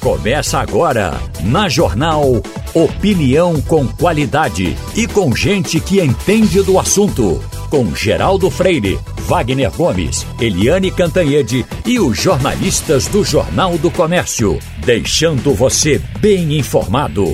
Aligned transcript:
Começa 0.00 0.60
agora, 0.60 1.20
na 1.42 1.68
Jornal 1.68 2.40
Opinião 2.72 3.60
com 3.62 3.88
qualidade 3.88 4.76
e 4.94 5.08
com 5.08 5.34
gente 5.34 5.80
que 5.80 6.00
entende 6.00 6.62
do 6.62 6.78
assunto. 6.78 7.42
Com 7.68 7.92
Geraldo 7.96 8.48
Freire, 8.48 8.96
Wagner 9.22 9.72
Gomes, 9.72 10.24
Eliane 10.40 10.92
Cantanhede 10.92 11.66
e 11.84 11.98
os 11.98 12.16
jornalistas 12.16 13.08
do 13.08 13.24
Jornal 13.24 13.76
do 13.76 13.90
Comércio. 13.90 14.60
Deixando 14.84 15.52
você 15.52 16.00
bem 16.20 16.56
informado. 16.56 17.24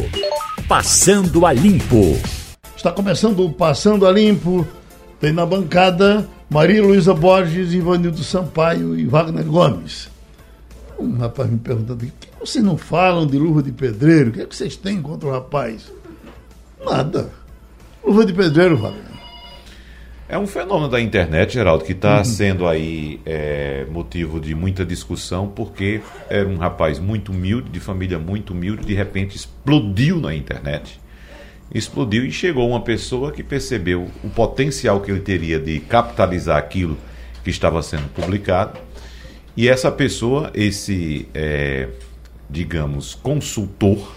Passando 0.66 1.44
a 1.44 1.52
Limpo. 1.52 2.18
Está 2.74 2.90
começando 2.90 3.44
o 3.44 3.52
Passando 3.52 4.06
a 4.06 4.10
Limpo. 4.10 4.66
Tem 5.20 5.34
na 5.34 5.44
bancada 5.44 6.26
Maria 6.48 6.82
Luísa 6.82 7.12
Borges, 7.12 7.74
Ivanildo 7.74 8.24
Sampaio 8.24 8.98
e 8.98 9.04
Wagner 9.04 9.44
Gomes. 9.44 10.13
Um 10.98 11.16
rapaz 11.16 11.50
me 11.50 11.58
perguntando: 11.58 11.98
por 11.98 12.06
que 12.06 12.28
vocês 12.40 12.64
não 12.64 12.76
falam 12.76 13.26
de 13.26 13.38
luva 13.38 13.62
de 13.62 13.72
pedreiro? 13.72 14.30
O 14.30 14.32
que, 14.32 14.40
é 14.42 14.46
que 14.46 14.54
vocês 14.54 14.76
têm 14.76 15.02
contra 15.02 15.28
o 15.28 15.32
rapaz? 15.32 15.90
Nada. 16.84 17.30
Luva 18.04 18.24
de 18.24 18.32
pedreiro, 18.32 18.76
Wagner. 18.76 19.14
É 20.26 20.38
um 20.38 20.46
fenômeno 20.46 20.88
da 20.88 21.00
internet, 21.00 21.52
Geraldo, 21.52 21.84
que 21.84 21.92
está 21.92 22.18
uhum. 22.18 22.24
sendo 22.24 22.66
aí 22.66 23.20
é, 23.26 23.86
motivo 23.90 24.40
de 24.40 24.54
muita 24.54 24.84
discussão, 24.84 25.48
porque 25.48 26.00
era 26.30 26.48
um 26.48 26.56
rapaz 26.56 26.98
muito 26.98 27.30
humilde, 27.30 27.68
de 27.68 27.78
família 27.78 28.18
muito 28.18 28.54
humilde, 28.54 28.86
de 28.86 28.94
repente 28.94 29.36
explodiu 29.36 30.18
na 30.18 30.34
internet. 30.34 30.98
Explodiu 31.72 32.24
e 32.24 32.32
chegou 32.32 32.68
uma 32.68 32.80
pessoa 32.80 33.32
que 33.32 33.42
percebeu 33.42 34.10
o 34.22 34.30
potencial 34.30 35.00
que 35.00 35.10
ele 35.10 35.20
teria 35.20 35.58
de 35.58 35.78
capitalizar 35.80 36.56
aquilo 36.56 36.96
que 37.42 37.50
estava 37.50 37.82
sendo 37.82 38.08
publicado 38.14 38.78
e 39.56 39.68
essa 39.68 39.90
pessoa, 39.90 40.50
esse, 40.54 41.28
é, 41.32 41.88
digamos, 42.50 43.14
consultor, 43.14 44.12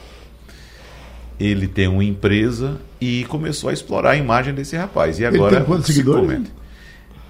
ele 1.40 1.68
tem 1.68 1.88
uma 1.88 2.04
empresa 2.04 2.78
e 3.00 3.24
começou 3.26 3.70
a 3.70 3.74
explorar 3.74 4.12
a 4.12 4.16
imagem 4.16 4.54
desse 4.54 4.76
rapaz. 4.76 5.20
E 5.20 5.26
agora. 5.26 5.52
Ele 5.52 5.56
tem 5.58 5.66
quantos 5.66 5.88
seguidores? 5.88 6.42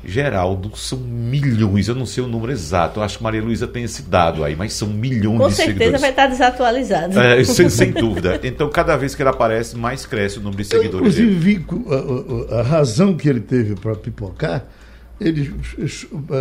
Geraldo, 0.06 0.72
são 0.78 1.00
milhões, 1.00 1.90
eu 1.90 1.96
não 1.96 2.06
sei 2.06 2.24
o 2.24 2.28
número 2.28 2.52
exato, 2.52 3.00
eu 3.00 3.04
acho 3.04 3.18
que 3.18 3.24
Maria 3.24 3.42
Luísa 3.42 3.68
tem 3.68 3.84
esse 3.84 4.04
dado 4.04 4.44
aí, 4.44 4.56
mas 4.56 4.72
são 4.72 4.88
milhões 4.88 5.38
Com 5.38 5.50
de 5.50 5.56
certeza 5.56 5.80
seguidores. 5.80 6.02
vai 6.02 6.10
estar 6.12 6.28
desatualizado. 6.28 7.20
É, 7.20 7.44
sem, 7.44 7.70
sem, 7.70 7.92
dúvida. 7.92 8.40
Então, 8.44 8.70
cada 8.70 8.96
vez 8.96 9.16
que 9.16 9.22
ele 9.22 9.30
aparece, 9.30 9.76
mais 9.76 10.06
cresce 10.06 10.38
o 10.38 10.42
número 10.42 10.64
de 10.64 10.70
seguidores 10.70 11.18
eu, 11.18 11.26
inclusive, 11.26 11.36
vi 11.36 11.66
a, 12.50 12.56
a, 12.56 12.60
a 12.60 12.64
razão 12.64 13.18
que 13.18 13.28
ele 13.28 13.42
teve 13.42 13.76
para 13.76 13.96
pipocar 13.96 14.66
ele 15.20 15.54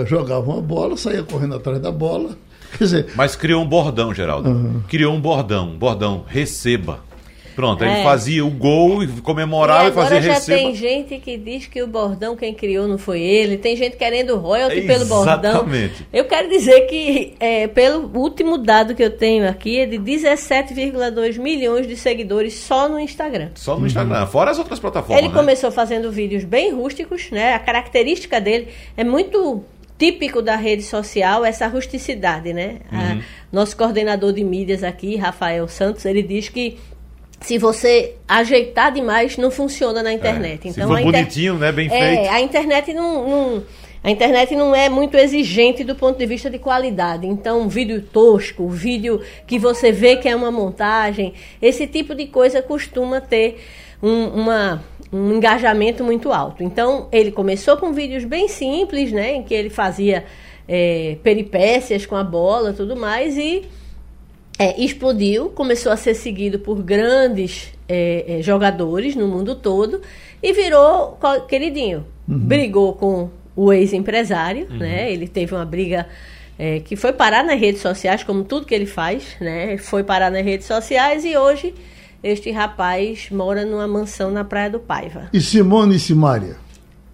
jogava 0.07 0.51
uma 0.51 0.61
bola, 0.61 0.97
saía 0.97 1.23
correndo 1.23 1.55
atrás 1.55 1.81
da 1.81 1.91
bola. 1.91 2.37
Quer 2.77 2.85
dizer, 2.85 3.07
Mas 3.15 3.37
criou 3.37 3.63
um 3.63 3.69
bordão, 3.69 4.13
Geraldo. 4.13 4.51
Uhum. 4.51 4.83
Criou 4.89 5.15
um 5.15 5.21
bordão, 5.21 5.71
um 5.71 5.79
bordão, 5.79 6.25
receba. 6.27 7.01
Pronto, 7.57 7.83
é. 7.83 7.91
ele 7.91 8.03
fazia 8.05 8.45
o 8.45 8.51
gol 8.51 9.03
e 9.03 9.07
comemorava 9.23 9.87
e, 9.87 9.89
e 9.89 9.93
fazia 9.93 10.21
já 10.21 10.35
receba. 10.35 10.59
tem 10.59 10.75
gente 10.75 11.19
que 11.19 11.39
diz 11.39 11.67
que 11.67 11.83
o 11.83 11.87
bordão 11.87 12.37
quem 12.37 12.53
criou 12.53 12.87
não 12.87 12.99
foi 12.99 13.23
ele, 13.23 13.57
tem 13.57 13.75
gente 13.75 13.97
querendo 13.97 14.37
royalty 14.37 14.83
pelo 14.83 15.07
bordão. 15.07 15.53
Exatamente. 15.53 16.07
Eu 16.13 16.27
quero 16.27 16.51
dizer 16.51 16.83
que, 16.83 17.35
é, 17.41 17.67
pelo 17.67 18.11
último 18.15 18.59
dado 18.59 18.95
que 18.95 19.03
eu 19.03 19.11
tenho 19.11 19.49
aqui, 19.49 19.81
é 19.81 19.87
de 19.87 19.99
17,2 19.99 21.39
milhões 21.39 21.87
de 21.89 21.97
seguidores 21.97 22.53
só 22.53 22.91
no 22.91 23.01
Instagram. 23.01 23.49
Só 23.55 23.79
no 23.79 23.87
Instagram, 23.87 24.21
uhum. 24.21 24.27
fora 24.27 24.51
as 24.51 24.59
outras 24.59 24.79
plataformas. 24.79 25.19
Ele 25.19 25.33
né? 25.33 25.35
começou 25.35 25.73
fazendo 25.73 26.13
vídeos 26.13 26.45
bem 26.45 26.75
rústicos, 26.75 27.31
né? 27.31 27.55
A 27.55 27.59
característica 27.59 28.39
dele 28.39 28.69
é 28.99 29.03
muito 29.03 29.65
típico 29.99 30.43
da 30.43 30.57
rede 30.57 30.83
social 30.83 31.43
essa 31.43 31.67
rusticidade, 31.67 32.53
né? 32.53 32.81
Uhum. 32.93 32.99
A, 32.99 33.19
nosso 33.51 33.75
coordenador 33.77 34.35
de 34.35 34.45
mídias 34.45 34.85
aqui, 34.85 35.17
Rafael 35.17 35.67
Santos, 35.69 36.05
ele 36.05 36.23
diz 36.23 36.51
que 36.51 36.77
se 37.41 37.59
você 37.59 38.15
ajeitar 38.27 38.93
demais, 38.93 39.37
não 39.37 39.51
funciona 39.51 40.03
na 40.03 40.13
internet. 40.13 40.67
É, 40.67 40.71
então, 40.71 40.89
se 40.89 40.95
for 40.95 40.99
inter... 41.01 41.21
bonitinho, 41.21 41.55
né? 41.55 41.71
Bem 41.73 41.87
é, 41.87 41.91
feito. 41.91 42.31
A 42.33 42.41
internet 42.41 42.95
não, 42.95 43.29
não, 43.29 43.63
a 44.03 44.11
internet 44.11 44.55
não 44.55 44.75
é 44.75 44.89
muito 44.89 45.17
exigente 45.17 45.85
do 45.85 45.95
ponto 45.95 46.19
de 46.19 46.27
vista 46.27 46.49
de 46.49 46.59
qualidade. 46.59 47.27
Então, 47.27 47.63
um 47.63 47.69
vídeo 47.69 48.01
tosco, 48.01 48.69
vídeo 48.69 49.21
que 49.47 49.59
você 49.59 49.93
vê 49.93 50.17
que 50.17 50.29
é 50.29 50.37
uma 50.37 50.51
montagem, 50.51 51.35
esse 51.61 51.87
tipo 51.87 52.15
de 52.15 52.27
coisa 52.27 52.63
costuma 52.63 53.21
ter 53.21 53.61
um, 54.03 54.27
uma, 54.29 54.85
um 55.13 55.33
engajamento 55.35 56.05
muito 56.05 56.33
alto. 56.33 56.63
Então, 56.63 57.09
ele 57.11 57.31
começou 57.31 57.77
com 57.77 57.93
vídeos 57.93 58.25
bem 58.25 58.49
simples, 58.49 59.13
né? 59.13 59.35
Em 59.35 59.43
que 59.43 59.55
ele 59.55 59.71
fazia 59.71 60.25
é, 60.69 61.17
peripécias 61.23 62.07
com 62.07 62.17
a 62.17 62.25
bola 62.25 62.73
tudo 62.73 62.97
mais 62.97 63.37
e 63.37 63.65
é, 64.59 64.83
explodiu, 64.83 65.51
começou 65.51 65.93
a 65.93 65.97
ser 65.97 66.15
seguido 66.15 66.59
por 66.59 66.83
grandes 66.83 67.73
é, 67.89 68.39
é, 68.39 68.43
jogadores 68.43 69.15
no 69.15 69.29
mundo 69.29 69.55
todo 69.55 70.01
e 70.43 70.53
virou 70.53 71.19
queridinho. 71.49 72.07
Uhum. 72.29 72.39
Brigou 72.39 72.95
com 72.95 73.31
o 73.55 73.73
ex-empresário, 73.73 74.67
uhum. 74.71 74.79
né? 74.79 75.13
Ele 75.13 75.29
teve 75.29 75.55
uma 75.55 75.65
briga 75.65 76.07
é, 76.59 76.81
que 76.81 76.97
foi 76.97 77.13
parar 77.13 77.45
nas 77.45 77.59
redes 77.59 77.81
sociais, 77.81 78.23
como 78.23 78.45
tudo 78.45 78.67
que 78.67 78.75
ele 78.75 78.87
faz, 78.87 79.37
né? 79.41 79.77
Foi 79.79 80.03
parar 80.03 80.31
nas 80.31 80.45
redes 80.45 80.67
sociais 80.67 81.25
e 81.25 81.37
hoje 81.37 81.75
este 82.23 82.51
rapaz 82.51 83.29
mora 83.31 83.65
numa 83.65 83.87
mansão 83.87 84.31
na 84.31 84.45
Praia 84.45 84.71
do 84.71 84.81
Paiva. 84.81 85.29
E 85.33 85.41
Simone 85.41 85.97
e 85.97 86.01
Simária? 86.01 86.57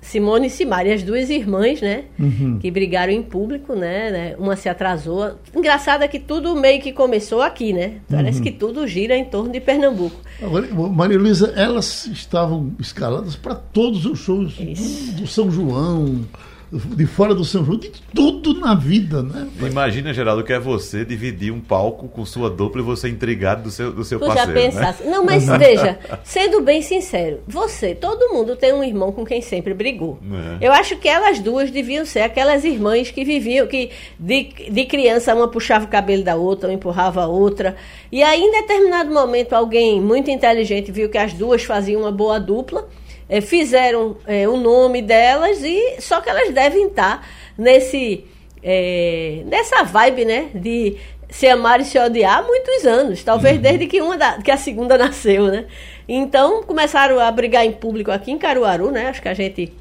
Simone 0.03 0.49
e 0.49 0.51
Simária, 0.51 0.93
as 0.93 1.03
duas 1.03 1.31
irmãs, 1.31 1.81
né? 1.81 2.05
Uhum. 2.19 2.59
Que 2.59 2.71
brigaram 2.71 3.13
em 3.13 3.23
público, 3.23 3.75
né, 3.75 4.11
né? 4.11 4.37
Uma 4.37 4.57
se 4.57 4.69
atrasou. 4.69 5.37
Engraçado 5.55 6.03
é 6.03 6.09
que 6.09 6.19
tudo 6.19 6.57
meio 6.57 6.83
que 6.83 6.93
começou 6.93 7.41
aqui, 7.41 7.73
né? 7.73 7.95
Parece 8.11 8.39
uhum. 8.39 8.45
que 8.45 8.51
tudo 8.51 8.87
gira 8.87 9.17
em 9.17 9.25
torno 9.25 9.53
de 9.53 9.61
Pernambuco. 9.61 10.17
Agora, 10.43 10.67
Maria 10.75 11.19
Luísa, 11.19 11.55
elas 11.57 12.07
estavam 12.07 12.73
escaladas 12.81 13.37
para 13.37 13.55
todos 13.55 14.05
os 14.05 14.19
shows 14.19 14.55
do, 14.55 15.21
do 15.21 15.27
São 15.29 15.51
João, 15.51 16.23
de 16.73 17.07
fora 17.07 17.35
do 17.35 17.45
São 17.45 17.65
João, 17.65 17.79
de 17.79 17.91
tudo 18.15 18.55
na 18.59 18.75
vida, 18.75 19.23
né? 19.23 19.47
Imagina, 19.61 20.15
Geraldo, 20.15 20.43
que 20.43 20.55
é 20.55 20.59
você 20.59 21.05
dividir 21.05 21.53
um 21.53 21.61
palco 21.61 22.09
com 22.09 22.25
sua 22.25 22.49
dupla 22.49 22.81
e 22.81 22.85
você 22.85 23.11
intrigado 23.11 23.65
do 23.65 23.71
seu, 23.71 23.93
do 23.93 24.03
seu 24.05 24.19
tu 24.19 24.27
parceiro. 24.27 24.53
já 24.53 24.67
pensasse. 24.71 25.05
Né? 25.05 25.11
Não, 25.11 25.23
mas 25.23 25.47
veja, 25.47 25.99
sendo 26.25 26.63
bem 26.63 26.81
sincero, 26.81 27.41
você, 27.47 27.95
todo 27.95 28.33
mundo 28.33 28.57
tem 28.57 28.73
um 28.73 28.83
irmão 28.83 29.13
com 29.13 29.23
quem 29.23 29.43
sempre 29.43 29.75
brigou. 29.75 30.19
É. 30.61 30.67
Eu 30.67 30.73
acho 30.73 30.97
que 30.97 31.09
elas 31.09 31.39
duas 31.41 31.71
deviam 31.71 32.07
ser 32.07 32.21
aquelas 32.21 32.65
irmãs 32.65 33.11
que 33.11 33.23
viviam, 33.23 33.67
que 33.67 33.91
de, 34.19 34.45
de 34.71 34.85
criança 34.87 35.35
uma 35.35 35.49
puxava 35.49 35.85
o 35.85 35.89
cabelo 35.89 36.25
da 36.25 36.37
outra, 36.37 36.69
uma 36.69 36.75
empurrava 36.75 37.23
a 37.23 37.27
outra. 37.27 37.77
E 38.11 38.23
aí, 38.23 38.41
em 38.41 38.51
determinado 38.51 39.13
momento, 39.13 39.53
alguém 39.53 40.01
muito 40.01 40.31
inteligente 40.31 40.91
viu 40.91 41.11
que 41.11 41.19
as 41.19 41.35
duas 41.35 41.65
faziam 41.65 42.01
uma 42.01 42.13
boa 42.13 42.41
dupla 42.41 42.89
é, 43.29 43.41
fizeram 43.41 44.17
é, 44.27 44.49
o 44.49 44.57
nome 44.57 45.03
delas 45.03 45.63
e 45.63 46.01
só 46.01 46.21
que 46.21 46.29
elas 46.29 46.51
devem 46.51 46.87
estar 46.87 47.27
nesse 47.57 48.25
é, 48.63 49.43
nessa 49.47 49.83
vibe, 49.83 50.25
né, 50.25 50.51
de 50.55 50.97
se 51.29 51.49
amar 51.49 51.81
e 51.81 51.85
se 51.85 51.99
odiar 51.99 52.39
há 52.39 52.43
muitos 52.43 52.87
anos, 52.87 53.25
talvez 53.25 53.57
uhum. 53.57 53.63
desde 53.63 53.87
que 53.87 54.01
uma 54.01 54.17
da, 54.17 54.41
que 54.41 54.51
a 54.51 54.57
segunda 54.57 54.97
nasceu, 54.99 55.47
né? 55.47 55.65
Então 56.07 56.63
começaram 56.63 57.19
a 57.19 57.31
brigar 57.31 57.65
em 57.65 57.73
público 57.73 58.11
aqui 58.11 58.31
em 58.31 58.39
Caruaru, 58.39 58.91
né? 58.91 59.09
Acho 59.09 59.23
que 59.23 59.29
a 59.29 59.35
gente 59.35 59.73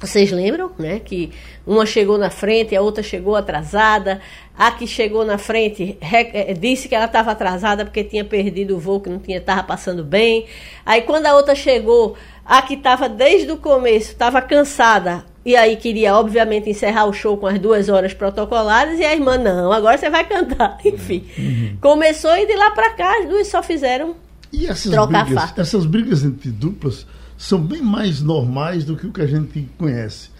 vocês 0.00 0.30
lembram, 0.30 0.70
né, 0.78 1.00
que 1.02 1.32
uma 1.66 1.86
chegou 1.86 2.18
na 2.18 2.28
frente, 2.28 2.76
a 2.76 2.82
outra 2.82 3.02
chegou 3.02 3.36
atrasada. 3.36 4.20
A 4.56 4.70
que 4.70 4.86
chegou 4.86 5.24
na 5.24 5.38
frente 5.38 5.96
é, 6.00 6.52
disse 6.52 6.88
que 6.88 6.94
ela 6.94 7.06
estava 7.06 7.32
atrasada 7.32 7.84
porque 7.84 8.04
tinha 8.04 8.24
perdido 8.24 8.76
o 8.76 8.78
voo, 8.78 9.00
que 9.00 9.08
não 9.08 9.18
tinha 9.18 9.38
estava 9.38 9.62
passando 9.62 10.04
bem. 10.04 10.46
Aí 10.84 11.02
quando 11.02 11.26
a 11.26 11.34
outra 11.34 11.54
chegou, 11.54 12.16
a 12.44 12.62
que 12.62 12.74
estava 12.74 13.08
desde 13.08 13.50
o 13.50 13.56
começo, 13.56 14.12
estava 14.12 14.40
cansada, 14.42 15.24
e 15.44 15.56
aí 15.56 15.76
queria, 15.76 16.16
obviamente, 16.16 16.70
encerrar 16.70 17.06
o 17.06 17.12
show 17.12 17.36
com 17.36 17.46
as 17.46 17.58
duas 17.58 17.88
horas 17.88 18.14
protocoladas, 18.14 18.98
e 18.98 19.04
a 19.04 19.14
irmã, 19.14 19.36
não, 19.36 19.72
agora 19.72 19.98
você 19.98 20.10
vai 20.10 20.24
cantar. 20.24 20.78
Enfim, 20.84 21.24
uhum. 21.38 21.76
começou 21.80 22.36
e 22.36 22.46
de 22.46 22.54
lá 22.54 22.70
para 22.70 22.90
cá 22.90 23.20
as 23.20 23.28
duas 23.28 23.46
só 23.48 23.62
fizeram 23.62 24.16
e 24.54 24.66
essas 24.66 24.92
trocar 24.92 25.24
brigas, 25.24 25.42
fato. 25.42 25.60
Essas 25.60 25.84
brigas 25.84 26.24
entre 26.24 26.50
duplas 26.50 27.06
são 27.36 27.60
bem 27.60 27.82
mais 27.82 28.20
normais 28.20 28.84
do 28.84 28.96
que 28.96 29.06
o 29.06 29.12
que 29.12 29.20
a 29.20 29.26
gente 29.26 29.68
conhece. 29.76 30.30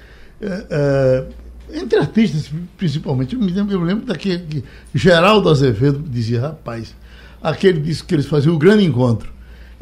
É, 0.41 0.67
é, 0.71 1.79
entre 1.81 1.99
artistas, 1.99 2.51
principalmente. 2.77 3.35
Eu 3.35 3.41
me 3.41 3.51
lembro, 3.51 3.75
eu 3.75 3.83
lembro 3.83 4.07
daquele 4.07 4.47
que 4.47 4.65
Geraldo 4.95 5.49
Azevedo 5.49 5.99
dizia, 5.99 6.41
rapaz, 6.41 6.95
aquele 7.43 7.81
disse 7.81 8.05
que 8.05 8.15
eles 8.15 8.27
faziam 8.27 8.55
o 8.55 8.59
grande 8.59 8.85
encontro. 8.85 9.34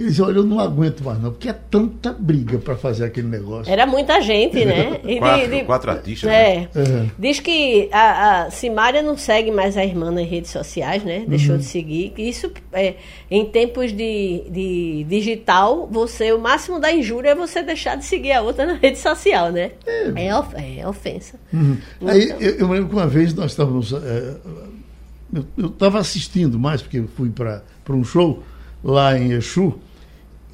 Ele 0.02 0.10
disse, 0.10 0.20
olha, 0.20 0.38
eu 0.38 0.42
não 0.42 0.58
aguento 0.58 1.04
mais 1.04 1.20
não, 1.20 1.30
porque 1.30 1.48
é 1.48 1.52
tanta 1.52 2.12
briga 2.12 2.58
para 2.58 2.74
fazer 2.74 3.04
aquele 3.04 3.28
negócio. 3.28 3.72
Era 3.72 3.86
muita 3.86 4.20
gente, 4.20 4.64
né? 4.64 5.00
E 5.12 5.18
quatro, 5.18 5.48
de, 5.48 5.56
de, 5.56 5.64
quatro 5.64 5.90
artistas, 5.90 6.30
é. 6.30 6.56
né? 6.56 6.68
Uhum. 6.74 7.10
Diz 7.18 7.38
que 7.38 7.88
a, 7.92 8.42
a 8.42 8.50
Simária 8.50 9.00
não 9.00 9.16
segue 9.16 9.50
mais 9.50 9.76
a 9.76 9.84
irmã 9.84 10.10
nas 10.10 10.28
redes 10.28 10.50
sociais, 10.50 11.04
né? 11.04 11.24
Deixou 11.26 11.52
uhum. 11.52 11.58
de 11.58 11.64
seguir. 11.64 12.12
Isso, 12.16 12.50
é, 12.72 12.94
em 13.30 13.44
tempos 13.44 13.92
de, 13.92 14.44
de 14.50 15.06
digital, 15.08 15.88
você, 15.90 16.32
o 16.32 16.38
máximo 16.38 16.80
da 16.80 16.92
injúria 16.92 17.30
é 17.30 17.34
você 17.34 17.62
deixar 17.62 17.96
de 17.96 18.04
seguir 18.04 18.32
a 18.32 18.42
outra 18.42 18.66
na 18.66 18.74
rede 18.74 18.98
social, 18.98 19.52
né? 19.52 19.72
É, 19.86 20.26
é, 20.26 20.36
of, 20.36 20.54
é 20.56 20.88
ofensa. 20.88 21.38
Uhum. 21.52 21.78
Então, 22.00 22.12
Aí, 22.12 22.28
eu, 22.40 22.50
eu, 22.56 22.68
me 22.68 22.74
lembro 22.74 22.88
que 22.88 22.96
uma 22.96 23.06
vez 23.06 23.32
nós 23.34 23.52
estávamos... 23.52 23.92
É, 23.92 24.34
eu 25.56 25.68
estava 25.68 25.98
assistindo 25.98 26.58
mais, 26.58 26.82
porque 26.82 26.98
eu 26.98 27.08
fui 27.16 27.30
para 27.30 27.62
um 27.88 28.04
show 28.04 28.42
lá 28.82 29.16
em 29.16 29.32
Exu, 29.32 29.78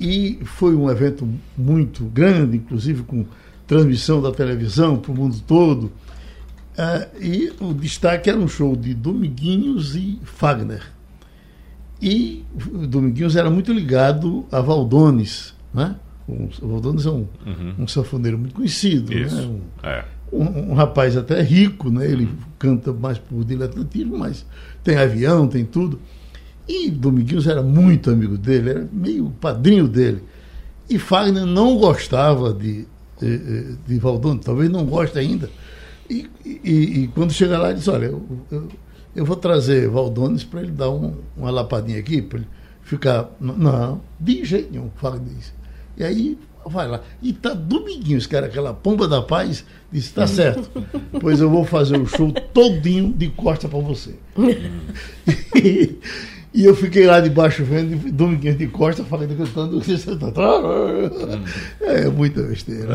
e 0.01 0.39
foi 0.45 0.75
um 0.75 0.91
evento 0.91 1.29
muito 1.57 2.05
grande, 2.05 2.57
inclusive 2.57 3.03
com 3.03 3.25
transmissão 3.67 4.23
da 4.23 4.33
televisão 4.33 4.97
para 4.97 5.13
o 5.13 5.15
mundo 5.15 5.37
todo. 5.47 5.93
Uh, 6.79 7.21
e 7.21 7.53
o 7.61 7.75
destaque 7.75 8.31
era 8.31 8.39
um 8.39 8.47
show 8.47 8.77
de 8.77 8.95
Dominguinhos 8.95 9.97
e 9.97 10.21
Fagner. 10.23 10.83
E 12.01 12.45
o 12.73 12.87
Dominguinhos 12.87 13.35
era 13.35 13.51
muito 13.51 13.73
ligado 13.73 14.47
a 14.53 14.61
Valdones. 14.61 15.55
Né? 15.75 15.97
O 16.29 16.69
Valdones 16.69 17.05
é 17.05 17.11
um, 17.11 17.27
uhum. 17.45 17.75
um 17.81 17.89
sanfoneiro 17.89 18.39
muito 18.39 18.55
conhecido. 18.55 19.13
Né? 19.13 19.27
Um, 19.27 19.61
é. 19.83 20.05
um, 20.33 20.71
um, 20.71 20.75
rapaz 20.75 21.17
até 21.17 21.43
rico, 21.43 21.91
né? 21.91 22.07
ele 22.09 22.29
canta 22.59 22.93
mais 22.93 23.19
por 23.19 23.45
diletantismo, 23.45 24.17
mas 24.17 24.47
tem 24.85 24.97
avião, 24.97 25.49
tem 25.49 25.65
tudo. 25.65 26.01
E 26.69 26.91
Dominguinhos 26.91 27.47
era 27.47 27.63
muito 27.63 28.11
amigo 28.11 28.37
dele, 28.37 28.71
era 28.71 28.89
meio 28.93 29.31
padrinho 29.41 29.89
dele. 29.89 30.23
E 30.89 30.99
Fagner 30.99 31.47
não 31.47 31.79
gostava 31.79 32.53
de, 32.53 32.87
de, 33.19 33.77
de 33.87 33.99
Valdones, 33.99 34.45
talvez 34.45 34.71
não 34.71 34.85
goste 34.85 35.19
ainda. 35.19 35.49
E, 36.11 36.29
e, 36.45 36.59
e, 36.65 37.11
quando 37.15 37.33
chega 37.33 37.59
lá, 37.59 37.71
ele 37.71 37.79
diz: 37.79 37.89
Olha, 37.89 38.07
eu, 38.07 38.23
eu, 38.51 38.69
eu 39.17 39.25
vou 39.25 39.37
trazer 39.37 39.89
Valdones 39.89 40.45
para 40.45 40.61
ele 40.61 40.71
dar 40.71 40.91
um, 40.91 41.15
uma 41.37 41.51
lapadinha 41.51 41.99
aqui, 41.99 42.21
para 42.21 42.39
ele 42.39 42.49
ficar. 42.83 43.31
Não, 43.41 44.01
de 44.21 44.45
jeito 44.45 44.71
nenhum, 44.71 44.91
Fagner 44.97 45.23
disse. 45.35 45.53
E 45.97 46.05
aí 46.05 46.39
vai 46.67 46.87
lá. 46.87 47.01
E 47.23 47.33
tá 47.33 47.55
Dominguinhos, 47.55 48.31
era 48.33 48.47
aquela 48.47 48.73
pomba 48.75 49.09
da 49.09 49.23
paz, 49.23 49.65
disse: 49.91 50.13
Tá 50.13 50.27
certo, 50.27 50.71
pois 51.21 51.41
eu 51.41 51.51
vou 51.51 51.65
fazer 51.65 51.99
o 51.99 52.07
show 52.07 52.33
todinho 52.33 53.13
de 53.13 53.29
costa 53.31 53.69
para 53.69 53.79
você. 53.79 54.15
e, 55.57 55.99
e 56.53 56.65
eu 56.65 56.75
fiquei 56.75 57.07
lá 57.07 57.21
debaixo 57.21 57.63
vendo, 57.63 58.11
Dominguinhos 58.11 58.57
de 58.57 58.67
Costa, 58.69 59.05
falando, 59.05 59.37
cantando. 59.37 59.83
É 61.81 62.07
muita 62.07 62.43
besteira. 62.43 62.95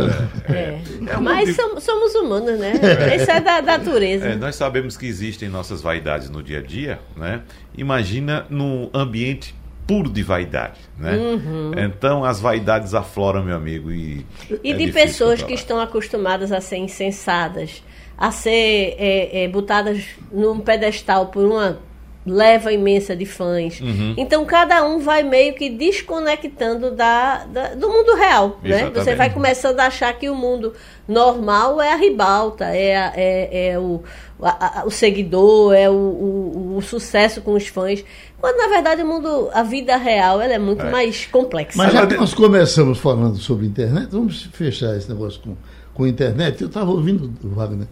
É. 0.50 0.54
É. 0.54 0.82
é 1.08 1.18
Mas 1.18 1.56
somos, 1.56 1.84
somos, 1.84 2.16
humanos, 2.16 2.60
né? 2.60 2.74
Isso 3.16 3.30
é 3.30 3.40
da, 3.40 3.62
natureza. 3.62 4.26
É, 4.26 4.36
nós 4.36 4.56
sabemos 4.56 4.98
que 4.98 5.06
existem 5.06 5.50
nossas 5.50 5.82
vaidades 5.82 6.30
no 6.30 6.42
dia 6.42 6.60
a 6.60 6.62
dia, 6.62 7.00
né? 7.16 7.42
Imagina 7.78 8.46
num 8.50 8.90
ambiente 8.94 9.56
puro 9.86 10.10
de 10.10 10.24
vaidade, 10.24 10.80
né? 10.98 11.16
Uhum. 11.16 11.72
Então 11.78 12.24
as 12.24 12.40
vaidades 12.40 12.94
afloram, 12.94 13.44
meu 13.44 13.56
amigo. 13.56 13.92
E, 13.92 14.26
e 14.64 14.72
é 14.72 14.76
de 14.76 14.92
pessoas 14.92 15.44
que 15.44 15.54
estão 15.54 15.80
acostumadas 15.80 16.52
a 16.52 16.60
ser 16.60 16.78
insensadas, 16.78 17.84
a 18.18 18.32
ser 18.32 18.96
é, 18.98 19.44
é, 19.44 19.48
botadas 19.48 20.04
num 20.32 20.60
pedestal 20.60 21.28
por 21.28 21.46
uma 21.46 21.80
leva 22.26 22.72
imensa 22.72 23.16
de 23.16 23.26
fãs. 23.26 23.80
Uhum. 23.82 24.14
Então 24.18 24.46
cada 24.46 24.84
um 24.86 25.00
vai 25.00 25.24
meio 25.24 25.54
que 25.54 25.70
desconectando 25.70 26.92
da, 26.92 27.46
da 27.46 27.76
do 27.76 27.90
mundo 27.90 28.16
real. 28.16 28.60
Né? 28.64 28.90
Você 28.92 29.16
vai 29.16 29.30
começando 29.30 29.80
a 29.80 29.88
achar 29.88 30.14
que 30.14 30.30
o 30.30 30.36
mundo 30.36 30.74
normal 31.08 31.82
é 31.82 31.92
a 31.92 31.96
ribalta, 31.96 32.66
é, 32.66 32.96
a, 32.96 33.14
é, 33.16 33.68
é 33.72 33.80
o, 33.80 34.02
a, 34.42 34.82
a, 34.82 34.86
o 34.86 34.92
seguidor, 34.92 35.74
é 35.74 35.90
o, 35.90 35.94
o, 35.94 36.76
o, 36.78 36.82
sucesso 36.82 37.42
com 37.42 37.54
os 37.54 37.68
fãs. 37.68 38.04
Quando 38.40 38.58
na 38.58 38.68
verdade 38.68 39.02
o 39.02 39.06
mundo, 39.06 39.50
a 39.54 39.64
vida 39.64 39.98
real, 39.98 40.42
ela 40.42 40.54
é 40.54 40.60
muito 40.60 40.84
é. 40.84 40.90
mais 40.90 41.26
complexa. 41.26 41.78
Mas 41.78 41.92
já 41.92 42.08
que 42.08 42.16
nós 42.16 42.34
começamos 42.34 43.00
falando 43.00 43.38
sobre 43.38 43.66
internet, 43.66 44.10
vamos 44.12 44.44
fechar 44.54 44.96
esse 44.96 45.10
negócio 45.10 45.42
com, 45.42 45.56
com 45.94 46.08
internet. 46.08 46.62
Eu 46.62 46.68
estava 46.68 46.90
ouvindo, 46.90 47.34
Wagner, 47.44 47.88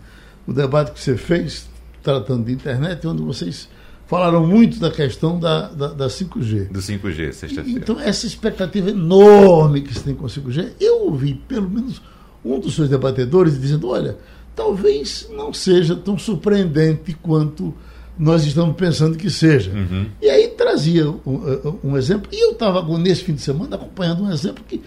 o 0.48 0.54
debate 0.54 0.92
que 0.92 1.00
você 1.00 1.18
fez 1.18 1.69
tratando 2.01 2.45
de 2.45 2.54
internet, 2.54 3.06
onde 3.06 3.22
vocês 3.22 3.69
falaram 4.12 4.46
muito 4.46 4.78
da 4.78 4.92
questão 4.92 5.40
da, 5.40 5.69
da, 5.69 5.88
da 5.88 6.08
5G. 6.08 6.68
Do 6.68 6.81
5G, 6.81 7.31
sexta-feira. 7.31 7.80
Então, 7.80 7.98
essa 7.98 8.28
expectativa 8.28 8.90
enorme 8.90 9.80
que 9.80 9.94
se 9.94 10.04
tem 10.04 10.13
com 10.13 10.25
a 10.25 10.30
5G, 10.30 10.74
eu 10.81 11.06
ouvi 11.06 11.34
pelo 11.48 11.69
menos 11.69 12.02
um 12.44 12.60
dos 12.60 12.75
seus 12.75 12.90
debatedores 12.90 13.58
dizendo: 13.58 13.88
olha, 13.88 14.18
talvez 14.54 15.30
não 15.31 15.54
seja 15.54 15.96
tão 15.96 16.18
surpreendente 16.18 17.13
quanto 17.22 17.74
nós 18.19 18.46
estamos 18.46 18.75
pensando 18.75 19.18
que 19.18 19.30
seja. 19.30 19.72
Uhum. 19.72 20.08
E 20.22 20.30
aí 20.30 20.50
trazia 20.50 21.10
um, 21.10 21.80
um 21.81 21.98
exemplo, 21.98 22.30
e 22.34 22.48
eu 22.48 22.52
estava 22.52 22.86
nesse 22.98 23.24
fim 23.24 23.34
de 23.34 23.42
semana 23.42 23.78
acompanhando 23.78 24.24
um 24.24 24.31
exemplo 24.31 24.62
que, 24.68 24.81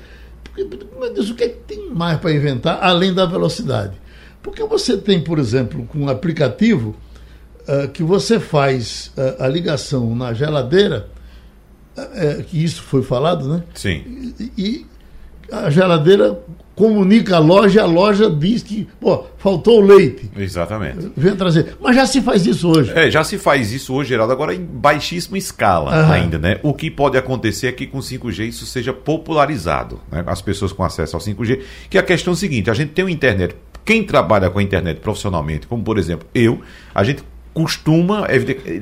meu 0.55 1.15
Deus, 1.15 1.31
o 1.31 1.35
que, 1.35 1.45
é 1.45 1.49
que 1.49 1.61
tem 1.67 1.89
mais 1.89 2.19
para 2.21 2.31
inventar 2.31 2.79
além 2.85 3.15
da 3.15 3.25
velocidade? 3.25 3.95
Porque 4.43 4.63
você 4.65 4.99
tem, 4.99 5.19
por 5.19 5.39
exemplo, 5.39 5.87
com 5.87 6.01
um 6.01 6.09
aplicativo 6.11 6.95
uh, 7.69 7.89
que 7.89 8.03
você 8.03 8.39
faz 8.39 9.13
uh, 9.17 9.43
a 9.43 9.49
ligação 9.49 10.15
na 10.15 10.33
geladeira, 10.33 11.09
uh, 11.97 12.43
que 12.45 12.63
isso 12.63 12.83
foi 12.83 13.03
falado, 13.03 13.49
né? 13.49 13.63
Sim. 13.75 14.35
E, 14.39 14.53
e, 14.57 14.87
a 15.53 15.69
geladeira 15.69 16.39
comunica 16.75 17.37
a 17.37 17.39
loja 17.39 17.83
a 17.83 17.87
loja 17.87 18.31
diz 18.31 18.63
que, 18.63 18.89
pô, 18.99 19.27
faltou 19.37 19.81
leite. 19.81 20.31
Exatamente. 20.37 21.13
Vem 21.17 21.37
trazer. 21.37 21.77
Mas 21.81 21.95
já 21.95 22.07
se 22.07 22.21
faz 22.23 22.47
isso 22.47 22.69
hoje. 22.69 22.91
É, 22.95 23.11
já 23.11 23.23
se 23.23 23.39
faz 23.39 23.71
isso 23.71 23.95
hoje, 23.95 24.09
Geraldo, 24.09 24.33
agora 24.33 24.55
em 24.55 24.65
baixíssima 24.65 25.39
escala 25.39 26.11
ainda, 26.11 26.39
né? 26.39 26.59
O 26.63 26.73
que 26.73 26.91
pode 26.91 27.17
acontecer 27.17 27.69
é 27.69 27.73
que 27.73 27.87
com 27.87 27.99
5G 27.99 28.49
isso 28.49 28.67
seja 28.67 28.93
popularizado, 28.93 30.01
né? 30.11 30.25
As 30.27 30.41
pessoas 30.41 30.73
com 30.73 30.83
acesso 30.83 31.15
ao 31.15 31.23
5G, 31.23 31.61
que 31.91 31.99
a 31.99 32.03
questão 32.03 32.33
é 32.33 32.35
a 32.35 32.39
seguinte, 32.39 32.71
a 32.71 32.75
gente 32.75 32.93
tem 32.93 33.05
uma 33.05 33.11
internet 33.11 33.55
quem 33.85 34.03
trabalha 34.03 34.49
com 34.49 34.59
a 34.59 34.63
internet 34.63 34.99
profissionalmente, 35.01 35.67
como 35.67 35.83
por 35.83 35.99
exemplo 35.99 36.27
eu, 36.35 36.61
a 36.95 37.05
gente 37.05 37.23
costuma, 37.55 38.27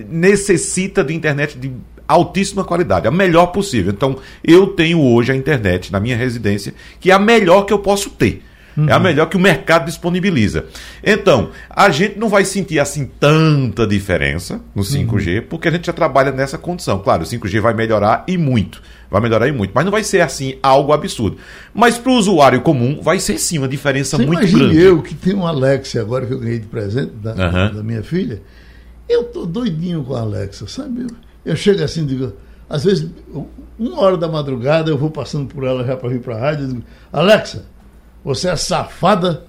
necessita 0.08 1.04
de 1.04 1.14
internet 1.14 1.56
de 1.58 1.70
altíssima 2.08 2.64
qualidade, 2.64 3.06
a 3.06 3.10
melhor 3.10 3.46
possível. 3.46 3.92
Então, 3.92 4.18
eu 4.42 4.68
tenho 4.68 5.00
hoje 5.00 5.30
a 5.30 5.36
internet 5.36 5.92
na 5.92 6.00
minha 6.00 6.16
residência, 6.16 6.74
que 6.98 7.10
é 7.10 7.14
a 7.14 7.18
melhor 7.18 7.62
que 7.62 7.72
eu 7.72 7.78
posso 7.78 8.10
ter. 8.10 8.42
Uhum. 8.76 8.88
É 8.88 8.92
a 8.92 8.98
melhor 8.98 9.26
que 9.26 9.36
o 9.36 9.40
mercado 9.40 9.86
disponibiliza. 9.86 10.66
Então, 11.02 11.50
a 11.68 11.90
gente 11.90 12.18
não 12.18 12.28
vai 12.28 12.44
sentir 12.44 12.78
assim 12.78 13.10
tanta 13.20 13.86
diferença 13.86 14.60
no 14.74 14.82
5G, 14.82 15.40
uhum. 15.40 15.46
porque 15.48 15.68
a 15.68 15.70
gente 15.70 15.86
já 15.86 15.92
trabalha 15.92 16.32
nessa 16.32 16.56
condição. 16.56 16.98
Claro, 16.98 17.22
o 17.22 17.26
5G 17.26 17.60
vai 17.60 17.74
melhorar 17.74 18.24
e 18.26 18.36
muito. 18.38 18.82
Vai 19.10 19.20
melhorar 19.20 19.46
e 19.46 19.52
muito. 19.52 19.72
Mas 19.74 19.84
não 19.84 19.92
vai 19.92 20.02
ser 20.02 20.22
assim 20.22 20.58
algo 20.62 20.92
absurdo. 20.92 21.36
Mas 21.74 21.98
para 21.98 22.10
o 22.10 22.14
usuário 22.14 22.62
comum, 22.62 23.00
vai 23.02 23.18
ser 23.18 23.38
sim 23.38 23.58
uma 23.58 23.68
diferença 23.68 24.16
Você 24.16 24.24
muito 24.24 24.50
grande. 24.50 24.80
eu 24.80 25.02
que 25.02 25.14
tenho 25.14 25.38
um 25.38 25.46
Alexa 25.46 26.00
agora 26.00 26.24
que 26.24 26.32
eu 26.32 26.38
ganhei 26.38 26.58
de 26.58 26.66
presente 26.66 27.12
da, 27.16 27.32
uhum. 27.32 27.74
da 27.74 27.82
minha 27.82 28.02
filha. 28.02 28.40
Eu 29.08 29.24
tô 29.24 29.44
doidinho 29.44 30.02
com 30.02 30.14
a 30.14 30.20
Alexa, 30.20 30.66
sabe? 30.66 31.02
Eu, 31.02 31.08
eu 31.44 31.56
chego 31.56 31.82
assim, 31.84 32.06
digo, 32.06 32.32
às 32.70 32.84
vezes, 32.84 33.10
uma 33.78 34.00
hora 34.00 34.16
da 34.16 34.28
madrugada, 34.28 34.90
eu 34.90 34.96
vou 34.96 35.10
passando 35.10 35.46
por 35.46 35.64
ela 35.64 35.84
já 35.84 35.94
para 35.94 36.08
vir 36.08 36.20
para 36.20 36.36
a 36.36 36.40
rádio, 36.40 36.68
digo, 36.68 36.82
Alexa, 37.12 37.66
você 38.24 38.48
é 38.48 38.56
safada 38.56 39.44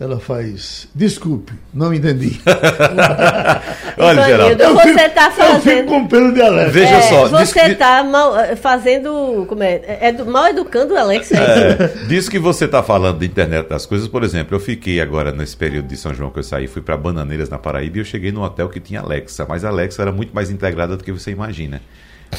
ela 0.00 0.18
faz, 0.18 0.88
desculpe, 0.94 1.52
não 1.74 1.92
entendi. 1.92 2.40
Olha, 3.98 4.24
Geraldo. 4.24 4.74
Você 4.80 5.00
está 5.02 5.30
fazendo. 5.30 5.56
Eu 5.56 5.60
fico 5.60 5.88
com 5.88 6.08
pelo 6.08 6.32
de 6.32 6.40
Alex. 6.40 6.72
Veja 6.72 6.94
é, 6.94 7.02
só. 7.02 7.28
Você 7.28 7.60
está 7.60 8.02
eh, 8.48 8.56
fazendo. 8.56 9.44
Como 9.46 9.62
é? 9.62 9.74
é? 9.74 9.98
é 10.08 10.24
mal 10.24 10.48
educando 10.48 10.94
o 10.94 10.96
Alex. 10.96 11.30
É, 11.32 12.06
diz 12.08 12.30
que 12.30 12.38
você 12.38 12.64
está 12.64 12.82
falando 12.82 13.18
da 13.18 13.26
internet 13.26 13.68
das 13.68 13.84
coisas. 13.84 14.08
Por 14.08 14.24
exemplo, 14.24 14.56
eu 14.56 14.60
fiquei 14.60 15.02
agora 15.02 15.32
nesse 15.32 15.54
período 15.54 15.88
de 15.88 15.98
São 15.98 16.14
João 16.14 16.30
que 16.30 16.38
eu 16.38 16.44
saí, 16.44 16.66
fui 16.66 16.80
para 16.80 16.96
Bananeiras 16.96 17.50
na 17.50 17.58
Paraíba 17.58 17.98
e 17.98 18.00
eu 18.00 18.04
cheguei 18.06 18.32
num 18.32 18.40
hotel 18.40 18.70
que 18.70 18.80
tinha 18.80 19.00
Alexa, 19.00 19.44
mas 19.46 19.66
a 19.66 19.68
Alexa 19.68 20.00
era 20.00 20.12
muito 20.12 20.34
mais 20.34 20.50
integrada 20.50 20.96
do 20.96 21.04
que 21.04 21.12
você 21.12 21.30
imagina. 21.30 21.82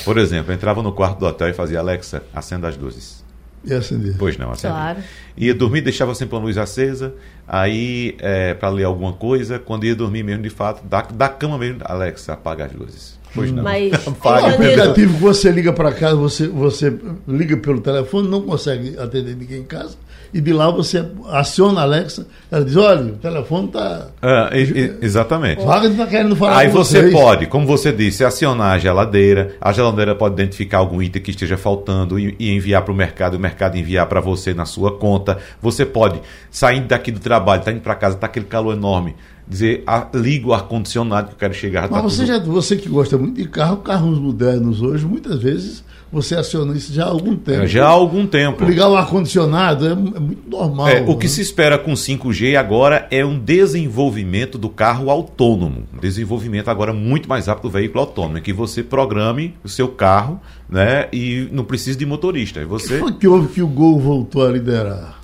Por 0.04 0.18
exemplo, 0.18 0.52
eu 0.52 0.56
entrava 0.56 0.82
no 0.82 0.94
quarto 0.94 1.20
do 1.20 1.28
hotel 1.28 1.50
e 1.50 1.54
fazia 1.54 1.78
Alexa, 1.78 2.24
acenda 2.34 2.68
as 2.68 2.76
luzes. 2.76 3.21
E 3.64 3.74
acender. 3.74 4.16
Pois 4.18 4.38
não, 4.38 4.52
acender. 4.52 4.76
Claro. 4.76 5.00
Ia 5.38 5.54
dormir, 5.54 5.82
deixava 5.82 6.16
sempre 6.16 6.36
a 6.36 6.40
luz 6.40 6.58
acesa, 6.58 7.14
aí 7.48 8.16
é, 8.20 8.54
para 8.54 8.70
ler 8.70 8.86
alguma 8.86 9.14
coisa, 9.14 9.60
quando 9.60 9.86
ia 9.86 9.96
dormir 9.96 10.24
mesmo, 10.24 10.44
de 10.44 10.50
fato, 10.50 10.86
da, 10.86 11.02
da 11.02 11.30
cama 11.30 11.58
mesmo, 11.58 11.82
Alex, 11.84 12.28
apaga 12.30 12.66
as 12.66 12.74
luzes. 12.74 13.20
Pois 13.34 13.52
não. 13.52 13.64
Mas 13.64 13.92
o 14.08 14.28
aplicativo 14.28 15.14
que 15.14 15.22
você 15.22 15.52
liga 15.52 15.72
para 15.72 15.92
casa, 15.94 16.16
você, 16.16 16.48
você 16.48 16.94
liga 17.28 17.56
pelo 17.58 17.82
telefone, 17.82 18.28
não 18.28 18.42
consegue 18.42 18.98
atender 18.98 19.36
ninguém 19.36 19.60
em 19.60 19.66
casa 19.66 19.96
e 20.34 20.40
de 20.40 20.54
lá 20.54 20.72
você 20.72 21.06
aciona 21.30 21.82
a 21.82 21.84
Alexa, 21.84 22.26
ela 22.50 22.64
diz, 22.64 22.76
olha, 22.78 23.14
o 23.14 23.18
telefone 23.18 23.68
está... 23.68 24.08
É, 24.22 24.96
exatamente. 25.02 25.62
O 25.62 25.88
está 25.88 26.08
querendo 26.08 26.36
falar 26.36 26.58
Aí 26.58 26.70
você 26.70 27.02
vocês. 27.02 27.14
pode, 27.14 27.48
como 27.48 27.68
você 27.68 27.92
disse, 27.92 28.24
acionar 28.24 28.76
a 28.76 28.78
geladeira, 28.78 29.56
a 29.60 29.74
geladeira 29.74 30.16
pode 30.16 30.36
identificar 30.36 30.78
algum 30.78 31.02
item 31.02 31.22
que 31.22 31.32
esteja 31.32 31.58
faltando 31.58 32.18
e, 32.18 32.36
e 32.40 32.52
enviar 32.56 32.82
para 32.82 32.94
o 32.94 32.96
mercado, 32.96 33.36
o 33.36 33.40
mercado 33.40 33.78
enviar 33.78 34.08
para 34.08 34.22
você 34.22 34.54
na 34.54 34.66
sua 34.66 34.98
conta. 34.98 35.38
Você 35.62 35.86
pode, 35.86 36.22
saindo 36.50 36.88
daqui 36.88 37.12
do 37.12 37.20
trabalho, 37.20 37.60
está 37.60 37.72
indo 37.72 37.82
para 37.82 37.96
casa, 37.96 38.16
está 38.16 38.28
aquele 38.28 38.46
calor 38.46 38.74
enorme, 38.74 39.16
dizer, 39.46 39.84
a, 39.86 40.08
ligo 40.14 40.50
o 40.50 40.54
ar-condicionado 40.54 41.28
que 41.28 41.34
eu 41.34 41.40
quero 41.40 41.54
chegar. 41.54 41.90
Mas 41.90 41.92
tá 41.92 42.02
você, 42.02 42.26
tudo... 42.26 42.28
já, 42.28 42.40
você 42.40 42.76
que 42.78 42.88
gosta 42.88 43.18
muito 43.18 43.36
de 43.36 43.50
carro, 43.50 43.78
carros 43.78 44.18
modernos 44.18 44.82
hoje, 44.82 45.06
muitas 45.06 45.42
vezes 45.42 45.84
você 46.12 46.36
aciona 46.36 46.76
isso 46.76 46.94
já 46.94 47.06
há 47.06 47.10
algum 47.10 47.36
tempo. 47.36 47.64
É, 47.64 47.68
já 47.68 47.86
há 47.86 47.90
algum 47.90 48.28
tempo. 48.28 48.66
Ligar 48.66 48.90
o 48.90 48.96
ar-condicionado 48.96 49.88
é, 49.88 49.92
é, 49.92 49.96
muito 49.96 50.50
normal. 50.50 50.90
É, 50.90 51.02
o 51.02 51.16
que 51.16 51.26
né? 51.26 51.30
se 51.30 51.42
espera 51.42 51.78
com 51.78 51.94
5G 51.94 52.58
agora 52.58 53.08
é 53.10 53.26
um 53.26 53.40
desenvolvimento 53.40 54.58
do 54.58 54.70
carro 54.70 55.10
autônomo. 55.10 55.84
Um 55.94 56.00
desenvolvimento 56.00 56.70
agora 56.70 56.92
muito 56.92 57.30
mais 57.30 57.48
rápido 57.48 57.64
do 57.64 57.70
veículo 57.70 58.02
autônomo, 58.02 58.40
em 58.40 58.42
que 58.42 58.52
você 58.52 58.84
programe 58.84 59.56
o 59.64 59.70
seu 59.70 59.88
carro 59.88 60.40
né, 60.70 61.08
e 61.14 61.48
não 61.52 61.64
precisa 61.64 61.98
de 61.98 62.06
motorista. 62.06 62.66
Você... 62.66 62.96
O 62.96 62.98
que 62.98 63.00
foi 63.00 63.14
que 63.14 63.28
houve 63.28 63.54
que 63.54 63.62
o 63.62 63.68
Gol 63.68 64.00
voltou 64.00 64.46
a 64.46 64.52
liderar? 64.52 65.22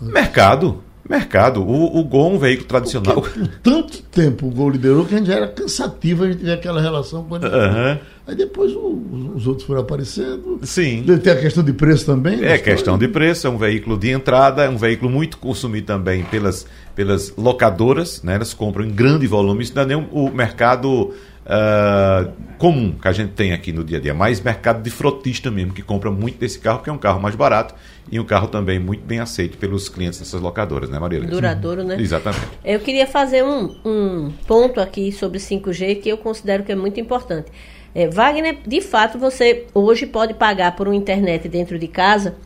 Mercado. 0.00 0.82
Mercado. 1.12 1.62
O, 1.62 1.98
o 1.98 2.04
Gol 2.04 2.32
é 2.32 2.34
um 2.36 2.38
veículo 2.38 2.66
tradicional. 2.66 3.20
Porque, 3.20 3.38
por 3.38 3.48
tanto 3.62 4.02
tempo 4.04 4.46
o 4.46 4.50
Gol 4.50 4.70
liderou 4.70 5.04
que 5.04 5.14
a 5.14 5.18
gente 5.18 5.26
já 5.26 5.34
era 5.34 5.48
cansativo 5.48 6.24
a 6.24 6.32
gente 6.32 6.42
ver 6.42 6.52
aquela 6.52 6.80
relação 6.80 7.22
com 7.24 7.36
ele. 7.36 7.44
Uhum. 7.44 7.98
Aí 8.26 8.34
depois 8.34 8.72
o, 8.72 9.32
os 9.34 9.46
outros 9.46 9.66
foram 9.66 9.82
aparecendo. 9.82 10.58
Sim. 10.62 11.04
Tem 11.22 11.32
a 11.32 11.36
questão 11.36 11.62
de 11.62 11.74
preço 11.74 12.06
também. 12.06 12.42
É 12.42 12.56
questão 12.56 12.96
de 12.96 13.08
preço, 13.08 13.46
é 13.46 13.50
um 13.50 13.58
veículo 13.58 13.98
de 13.98 14.10
entrada, 14.10 14.64
é 14.64 14.70
um 14.70 14.78
veículo 14.78 15.10
muito 15.10 15.36
consumido 15.36 15.86
também 15.86 16.24
pelas, 16.24 16.66
pelas 16.94 17.34
locadoras, 17.36 18.22
né? 18.22 18.36
Elas 18.36 18.54
compram 18.54 18.84
em 18.84 18.90
grande 18.90 19.26
volume. 19.26 19.64
Isso 19.64 19.74
não 19.74 19.82
é 19.82 19.86
nem 19.86 20.08
o 20.10 20.30
mercado 20.30 21.12
uh, 21.46 22.30
comum 22.58 22.92
que 22.92 23.08
a 23.08 23.12
gente 23.12 23.32
tem 23.32 23.52
aqui 23.52 23.72
no 23.72 23.84
dia 23.84 23.98
a 23.98 24.00
dia, 24.00 24.14
mais 24.14 24.40
mercado 24.40 24.82
de 24.82 24.90
frotista 24.90 25.50
mesmo, 25.50 25.72
que 25.72 25.82
compra 25.82 26.10
muito 26.10 26.38
desse 26.38 26.58
carro, 26.58 26.78
porque 26.78 26.90
é 26.90 26.92
um 26.92 26.98
carro 26.98 27.20
mais 27.20 27.34
barato 27.34 27.74
e 28.10 28.18
um 28.18 28.24
carro 28.24 28.48
também 28.48 28.78
muito 28.78 29.04
bem 29.04 29.20
aceito 29.20 29.58
pelos 29.58 29.88
clientes 29.88 30.18
dessas 30.18 30.40
locadoras, 30.40 30.90
né, 30.90 30.98
Maria? 30.98 31.20
Duradouro, 31.20 31.84
né? 31.84 31.96
Exatamente. 31.98 32.46
Eu 32.64 32.80
queria 32.80 33.06
fazer 33.06 33.44
um, 33.44 33.74
um 33.84 34.32
ponto 34.46 34.80
aqui 34.80 35.12
sobre 35.12 35.38
5G 35.38 36.00
que 36.00 36.08
eu 36.08 36.18
considero 36.18 36.62
que 36.62 36.72
é 36.72 36.76
muito 36.76 37.00
importante. 37.00 37.50
É, 37.94 38.08
Wagner, 38.08 38.58
de 38.66 38.80
fato, 38.80 39.18
você 39.18 39.66
hoje 39.74 40.06
pode 40.06 40.34
pagar 40.34 40.74
por 40.74 40.88
uma 40.88 40.96
internet 40.96 41.48
dentro 41.48 41.78
de 41.78 41.86
casa 41.86 42.36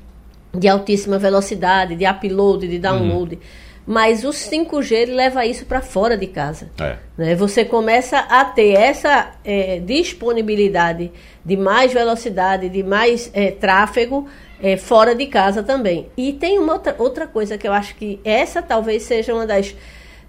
de 0.52 0.68
altíssima 0.68 1.18
velocidade, 1.18 1.94
de 1.94 2.06
upload, 2.06 2.66
de 2.66 2.78
download. 2.78 3.34
Uhum. 3.34 3.40
Mas 3.86 4.24
o 4.24 4.30
5G 4.30 5.14
leva 5.14 5.46
isso 5.46 5.64
para 5.64 5.80
fora 5.80 6.16
de 6.16 6.26
casa. 6.26 6.68
É. 6.80 6.96
Né? 7.16 7.34
Você 7.36 7.64
começa 7.64 8.18
a 8.18 8.44
ter 8.44 8.72
essa 8.72 9.32
é, 9.44 9.78
disponibilidade 9.78 11.12
de 11.44 11.56
mais 11.56 11.92
velocidade, 11.92 12.68
de 12.68 12.82
mais 12.82 13.30
é, 13.32 13.52
tráfego 13.52 14.26
é, 14.60 14.76
fora 14.76 15.14
de 15.14 15.26
casa 15.26 15.62
também. 15.62 16.08
E 16.16 16.32
tem 16.32 16.58
uma 16.58 16.72
outra, 16.72 16.96
outra 16.98 17.26
coisa 17.28 17.56
que 17.56 17.68
eu 17.68 17.72
acho 17.72 17.94
que 17.94 18.18
essa 18.24 18.60
talvez 18.60 19.04
seja 19.04 19.32
uma 19.32 19.46
das, 19.46 19.72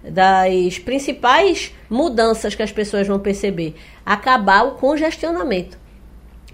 das 0.04 0.78
principais 0.78 1.74
mudanças 1.90 2.54
que 2.54 2.62
as 2.62 2.70
pessoas 2.70 3.08
vão 3.08 3.18
perceber: 3.18 3.74
acabar 4.06 4.62
o 4.62 4.72
congestionamento. 4.72 5.76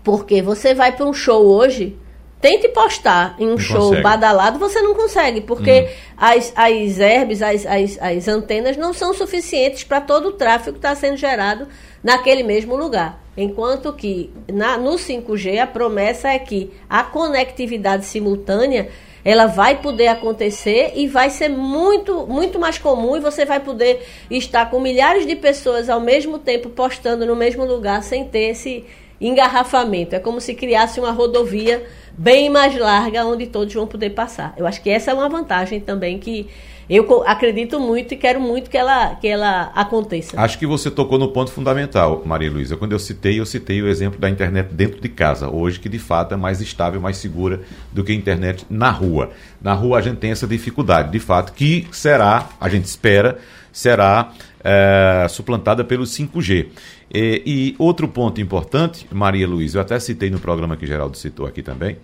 Porque 0.03 0.41
você 0.41 0.75
vai 0.75 0.93
para 0.93 1.07
um 1.07 1.13
show 1.13 1.45
hoje, 1.45 1.97
Tente 2.45 2.69
postar 2.69 3.37
em 3.39 3.47
um 3.47 3.51
não 3.53 3.59
show 3.59 3.81
consegue. 3.85 4.03
badalado, 4.03 4.59
você 4.59 4.83
não 4.83 4.95
consegue, 4.95 5.41
porque 5.41 5.81
hum. 5.81 5.95
as, 6.15 6.53
as 6.55 7.01
herbes, 7.01 7.41
as, 7.41 7.65
as, 7.65 7.99
as 7.99 8.29
antenas 8.29 8.77
não 8.77 8.93
são 8.93 9.15
suficientes 9.15 9.83
para 9.83 9.99
todo 9.99 10.29
o 10.29 10.33
tráfego 10.33 10.73
que 10.73 10.79
está 10.79 10.95
sendo 10.95 11.17
gerado 11.17 11.67
naquele 12.03 12.43
mesmo 12.43 12.77
lugar. 12.77 13.19
Enquanto 13.35 13.95
que 13.95 14.31
na, 14.47 14.77
no 14.77 14.91
5G 14.97 15.59
a 15.59 15.67
promessa 15.67 16.29
é 16.29 16.39
que 16.39 16.71
a 16.87 17.03
conectividade 17.03 18.05
simultânea 18.05 18.91
ela 19.25 19.47
vai 19.47 19.81
poder 19.81 20.09
acontecer 20.09 20.93
e 20.97 21.09
vai 21.09 21.31
ser 21.31 21.49
muito, 21.49 22.27
muito 22.27 22.59
mais 22.59 22.77
comum 22.77 23.17
e 23.17 23.21
você 23.21 23.47
vai 23.47 23.61
poder 23.61 24.07
estar 24.31 24.71
com 24.71 24.79
milhares 24.79 25.27
de 25.27 25.35
pessoas 25.35 25.89
ao 25.89 25.99
mesmo 25.99 26.39
tempo 26.39 26.69
postando 26.69 27.25
no 27.25 27.35
mesmo 27.35 27.65
lugar 27.65 28.03
sem 28.03 28.27
ter 28.27 28.51
esse 28.51 28.85
engarrafamento. 29.19 30.15
É 30.15 30.19
como 30.19 30.43
se 30.43 30.55
criasse 30.55 31.01
uma 31.01 31.11
rodovia 31.11 31.83
bem 32.16 32.49
mais 32.49 32.78
larga 32.78 33.25
onde 33.25 33.47
todos 33.47 33.73
vão 33.75 33.87
poder 33.87 34.11
passar. 34.11 34.54
Eu 34.56 34.66
acho 34.66 34.83
que 34.83 34.90
essa 34.90 35.11
é 35.11 35.14
uma 35.14 35.28
vantagem 35.28 35.80
também 35.80 36.18
que 36.18 36.49
eu 36.88 37.26
acredito 37.26 37.80
muito 37.80 38.12
e 38.12 38.16
quero 38.16 38.40
muito 38.40 38.68
que 38.68 38.76
ela, 38.76 39.14
que 39.14 39.26
ela 39.26 39.73
aconteça. 39.75 40.38
Acho 40.38 40.59
que 40.59 40.66
você 40.66 40.90
tocou 40.90 41.18
no 41.18 41.28
ponto 41.28 41.50
fundamental, 41.50 42.23
Maria 42.26 42.50
Luísa. 42.50 42.76
Quando 42.76 42.92
eu 42.92 42.99
citei, 42.99 43.40
eu 43.40 43.47
citei 43.47 43.80
o 43.80 43.88
exemplo 43.88 44.18
da 44.21 44.28
internet 44.28 44.68
dentro 44.73 45.00
de 45.00 45.09
casa, 45.09 45.49
hoje 45.49 45.80
que 45.80 45.88
de 45.88 45.99
fato 45.99 46.35
é 46.35 46.37
mais 46.37 46.61
estável, 46.61 47.00
mais 47.00 47.16
segura 47.16 47.62
do 47.92 48.04
que 48.04 48.12
a 48.12 48.14
internet 48.14 48.66
na 48.68 48.90
rua. 48.90 49.30
Na 49.62 49.73
rua 49.73 49.99
a 49.99 50.02
gente 50.02 50.18
tem 50.18 50.30
essa 50.30 50.47
dificuldade, 50.47 51.11
de 51.11 51.18
fato, 51.18 51.52
que 51.52 51.87
será, 51.90 52.50
a 52.61 52.68
gente 52.68 52.85
espera, 52.85 53.38
será 53.75 54.33
é, 54.62 55.26
suplantada 55.28 55.83
pelo 55.83 56.04
5G. 56.04 56.69
E, 57.12 57.43
e, 57.45 57.75
outro 57.76 58.07
ponto 58.07 58.40
importante, 58.40 59.07
Maria 59.12 59.47
Luísa, 59.49 59.78
eu 59.78 59.83
até 59.83 59.99
citei 59.99 60.31
no 60.31 60.38
programa 60.38 60.76
que 60.76 60.87
Geraldo 60.87 61.19
citou 61.19 61.45
aqui 61.45 61.61
também, 61.61 61.99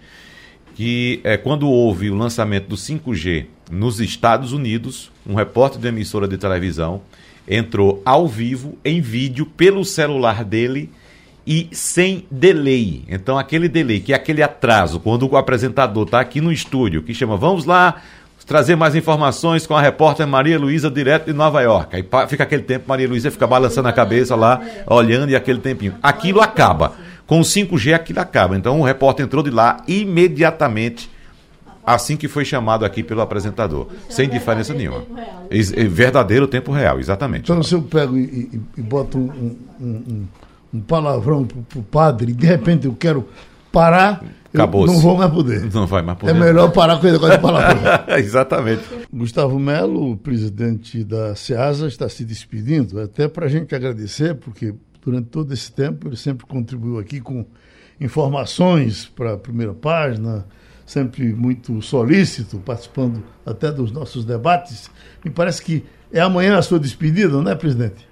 que 0.75 1.21
é, 1.23 1.37
quando 1.37 1.69
houve 1.69 2.11
o 2.11 2.17
lançamento 2.17 2.67
do 2.67 2.77
5G 2.77 3.47
nos 3.71 4.01
Estados 4.01 4.53
Unidos, 4.53 5.13
um 5.25 5.35
repórter 5.35 5.81
de 5.81 5.87
emissora 5.87 6.27
de 6.27 6.37
televisão 6.37 7.03
entrou 7.47 8.03
ao 8.05 8.27
vivo, 8.27 8.77
em 8.85 9.01
vídeo, 9.01 9.47
pelo 9.47 9.85
celular 9.85 10.45
dele 10.45 10.91
e 11.47 11.69
sem 11.73 12.27
delay. 12.31 13.05
Então, 13.09 13.39
aquele 13.39 13.69
delay, 13.69 14.01
que 14.01 14.13
é 14.13 14.17
aquele 14.17 14.43
atraso, 14.43 15.01
quando 15.01 15.29
o 15.29 15.37
apresentador 15.37 16.05
está 16.05 16.21
aqui 16.21 16.41
no 16.41 16.53
estúdio, 16.53 17.03
que 17.03 17.15
chama 17.15 17.37
Vamos 17.37 17.65
lá, 17.65 18.03
trazer 18.51 18.75
mais 18.75 18.97
informações 18.97 19.65
com 19.65 19.77
a 19.77 19.81
repórter 19.81 20.27
Maria 20.27 20.59
Luísa, 20.59 20.91
direto 20.91 21.27
de 21.27 21.33
Nova 21.33 21.63
York. 21.63 21.95
Aí 21.95 22.05
fica 22.27 22.43
aquele 22.43 22.65
tempo, 22.65 22.87
Maria 22.89 23.09
Luísa 23.09 23.31
fica 23.31 23.47
balançando 23.47 23.87
a 23.87 23.93
cabeça 23.93 24.35
lá, 24.35 24.61
olhando 24.89 25.31
e 25.31 25.37
aquele 25.37 25.61
tempinho. 25.61 25.95
Aquilo 26.03 26.41
acaba. 26.41 26.95
Com 27.29 27.39
o 27.39 27.45
5G 27.45 27.95
aquilo 27.95 28.19
acaba. 28.19 28.57
Então 28.57 28.81
o 28.81 28.83
repórter 28.83 29.25
entrou 29.25 29.41
de 29.41 29.51
lá 29.51 29.77
imediatamente, 29.87 31.09
assim 31.87 32.17
que 32.17 32.27
foi 32.27 32.45
chamado 32.45 32.85
aqui 32.85 33.05
pelo 33.05 33.21
apresentador. 33.21 33.87
sem 34.09 34.29
diferença 34.29 34.75
nenhuma. 34.75 35.05
Verdadeiro 35.89 36.49
tempo 36.49 36.73
real, 36.73 36.99
exatamente. 36.99 37.45
Então 37.45 37.63
se 37.63 37.77
eu 37.77 37.83
pego 37.83 38.19
e, 38.19 38.51
e, 38.53 38.61
e 38.79 38.83
boto 38.83 39.17
um, 39.17 39.57
um, 39.81 40.27
um, 40.75 40.81
palavrão 40.81 41.45
para 41.47 41.79
o 41.79 41.85
padre, 41.85 42.33
de 42.33 42.49
repente 42.49 42.87
eu 42.87 42.97
quero 42.99 43.29
parar 43.73 44.23
Acabou 44.53 44.85
não 44.85 44.99
vou 44.99 45.17
mais 45.17 45.31
poder. 45.31 45.73
Não 45.73 45.87
vai 45.87 46.03
mais 46.03 46.19
poder. 46.19 46.35
É 46.35 46.39
melhor 46.39 46.73
parar 46.73 46.99
com 46.99 47.07
ele 47.07 47.17
agora 47.17 47.37
de 47.37 47.43
palavra. 47.43 48.19
Exatamente. 48.19 48.83
Gustavo 49.13 49.59
Melo, 49.61 50.17
presidente 50.17 51.05
da 51.05 51.37
SEASA, 51.37 51.87
está 51.87 52.09
se 52.09 52.25
despedindo, 52.25 53.01
até 53.01 53.29
para 53.29 53.47
a 53.47 53.49
gente 53.49 53.75
agradecer, 53.75 54.35
porque 54.35 54.75
durante 55.01 55.29
todo 55.29 55.55
esse 55.55 55.71
tempo 55.71 56.09
ele 56.09 56.17
sempre 56.17 56.47
contribuiu 56.47 56.99
aqui 56.99 57.21
com 57.21 57.47
informações 58.01 59.07
para 59.07 59.35
a 59.35 59.39
primeira 59.39 59.73
página, 59.73 60.45
sempre 60.85 61.33
muito 61.33 61.81
solícito, 61.81 62.59
participando 62.59 63.23
até 63.47 63.71
dos 63.71 63.93
nossos 63.93 64.25
debates. 64.25 64.91
Me 65.25 65.31
parece 65.31 65.63
que 65.63 65.85
é 66.13 66.21
amanhã 66.21 66.59
a 66.59 66.63
sua 66.63 66.81
despedida, 66.81 67.41
não 67.41 67.53
é, 67.53 67.55
presidente? 67.55 68.10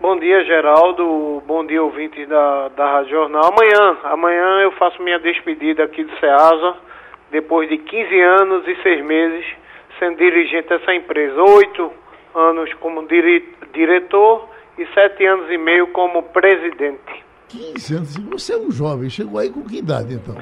Bom 0.00 0.16
dia, 0.16 0.44
Geraldo. 0.44 1.42
Bom 1.46 1.66
dia, 1.66 1.82
ouvintes 1.82 2.28
da, 2.28 2.68
da 2.68 2.92
Rádio 2.92 3.10
Jornal. 3.10 3.46
Amanhã, 3.46 3.96
amanhã 4.04 4.60
eu 4.62 4.72
faço 4.72 5.02
minha 5.02 5.18
despedida 5.18 5.82
aqui 5.82 6.04
do 6.04 6.16
SEASA, 6.18 6.76
depois 7.30 7.68
de 7.68 7.78
15 7.78 8.20
anos 8.20 8.68
e 8.68 8.76
6 8.82 9.04
meses 9.04 9.44
sendo 9.98 10.16
dirigente 10.16 10.68
dessa 10.68 10.94
empresa. 10.94 11.42
Oito 11.42 11.92
anos 12.34 12.72
como 12.74 13.06
dire, 13.08 13.52
diretor 13.72 14.48
e 14.78 14.86
sete 14.94 15.26
anos 15.26 15.50
e 15.50 15.58
meio 15.58 15.88
como 15.88 16.22
presidente. 16.22 17.24
15 17.48 17.94
anos? 17.94 18.16
Você 18.30 18.54
é 18.54 18.58
um 18.58 18.70
jovem. 18.70 19.10
Chegou 19.10 19.40
aí 19.40 19.50
com 19.50 19.64
que 19.64 19.78
idade, 19.78 20.14
então? 20.14 20.36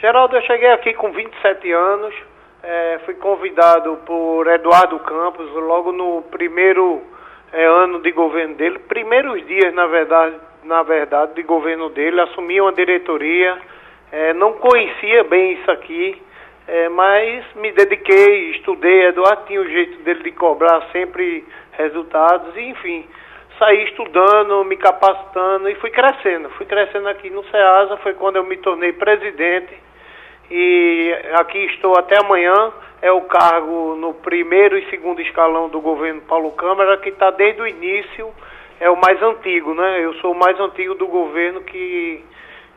Geraldo, 0.00 0.36
eu 0.36 0.42
cheguei 0.42 0.70
aqui 0.72 0.92
com 0.94 1.12
27 1.12 1.70
anos. 1.70 2.14
É, 2.62 2.98
fui 3.04 3.14
convidado 3.14 3.96
por 4.04 4.46
Eduardo 4.48 4.98
Campos 4.98 5.48
logo 5.52 5.92
no 5.92 6.22
primeiro 6.22 7.00
é, 7.52 7.64
ano 7.64 8.00
de 8.00 8.12
governo 8.12 8.54
dele, 8.54 8.78
primeiros 8.80 9.46
dias, 9.46 9.72
na 9.74 9.86
verdade, 9.86 10.36
na 10.64 10.82
verdade, 10.82 11.34
de 11.34 11.42
governo 11.42 11.88
dele, 11.90 12.20
assumi 12.20 12.60
uma 12.60 12.72
diretoria, 12.72 13.56
é, 14.12 14.32
não 14.34 14.54
conhecia 14.54 15.24
bem 15.24 15.52
isso 15.54 15.70
aqui, 15.70 16.20
é, 16.66 16.88
mas 16.90 17.44
me 17.54 17.72
dediquei, 17.72 18.50
estudei, 18.50 19.06
Eduardo 19.06 19.46
tinha 19.46 19.60
o 19.60 19.68
jeito 19.68 20.02
dele 20.02 20.22
de 20.22 20.32
cobrar 20.32 20.82
sempre 20.92 21.44
resultados, 21.72 22.54
e, 22.56 22.60
enfim, 22.60 23.06
saí 23.58 23.84
estudando, 23.84 24.64
me 24.64 24.76
capacitando 24.76 25.68
e 25.68 25.74
fui 25.76 25.90
crescendo. 25.90 26.48
Fui 26.50 26.64
crescendo 26.64 27.08
aqui 27.08 27.28
no 27.28 27.44
SEASA, 27.44 27.96
foi 27.98 28.14
quando 28.14 28.36
eu 28.36 28.44
me 28.44 28.56
tornei 28.58 28.92
presidente. 28.92 29.74
E 30.50 31.14
aqui 31.34 31.58
estou 31.66 31.98
até 31.98 32.18
amanhã 32.18 32.72
é 33.00 33.12
o 33.12 33.22
cargo 33.22 33.96
no 33.96 34.14
primeiro 34.14 34.78
e 34.78 34.88
segundo 34.90 35.20
escalão 35.20 35.68
do 35.68 35.80
governo 35.80 36.20
Paulo 36.22 36.50
Câmara, 36.52 36.96
que 36.98 37.10
está 37.10 37.30
desde 37.30 37.60
o 37.60 37.66
início, 37.66 38.30
é 38.80 38.90
o 38.90 39.00
mais 39.00 39.22
antigo, 39.22 39.74
né? 39.74 40.04
Eu 40.04 40.14
sou 40.14 40.32
o 40.32 40.38
mais 40.38 40.58
antigo 40.58 40.94
do 40.94 41.06
governo 41.06 41.60
que, 41.62 42.24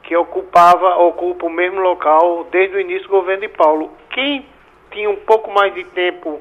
que 0.03 0.15
ocupava, 0.15 0.95
ocupa 0.97 1.45
o 1.45 1.49
mesmo 1.49 1.79
local 1.79 2.47
desde 2.51 2.75
o 2.75 2.79
início 2.79 3.03
do 3.03 3.11
governo 3.11 3.41
de 3.41 3.49
Paulo. 3.49 3.91
Quem 4.09 4.45
tinha 4.91 5.09
um 5.09 5.17
pouco 5.17 5.51
mais 5.51 5.73
de 5.73 5.83
tempo 5.85 6.39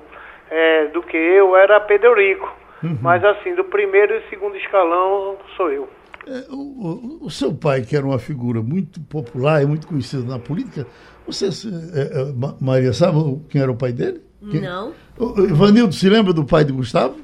é, 0.51 0.87
do 0.87 1.03
que 1.03 1.17
eu 1.17 1.57
era 1.57 1.81
Pedro 1.81 2.15
Rico. 2.15 2.53
uhum. 2.83 2.99
mas 3.01 3.25
assim, 3.25 3.55
do 3.55 3.65
primeiro 3.65 4.15
e 4.15 4.29
segundo 4.29 4.57
escalão 4.57 5.37
sou 5.57 5.71
eu. 5.71 5.89
É, 6.27 6.45
o, 6.51 6.57
o, 6.57 7.27
o, 7.27 7.31
seu 7.31 7.55
pai, 7.55 7.83
que 7.83 7.97
era 7.97 8.05
uma 8.05 8.19
figura 8.19 8.61
muito 8.61 9.01
popular 9.01 9.63
e 9.63 9.67
muito 9.67 9.87
conhecida 9.87 10.23
na 10.23 10.39
política, 10.39 10.87
você, 11.27 11.47
é, 11.47 12.21
é, 12.21 12.33
Maria, 12.61 12.93
sabe 12.93 13.19
quem 13.49 13.61
era 13.61 13.71
o 13.71 13.77
pai 13.77 13.93
dele? 13.93 14.21
Quem? 14.51 14.63
Não. 14.63 14.93
O, 15.19 15.41
Ivanildo, 15.43 15.93
se 15.93 16.09
lembra 16.09 16.33
do 16.33 16.45
pai 16.45 16.65
de 16.65 16.73
Gustavo? 16.73 17.17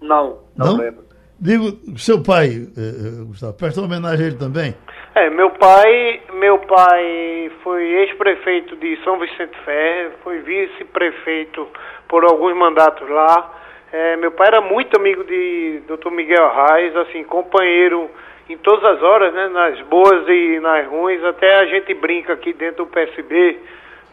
Não, 0.00 0.38
não, 0.56 0.66
não? 0.66 0.76
lembro. 0.76 1.04
Digo, 1.40 1.96
seu 1.96 2.20
pai, 2.20 2.66
eh, 2.76 3.24
Gustavo, 3.24 3.52
presta 3.52 3.80
homenagem 3.80 4.24
a 4.24 4.28
ele 4.28 4.36
também? 4.36 4.74
É, 5.14 5.30
meu 5.30 5.50
pai, 5.50 6.20
meu 6.34 6.58
pai 6.58 7.50
foi 7.62 7.82
ex-prefeito 7.82 8.74
de 8.76 8.96
São 9.04 9.18
Vicente 9.20 9.56
Ferre, 9.64 10.10
foi 10.24 10.40
vice-prefeito 10.40 11.66
por 12.08 12.24
alguns 12.24 12.56
mandatos 12.56 13.08
lá. 13.08 13.54
É, 13.92 14.16
meu 14.16 14.32
pai 14.32 14.48
era 14.48 14.60
muito 14.60 14.96
amigo 14.96 15.22
de 15.24 15.80
Dr. 15.86 16.10
Miguel 16.10 16.44
Arraes, 16.44 16.94
assim, 16.96 17.22
companheiro 17.24 18.10
em 18.48 18.56
todas 18.58 18.84
as 18.84 19.02
horas, 19.02 19.32
né, 19.34 19.48
nas 19.48 19.80
boas 19.82 20.26
e 20.28 20.58
nas 20.60 20.86
ruins. 20.86 21.22
Até 21.24 21.56
a 21.56 21.66
gente 21.66 21.92
brinca 21.94 22.32
aqui 22.32 22.52
dentro 22.52 22.84
do 22.84 22.90
PSB 22.90 23.58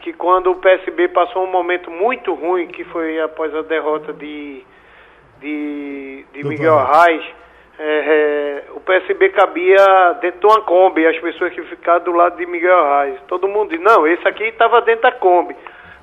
que 0.00 0.12
quando 0.12 0.52
o 0.52 0.56
PSB 0.56 1.08
passou 1.08 1.42
um 1.42 1.50
momento 1.50 1.90
muito 1.90 2.32
ruim, 2.32 2.68
que 2.68 2.84
foi 2.84 3.20
após 3.20 3.52
a 3.54 3.62
derrota 3.62 4.12
de, 4.12 4.62
de, 5.40 6.24
de 6.32 6.44
Miguel 6.44 6.78
Arraes, 6.78 7.24
é, 7.78 7.84
é, 7.84 8.64
o 8.74 8.80
PSB 8.80 9.30
cabia 9.30 10.16
dentro 10.20 10.40
de 10.40 10.46
uma 10.46 10.60
Kombi, 10.62 11.06
as 11.06 11.18
pessoas 11.18 11.52
que 11.52 11.62
ficaram 11.62 12.04
do 12.04 12.12
lado 12.12 12.36
de 12.36 12.46
Miguel 12.46 12.78
Arraes. 12.78 13.18
Todo 13.26 13.48
mundo 13.48 13.70
diz, 13.70 13.80
não, 13.80 14.06
esse 14.06 14.26
aqui 14.28 14.44
estava 14.44 14.80
dentro 14.82 15.02
da 15.02 15.12
Kombi. 15.12 15.56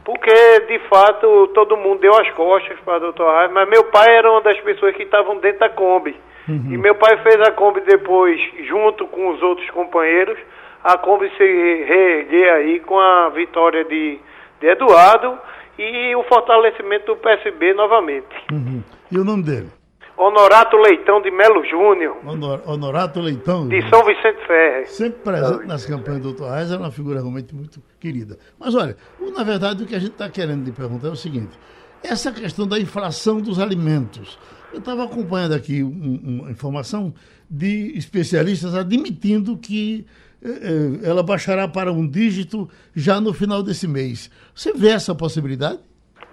Porque, 0.03 0.59
de 0.67 0.79
fato, 0.89 1.47
todo 1.53 1.77
mundo 1.77 2.01
deu 2.01 2.13
as 2.19 2.29
costas 2.31 2.77
para 2.81 2.97
o 2.97 2.99
doutor 2.99 3.29
Arraes, 3.29 3.51
mas 3.51 3.69
meu 3.69 3.85
pai 3.85 4.17
era 4.17 4.29
uma 4.29 4.41
das 4.41 4.59
pessoas 4.59 4.93
que 4.95 5.03
estavam 5.03 5.37
dentro 5.37 5.59
da 5.59 5.69
Kombi. 5.69 6.13
Uhum. 6.47 6.71
E 6.71 6.77
meu 6.77 6.95
pai 6.95 7.21
fez 7.23 7.39
a 7.41 7.51
Kombi 7.51 7.81
depois, 7.81 8.39
junto 8.67 9.07
com 9.07 9.33
os 9.33 9.41
outros 9.41 9.69
companheiros, 9.71 10.37
a 10.83 10.97
Kombi 10.97 11.29
se 11.37 11.43
reerguer 11.43 12.53
aí 12.53 12.79
com 12.81 12.99
a 12.99 13.29
vitória 13.29 13.85
de, 13.85 14.19
de 14.59 14.67
Eduardo 14.67 15.37
e 15.77 16.15
o 16.15 16.23
fortalecimento 16.23 17.07
do 17.07 17.15
PSB 17.17 17.73
novamente. 17.73 18.35
Uhum. 18.51 18.83
E 19.11 19.17
o 19.17 19.23
nome 19.23 19.43
dele? 19.43 19.69
Honorato 20.15 20.77
Leitão 20.77 21.21
de 21.21 21.31
Melo 21.31 21.65
Júnior. 21.65 22.17
Honor, 22.25 22.61
Honorato 22.65 23.19
Leitão. 23.19 23.67
De 23.67 23.81
São 23.89 24.03
Vicente 24.05 24.45
Ferre. 24.45 24.85
Sempre 24.85 25.19
presente 25.23 25.65
nas 25.65 25.85
campanhas 25.85 26.21
do 26.21 26.33
Dr. 26.33 26.43
Reis, 26.43 26.71
é 26.71 26.77
uma 26.77 26.91
figura 26.91 27.19
realmente 27.19 27.55
muito 27.55 27.81
querida. 27.99 28.37
Mas 28.59 28.75
olha, 28.75 28.95
na 29.35 29.43
verdade 29.43 29.83
o 29.83 29.87
que 29.87 29.95
a 29.95 29.99
gente 29.99 30.11
está 30.11 30.29
querendo 30.29 30.65
lhe 30.65 30.71
perguntar 30.71 31.07
é 31.07 31.11
o 31.11 31.15
seguinte: 31.15 31.57
essa 32.03 32.31
questão 32.31 32.67
da 32.67 32.79
inflação 32.79 33.41
dos 33.41 33.59
alimentos. 33.59 34.37
Eu 34.73 34.79
estava 34.79 35.03
acompanhando 35.03 35.53
aqui 35.53 35.83
um, 35.83 36.41
uma 36.41 36.51
informação 36.51 37.13
de 37.49 37.95
especialistas 37.95 38.73
admitindo 38.75 39.55
que 39.55 40.03
eh, 40.43 40.49
eh, 40.49 41.09
ela 41.09 41.21
baixará 41.21 41.67
para 41.67 41.91
um 41.91 42.09
dígito 42.09 42.67
já 42.95 43.21
no 43.21 43.33
final 43.33 43.61
desse 43.61 43.87
mês. 43.87 44.31
Você 44.55 44.73
vê 44.73 44.89
essa 44.89 45.13
possibilidade? 45.13 45.79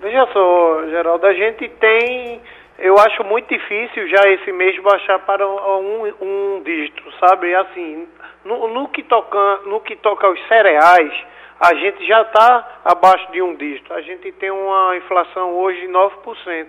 Veja 0.01 0.27
só, 0.33 0.87
Geraldo, 0.89 1.27
a 1.27 1.35
gente 1.35 1.69
tem 1.79 2.41
eu 2.79 2.99
acho 2.99 3.23
muito 3.25 3.47
difícil 3.47 4.09
já 4.09 4.27
esse 4.31 4.51
mês 4.53 4.83
baixar 4.83 5.19
para 5.19 5.47
um, 5.47 6.07
um 6.23 6.63
dígito, 6.65 7.03
sabe? 7.21 7.55
Assim, 7.55 8.09
no, 8.43 8.69
no, 8.69 8.89
que 8.89 9.03
toca, 9.03 9.61
no 9.67 9.81
que 9.81 9.97
toca 9.97 10.27
aos 10.27 10.49
cereais, 10.49 11.13
a 11.61 11.75
gente 11.75 12.07
já 12.07 12.23
está 12.23 12.81
abaixo 12.87 13.31
de 13.33 13.43
um 13.43 13.55
dígito. 13.55 13.93
A 13.93 14.01
gente 14.01 14.33
tem 14.33 14.51
uma 14.51 14.97
inflação 14.97 15.53
hoje 15.59 15.83
de 15.83 15.89
9%. 15.89 16.69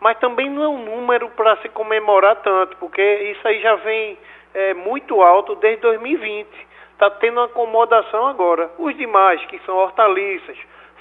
Mas 0.00 0.18
também 0.18 0.48
não 0.48 0.62
é 0.62 0.68
um 0.68 0.84
número 0.84 1.28
para 1.30 1.56
se 1.58 1.68
comemorar 1.68 2.36
tanto, 2.36 2.76
porque 2.78 3.02
isso 3.02 3.46
aí 3.46 3.60
já 3.60 3.74
vem 3.76 4.18
é, 4.54 4.74
muito 4.74 5.20
alto 5.22 5.54
desde 5.56 5.82
2020. 5.82 6.48
Está 6.92 7.10
tendo 7.10 7.40
acomodação 7.40 8.26
agora. 8.26 8.70
Os 8.78 8.96
demais, 8.96 9.44
que 9.46 9.58
são 9.60 9.76
hortaliças, 9.76 10.56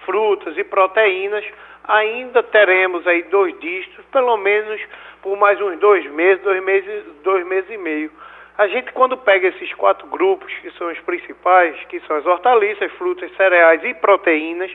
frutas 0.05 0.57
e 0.57 0.63
proteínas, 0.63 1.45
ainda 1.83 2.43
teremos 2.43 3.05
aí 3.07 3.23
dois 3.23 3.57
dígitos, 3.59 4.05
pelo 4.05 4.37
menos 4.37 4.81
por 5.21 5.37
mais 5.37 5.59
uns 5.59 5.77
dois 5.79 6.05
meses, 6.11 6.43
dois 6.43 6.63
meses, 6.63 7.03
dois 7.23 7.45
meses 7.45 7.69
e 7.69 7.77
meio. 7.77 8.11
A 8.57 8.67
gente 8.67 8.91
quando 8.91 9.17
pega 9.17 9.47
esses 9.47 9.73
quatro 9.73 10.05
grupos, 10.07 10.53
que 10.61 10.71
são 10.71 10.87
os 10.87 10.99
principais, 10.99 11.75
que 11.85 11.99
são 12.01 12.17
as 12.17 12.25
hortaliças, 12.25 12.91
frutas, 12.93 13.31
cereais 13.35 13.83
e 13.83 13.93
proteínas, 13.93 14.71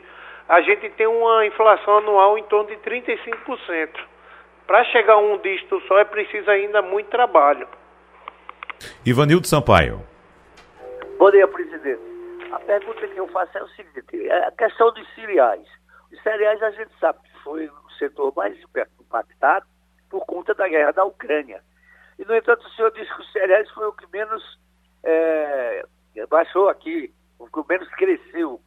a 0.49 0.61
gente 0.61 0.89
tem 0.91 1.07
uma 1.07 1.47
inflação 1.47 1.99
anual 1.99 2.37
em 2.37 2.43
torno 2.45 2.69
de 2.69 2.77
35%. 2.77 4.14
Para 4.67 4.85
chegar 4.85 5.15
a 5.15 5.19
um 5.19 5.39
dígito 5.39 5.81
só 5.87 5.99
é 5.99 6.05
preciso 6.05 6.51
ainda 6.51 6.81
muito 6.81 7.11
trabalho. 7.11 7.69
Ivanildo 9.05 9.47
Sampaio. 9.47 10.03
Bom 11.19 11.31
dia, 11.31 11.47
presidente. 11.47 12.01
A 12.51 12.59
pergunta 12.61 13.07
que 13.07 13.17
eu 13.19 13.29
faço 13.29 13.59
é 13.59 13.63
o 13.63 13.69
seguinte: 13.69 14.27
é 14.29 14.47
a 14.47 14.53
questão 14.53 14.93
dos 14.93 15.15
cereais. 15.15 15.67
Os 16.11 16.23
cereais 16.23 16.63
a 16.63 16.71
gente 16.71 16.91
sabe 16.99 17.19
que 17.23 17.43
foi 17.43 17.67
o 17.67 17.91
setor 17.99 18.33
mais 18.35 18.57
impactado 19.01 19.67
por 20.09 20.25
conta 20.25 20.55
da 20.55 20.69
guerra 20.69 20.93
da 20.93 21.05
Ucrânia. 21.05 21.61
E, 22.19 22.25
no 22.25 22.35
entanto, 22.35 22.67
o 22.67 22.71
senhor 22.71 22.91
disse 22.93 23.13
que 23.15 23.21
os 23.21 23.33
cereais 23.33 23.71
foi 23.73 23.87
o 23.87 23.93
que 23.93 24.07
menos 24.13 24.43
é, 25.03 25.85
baixou 26.29 26.69
aqui, 26.69 27.13
o 27.39 27.47
que 27.47 27.69
menos 27.69 27.89
cresceu. 27.97 28.61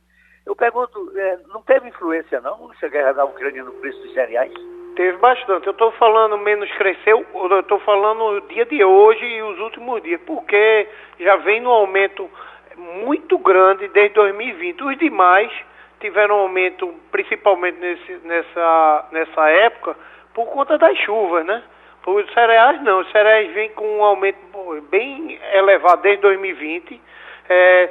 Eu 0.45 0.55
pergunto, 0.55 1.11
é, 1.17 1.37
não 1.47 1.61
teve 1.63 1.87
influência 1.87 2.39
não 2.41 2.71
essa 2.73 2.87
guerra 2.87 3.13
da 3.13 3.25
Ucrânia 3.25 3.63
no 3.63 3.73
preço 3.73 3.99
dos 4.01 4.13
cereais? 4.13 4.53
Teve 4.97 5.15
bastante. 5.19 5.67
Eu 5.67 5.73
estou 5.73 5.91
falando 5.91 6.39
menos 6.39 6.71
cresceu, 6.71 7.23
eu 7.31 7.59
estou 7.59 7.77
falando 7.81 8.23
o 8.23 8.41
dia 8.47 8.65
de 8.65 8.83
hoje 8.83 9.23
e 9.23 9.43
os 9.43 9.59
últimos 9.59 10.01
dias, 10.01 10.19
porque 10.25 10.87
já 11.19 11.35
vem 11.35 11.61
no 11.61 11.69
aumento 11.69 12.27
muito 12.75 13.37
grande 13.37 13.87
desde 13.89 14.15
2020. 14.15 14.83
Os 14.83 14.97
demais 14.97 15.51
tiveram 15.99 16.37
um 16.37 16.39
aumento, 16.39 16.91
principalmente 17.11 17.77
nesse, 17.77 18.11
nessa, 18.25 19.05
nessa 19.11 19.49
época, 19.51 19.95
por 20.33 20.47
conta 20.47 20.79
das 20.79 20.97
chuvas, 20.97 21.45
né? 21.45 21.61
Os 22.07 22.33
cereais 22.33 22.81
não, 22.81 23.01
os 23.01 23.11
cereais 23.11 23.53
vêm 23.53 23.69
com 23.73 23.99
um 23.99 24.03
aumento 24.03 24.39
bem 24.89 25.39
elevado 25.53 26.01
desde 26.01 26.23
2020. 26.23 26.93
Está 26.93 27.53
é, 27.53 27.89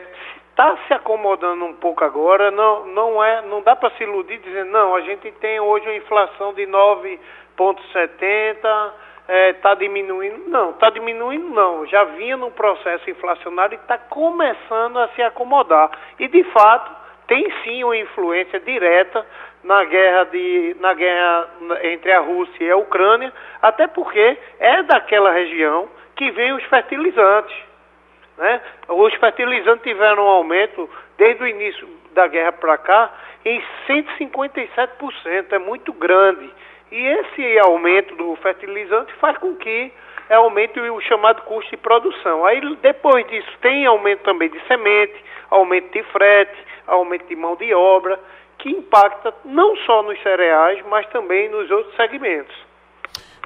tá 0.57 0.77
se 0.89 0.95
acomodando 0.95 1.67
um 1.67 1.75
pouco 1.75 2.03
agora, 2.03 2.51
não, 2.51 2.87
não, 2.87 3.23
é, 3.23 3.43
não 3.43 3.63
dá 3.63 3.77
para 3.77 3.91
se 3.91 4.03
iludir 4.03 4.39
dizendo, 4.39 4.71
não, 4.71 4.97
a 4.97 5.03
gente 5.03 5.31
tem 5.33 5.61
hoje 5.61 5.87
uma 5.87 5.95
inflação 5.95 6.55
de 6.55 6.67
9,70, 6.67 8.93
está 9.55 9.73
é, 9.73 9.77
diminuindo. 9.77 10.49
Não, 10.49 10.71
está 10.71 10.91
diminuindo 10.91 11.51
não. 11.51 11.87
Já 11.87 12.05
vinha 12.05 12.37
num 12.37 12.51
processo 12.51 13.09
inflacionário 13.11 13.77
e 13.77 13.81
está 13.81 13.99
começando 13.99 14.99
a 14.99 15.09
se 15.09 15.23
acomodar. 15.23 15.91
E 16.19 16.27
de 16.27 16.43
fato 16.45 16.91
tem 17.27 17.47
sim 17.63 17.85
uma 17.85 17.97
influência 17.97 18.59
direta 18.61 19.27
na 19.63 19.85
guerra, 19.85 20.25
de, 20.25 20.77
na 20.81 20.95
guerra 20.95 21.49
entre 21.83 22.13
a 22.13 22.21
Rússia 22.21 22.65
e 22.65 22.71
a 22.71 22.77
Ucrânia, 22.77 23.33
até 23.61 23.87
porque 23.89 24.39
é 24.61 24.83
daquela 24.85 25.33
região 25.33 25.89
que 26.15 26.31
vem 26.31 26.53
os 26.53 26.63
fertilizantes. 26.65 27.66
Né? 28.39 28.61
Os 28.89 29.15
fertilizantes 29.15 29.83
tiveram 29.83 30.25
um 30.25 30.29
aumento 30.29 30.89
desde 31.17 31.43
o 31.43 31.47
início 31.47 31.89
da 32.13 32.27
guerra 32.27 32.53
para 32.53 32.79
cá 32.79 33.11
em 33.45 33.63
157%, 33.89 35.53
é 35.53 35.59
muito 35.59 35.93
grande. 35.93 36.51
E 36.91 36.97
esse 36.97 37.59
aumento 37.61 38.15
do 38.17 38.35
fertilizante 38.37 39.13
faz 39.15 39.39
com 39.39 39.55
que 39.55 39.93
aumente 40.29 40.79
o 40.81 41.01
chamado 41.03 41.43
custo 41.43 41.71
de 41.71 41.77
produção. 41.77 42.45
Aí 42.45 42.61
depois 42.83 43.27
disso 43.29 43.49
tem 43.61 43.87
aumento 43.87 44.23
também 44.23 44.51
de 44.51 44.61
semente, 44.67 45.15
aumento 45.51 45.93
de 45.93 46.03
frete, 46.05 46.57
aumento 46.87 47.27
de 47.29 47.37
mão 47.37 47.55
de 47.55 47.73
obra, 47.73 48.19
que 48.59 48.69
impacta 48.71 49.33
não 49.45 49.77
só 49.77 50.03
nos 50.03 50.21
cereais, 50.23 50.85
mas 50.89 51.07
também 51.11 51.49
nos 51.49 51.71
outros 51.71 51.95
segmentos. 51.95 52.55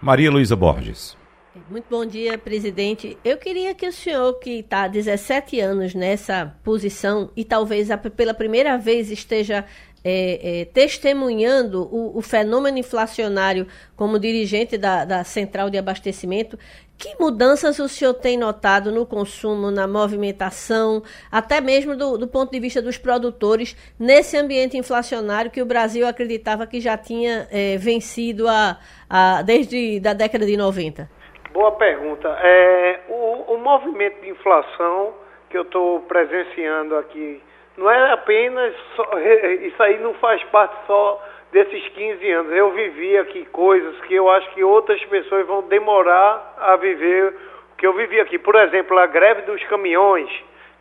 Maria 0.00 0.30
Luísa 0.30 0.56
Borges. 0.56 1.19
Muito 1.68 1.86
bom 1.90 2.06
dia, 2.06 2.38
presidente. 2.38 3.18
Eu 3.24 3.36
queria 3.36 3.74
que 3.74 3.84
o 3.84 3.92
senhor, 3.92 4.34
que 4.34 4.60
está 4.60 4.84
há 4.84 4.88
17 4.88 5.58
anos 5.58 5.94
nessa 5.96 6.54
posição 6.62 7.32
e 7.36 7.44
talvez 7.44 7.88
pela 8.16 8.32
primeira 8.32 8.78
vez 8.78 9.10
esteja 9.10 9.64
é, 10.04 10.60
é, 10.60 10.64
testemunhando 10.66 11.82
o, 11.92 12.16
o, 12.16 12.22
fenômeno 12.22 12.78
inflacionário 12.78 13.66
como 13.96 14.16
dirigente 14.16 14.78
da, 14.78 15.04
da, 15.04 15.24
central 15.24 15.68
de 15.68 15.76
abastecimento, 15.76 16.56
que 16.96 17.16
mudanças 17.18 17.80
o 17.80 17.88
senhor 17.88 18.14
tem 18.14 18.38
notado 18.38 18.92
no 18.92 19.04
consumo, 19.04 19.72
na 19.72 19.88
movimentação, 19.88 21.02
até 21.32 21.60
mesmo 21.60 21.96
do, 21.96 22.16
do 22.16 22.28
ponto 22.28 22.52
de 22.52 22.60
vista 22.60 22.80
dos 22.80 22.96
produtores, 22.96 23.76
nesse 23.98 24.36
ambiente 24.36 24.78
inflacionário 24.78 25.50
que 25.50 25.60
o 25.60 25.66
Brasil 25.66 26.06
acreditava 26.06 26.64
que 26.64 26.80
já 26.80 26.96
tinha 26.96 27.48
é, 27.50 27.76
vencido 27.76 28.46
a, 28.46 28.78
a, 29.08 29.42
desde 29.42 30.00
a 30.06 30.12
década 30.12 30.46
de 30.46 30.56
90? 30.56 31.19
Boa 31.52 31.72
pergunta. 31.72 32.28
É, 32.42 33.00
o, 33.08 33.54
o 33.54 33.58
movimento 33.58 34.20
de 34.20 34.30
inflação 34.30 35.14
que 35.48 35.58
eu 35.58 35.62
estou 35.62 36.00
presenciando 36.02 36.96
aqui 36.96 37.42
não 37.76 37.90
é 37.90 38.12
apenas 38.12 38.72
só, 38.94 39.04
isso 39.62 39.82
aí 39.82 39.98
não 39.98 40.14
faz 40.14 40.40
parte 40.44 40.76
só 40.86 41.20
desses 41.50 41.88
15 41.88 42.30
anos. 42.30 42.52
Eu 42.52 42.70
vivi 42.70 43.18
aqui 43.18 43.44
coisas 43.46 43.98
que 44.02 44.14
eu 44.14 44.30
acho 44.30 44.48
que 44.50 44.62
outras 44.62 45.04
pessoas 45.06 45.44
vão 45.44 45.62
demorar 45.62 46.54
a 46.56 46.76
viver 46.76 47.34
o 47.72 47.76
que 47.76 47.84
eu 47.84 47.94
vivi 47.94 48.20
aqui. 48.20 48.38
Por 48.38 48.54
exemplo, 48.54 48.96
a 48.96 49.06
greve 49.06 49.42
dos 49.42 49.60
caminhões, 49.64 50.30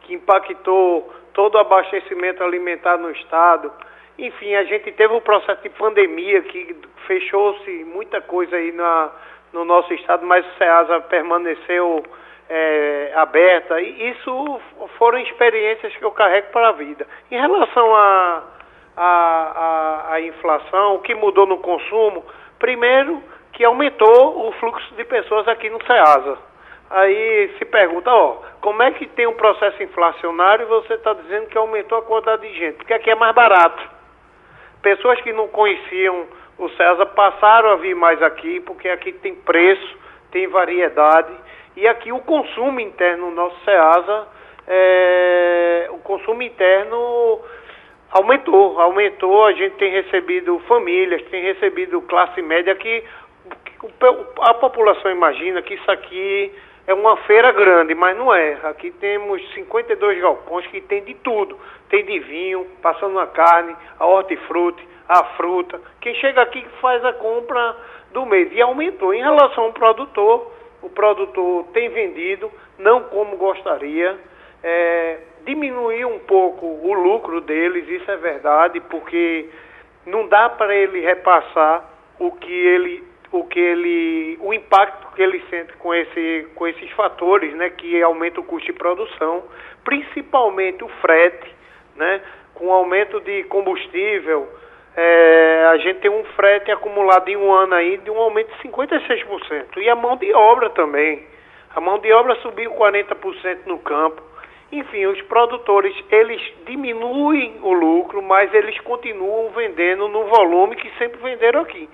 que 0.01 0.13
impactou 0.13 1.11
todo 1.33 1.55
o 1.55 1.59
abastecimento 1.59 2.43
alimentar 2.43 2.97
no 2.97 3.09
estado. 3.09 3.71
Enfim, 4.19 4.53
a 4.53 4.63
gente 4.65 4.91
teve 4.91 5.13
um 5.13 5.21
processo 5.21 5.63
de 5.63 5.69
pandemia 5.69 6.43
que 6.43 6.75
fechou-se 7.07 7.71
muita 7.85 8.21
coisa 8.21 8.55
aí 8.55 8.71
na, 8.71 9.11
no 9.53 9.65
nosso 9.65 9.93
estado, 9.93 10.25
mas 10.25 10.45
o 10.45 10.57
SEASA 10.57 11.01
permaneceu 11.01 12.03
é, 12.49 13.11
aberta. 13.15 13.79
Isso 13.81 14.61
foram 14.97 15.19
experiências 15.19 15.95
que 15.95 16.03
eu 16.03 16.11
carrego 16.11 16.47
para 16.51 16.69
a 16.69 16.73
vida. 16.73 17.05
Em 17.31 17.39
relação 17.39 17.95
à 17.95 18.43
a, 18.97 19.03
a, 19.03 20.11
a, 20.11 20.13
a, 20.15 20.21
inflação, 20.21 20.95
o 20.95 20.99
que 20.99 21.15
mudou 21.15 21.45
no 21.45 21.59
consumo, 21.59 22.25
primeiro 22.57 23.23
que 23.53 23.63
aumentou 23.63 24.47
o 24.47 24.51
fluxo 24.53 24.93
de 24.95 25.05
pessoas 25.05 25.47
aqui 25.47 25.69
no 25.69 25.83
SEASA. 25.85 26.37
Aí 26.89 27.55
se 27.59 27.65
pergunta, 27.65 28.11
ó, 28.11 28.37
como 28.61 28.81
é 28.81 28.91
que 28.91 29.05
tem 29.07 29.27
um 29.27 29.35
processo 29.35 29.81
inflacionário 29.83 30.63
e 30.63 30.69
você 30.69 30.95
está 30.95 31.13
dizendo 31.13 31.47
que 31.47 31.57
aumentou 31.57 31.99
a 31.99 32.01
quantidade 32.01 32.41
de 32.47 32.57
gente? 32.57 32.77
Porque 32.77 32.93
aqui 32.93 33.11
é 33.11 33.15
mais 33.15 33.33
barato. 33.35 33.81
Pessoas 34.81 35.21
que 35.21 35.31
não 35.31 35.47
conheciam 35.49 36.25
o 36.59 36.69
César 36.71 37.05
passaram 37.07 37.69
a 37.69 37.75
vir 37.77 37.95
mais 37.95 38.21
aqui, 38.21 38.59
porque 38.59 38.89
aqui 38.89 39.13
tem 39.13 39.33
preço, 39.33 39.97
tem 40.29 40.47
variedade. 40.47 41.33
E 41.75 41.87
aqui 41.87 42.11
o 42.11 42.19
consumo 42.19 42.79
interno 42.81 43.29
no 43.29 43.35
nosso 43.35 43.55
SEASA, 43.63 44.27
é, 44.67 45.87
o 45.91 45.99
consumo 45.99 46.41
interno 46.41 47.39
aumentou, 48.11 48.79
aumentou, 48.79 49.45
a 49.45 49.53
gente 49.53 49.75
tem 49.77 49.91
recebido 49.91 50.59
famílias, 50.67 51.23
tem 51.29 51.41
recebido 51.43 52.01
classe 52.01 52.41
média 52.41 52.75
que, 52.75 53.03
a 54.41 54.53
população 54.55 55.09
imagina 55.09 55.61
que 55.61 55.75
isso 55.75 55.89
aqui 55.89 56.51
é 56.89 56.93
uma 56.95 57.15
feira 57.17 57.51
grande, 57.51 57.93
mas 57.93 58.17
não 58.17 58.33
é. 58.33 58.57
Aqui 58.63 58.89
temos 58.89 59.39
52 59.53 60.19
galpões 60.19 60.65
que 60.67 60.81
tem 60.81 61.03
de 61.03 61.13
tudo. 61.13 61.55
Tem 61.87 62.03
de 62.03 62.17
vinho, 62.17 62.65
passando 62.81 63.19
a 63.19 63.27
carne, 63.27 63.75
a 63.99 64.07
hortifruti, 64.07 64.83
a 65.07 65.23
fruta. 65.35 65.79
Quem 66.01 66.15
chega 66.15 66.41
aqui 66.41 66.65
faz 66.81 67.05
a 67.05 67.13
compra 67.13 67.77
do 68.11 68.25
mês. 68.25 68.49
E 68.51 68.59
aumentou. 68.59 69.13
Em 69.13 69.21
relação 69.21 69.65
ao 69.65 69.73
produtor, 69.73 70.51
o 70.81 70.89
produtor 70.89 71.65
tem 71.73 71.89
vendido, 71.89 72.51
não 72.79 73.03
como 73.03 73.37
gostaria, 73.37 74.17
é, 74.63 75.19
diminuiu 75.45 76.09
um 76.09 76.19
pouco 76.19 76.65
o 76.65 76.91
lucro 76.91 77.39
deles, 77.41 77.87
isso 77.87 78.09
é 78.09 78.17
verdade, 78.17 78.79
porque 78.79 79.47
não 80.07 80.27
dá 80.27 80.49
para 80.49 80.73
ele 80.75 81.01
repassar 81.01 81.87
o 82.17 82.31
que 82.31 82.51
ele, 82.51 83.03
o 83.31 83.43
que 83.43 83.59
ele, 83.59 84.37
o 84.41 84.53
impacto 84.53 85.13
que 85.15 85.21
ele 85.21 85.41
sente 85.49 85.73
com, 85.73 85.93
esse, 85.93 86.47
com 86.55 86.67
esses 86.67 86.89
fatores, 86.91 87.53
né, 87.55 87.69
que 87.69 88.01
aumenta 88.01 88.39
o 88.39 88.43
custo 88.43 88.71
de 88.71 88.77
produção, 88.77 89.43
principalmente 89.83 90.83
o 90.83 90.87
frete, 91.01 91.55
né, 91.95 92.21
com 92.55 92.67
o 92.67 92.71
aumento 92.71 93.19
de 93.21 93.43
combustível, 93.43 94.47
é, 94.95 95.65
a 95.71 95.77
gente 95.77 95.99
tem 95.99 96.11
um 96.11 96.23
frete 96.35 96.71
acumulado 96.71 97.29
em 97.29 97.37
um 97.37 97.51
ano 97.51 97.73
aí 97.75 97.97
de 97.97 98.09
um 98.09 98.17
aumento 98.17 98.51
de 98.55 98.67
56%. 98.67 99.77
E 99.77 99.89
a 99.89 99.95
mão 99.95 100.17
de 100.17 100.33
obra 100.33 100.69
também. 100.71 101.23
A 101.75 101.79
mão 101.79 101.99
de 101.99 102.11
obra 102.11 102.35
subiu 102.41 102.71
40% 102.71 103.59
no 103.65 103.79
campo. 103.79 104.21
Enfim, 104.71 105.05
os 105.05 105.21
produtores, 105.23 105.95
eles 106.11 106.41
diminuem 106.65 107.59
o 107.61 107.71
lucro, 107.71 108.21
mas 108.21 108.53
eles 108.53 108.79
continuam 108.81 109.49
vendendo 109.51 110.07
no 110.07 110.25
volume 110.25 110.75
que 110.75 110.89
sempre 110.97 111.19
venderam 111.21 111.61
aqui. 111.61 111.89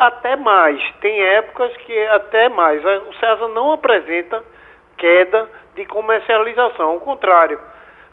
Até 0.00 0.34
mais. 0.34 0.82
Tem 1.02 1.22
épocas 1.22 1.76
que 1.76 2.06
até 2.06 2.48
mais. 2.48 2.82
O 2.82 3.12
César 3.20 3.48
não 3.48 3.72
apresenta 3.72 4.42
queda 4.96 5.46
de 5.74 5.84
comercialização. 5.84 6.92
Ao 6.92 7.00
contrário, 7.00 7.60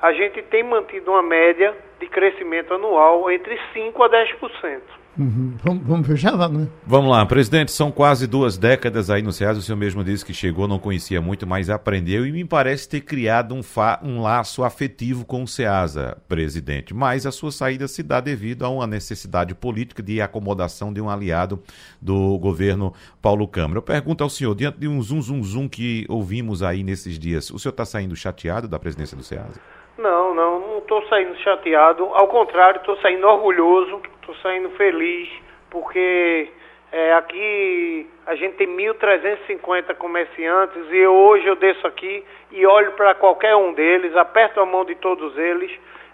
a 0.02 0.12
gente 0.12 0.42
tem 0.42 0.64
mantido 0.64 1.12
uma 1.12 1.24
média 1.24 1.74
de 1.98 2.08
crescimento 2.08 2.74
anual 2.74 3.32
entre 3.32 3.58
5% 3.74 4.06
a 4.06 4.10
10%. 4.10 4.82
Uhum. 5.18 5.54
Vamos, 5.64 5.88
vamos 5.88 6.08
fechar, 6.08 6.36
Wagner? 6.38 6.68
Vamos 6.86 7.10
lá, 7.10 7.26
presidente, 7.26 7.72
são 7.72 7.92
quase 7.92 8.28
duas 8.28 8.58
décadas 8.58 9.10
aí 9.10 9.22
no 9.22 9.32
SEAS, 9.32 9.58
o 9.58 9.62
senhor 9.62 9.78
mesmo 9.78 10.04
disse 10.04 10.24
que 10.24 10.34
chegou, 10.34 10.68
não 10.68 10.78
conhecia 10.78 11.20
muito, 11.20 11.48
mas 11.48 11.70
aprendeu 11.70 12.26
e 12.26 12.32
me 12.32 12.46
parece 12.46 12.88
ter 12.88 13.02
criado 13.02 13.56
um, 13.56 13.62
um 14.04 14.22
laço 14.22 14.64
afetivo 14.64 15.26
com 15.26 15.44
o 15.44 15.48
SEASA, 15.48 16.18
presidente. 16.28 16.94
Mas 16.94 17.26
a 17.26 17.32
sua 17.32 17.52
saída 17.52 17.88
se 17.88 18.04
dá 18.04 18.22
devido 18.22 18.64
a 18.64 18.70
uma 18.70 18.86
necessidade 18.86 19.56
política 19.56 20.04
de 20.04 20.22
acomodação 20.22 20.94
de 20.94 21.02
um 21.02 21.10
aliado 21.10 21.62
do 22.00 22.38
governo 22.38 22.94
Paulo 23.22 23.48
Câmara. 23.48 23.80
Eu 23.80 23.84
pergunto 23.84 24.24
ao 24.24 24.30
senhor, 24.30 24.54
diante 24.54 24.80
de 24.80 24.88
um 24.88 25.02
zum 25.02 25.22
zum 25.22 25.44
zum 25.44 25.68
que 25.68 26.06
ouvimos 26.10 26.62
aí 26.62 26.84
nesses 26.84 27.18
dias, 27.18 27.50
o 27.50 27.58
senhor 27.58 27.72
está 27.72 27.86
saindo 27.86 28.16
chateado 28.16 28.68
da 28.68 28.78
presidência 28.78 29.18
do 29.18 29.24
SEASA? 29.24 29.60
Não, 29.98 30.36
não, 30.36 30.57
não 30.57 30.57
estou 30.88 31.06
saindo 31.10 31.36
chateado. 31.40 32.06
Ao 32.14 32.28
contrário, 32.30 32.80
estou 32.80 32.96
saindo 32.98 33.28
orgulhoso, 33.28 34.02
estou 34.22 34.34
saindo 34.36 34.70
feliz, 34.72 35.30
porque 35.70 36.50
é, 36.94 37.14
aqui 37.14 38.08
a 38.26 38.36
gente 38.36 38.56
tem 38.56 38.68
1.350 38.68 39.94
comerciantes 39.96 40.82
e 40.90 41.06
hoje 41.06 41.46
eu 41.46 41.58
desço 41.58 41.86
aqui 41.86 42.24
e 42.52 42.66
olho 42.66 42.94
para 42.94 43.14
qualquer 43.16 43.54
um 43.58 43.74
deles, 43.74 44.16
aperto 44.16 44.62
a 44.62 44.66
mão 44.66 44.86
de 44.86 44.96
todos 44.96 45.38
eles. 45.38 45.70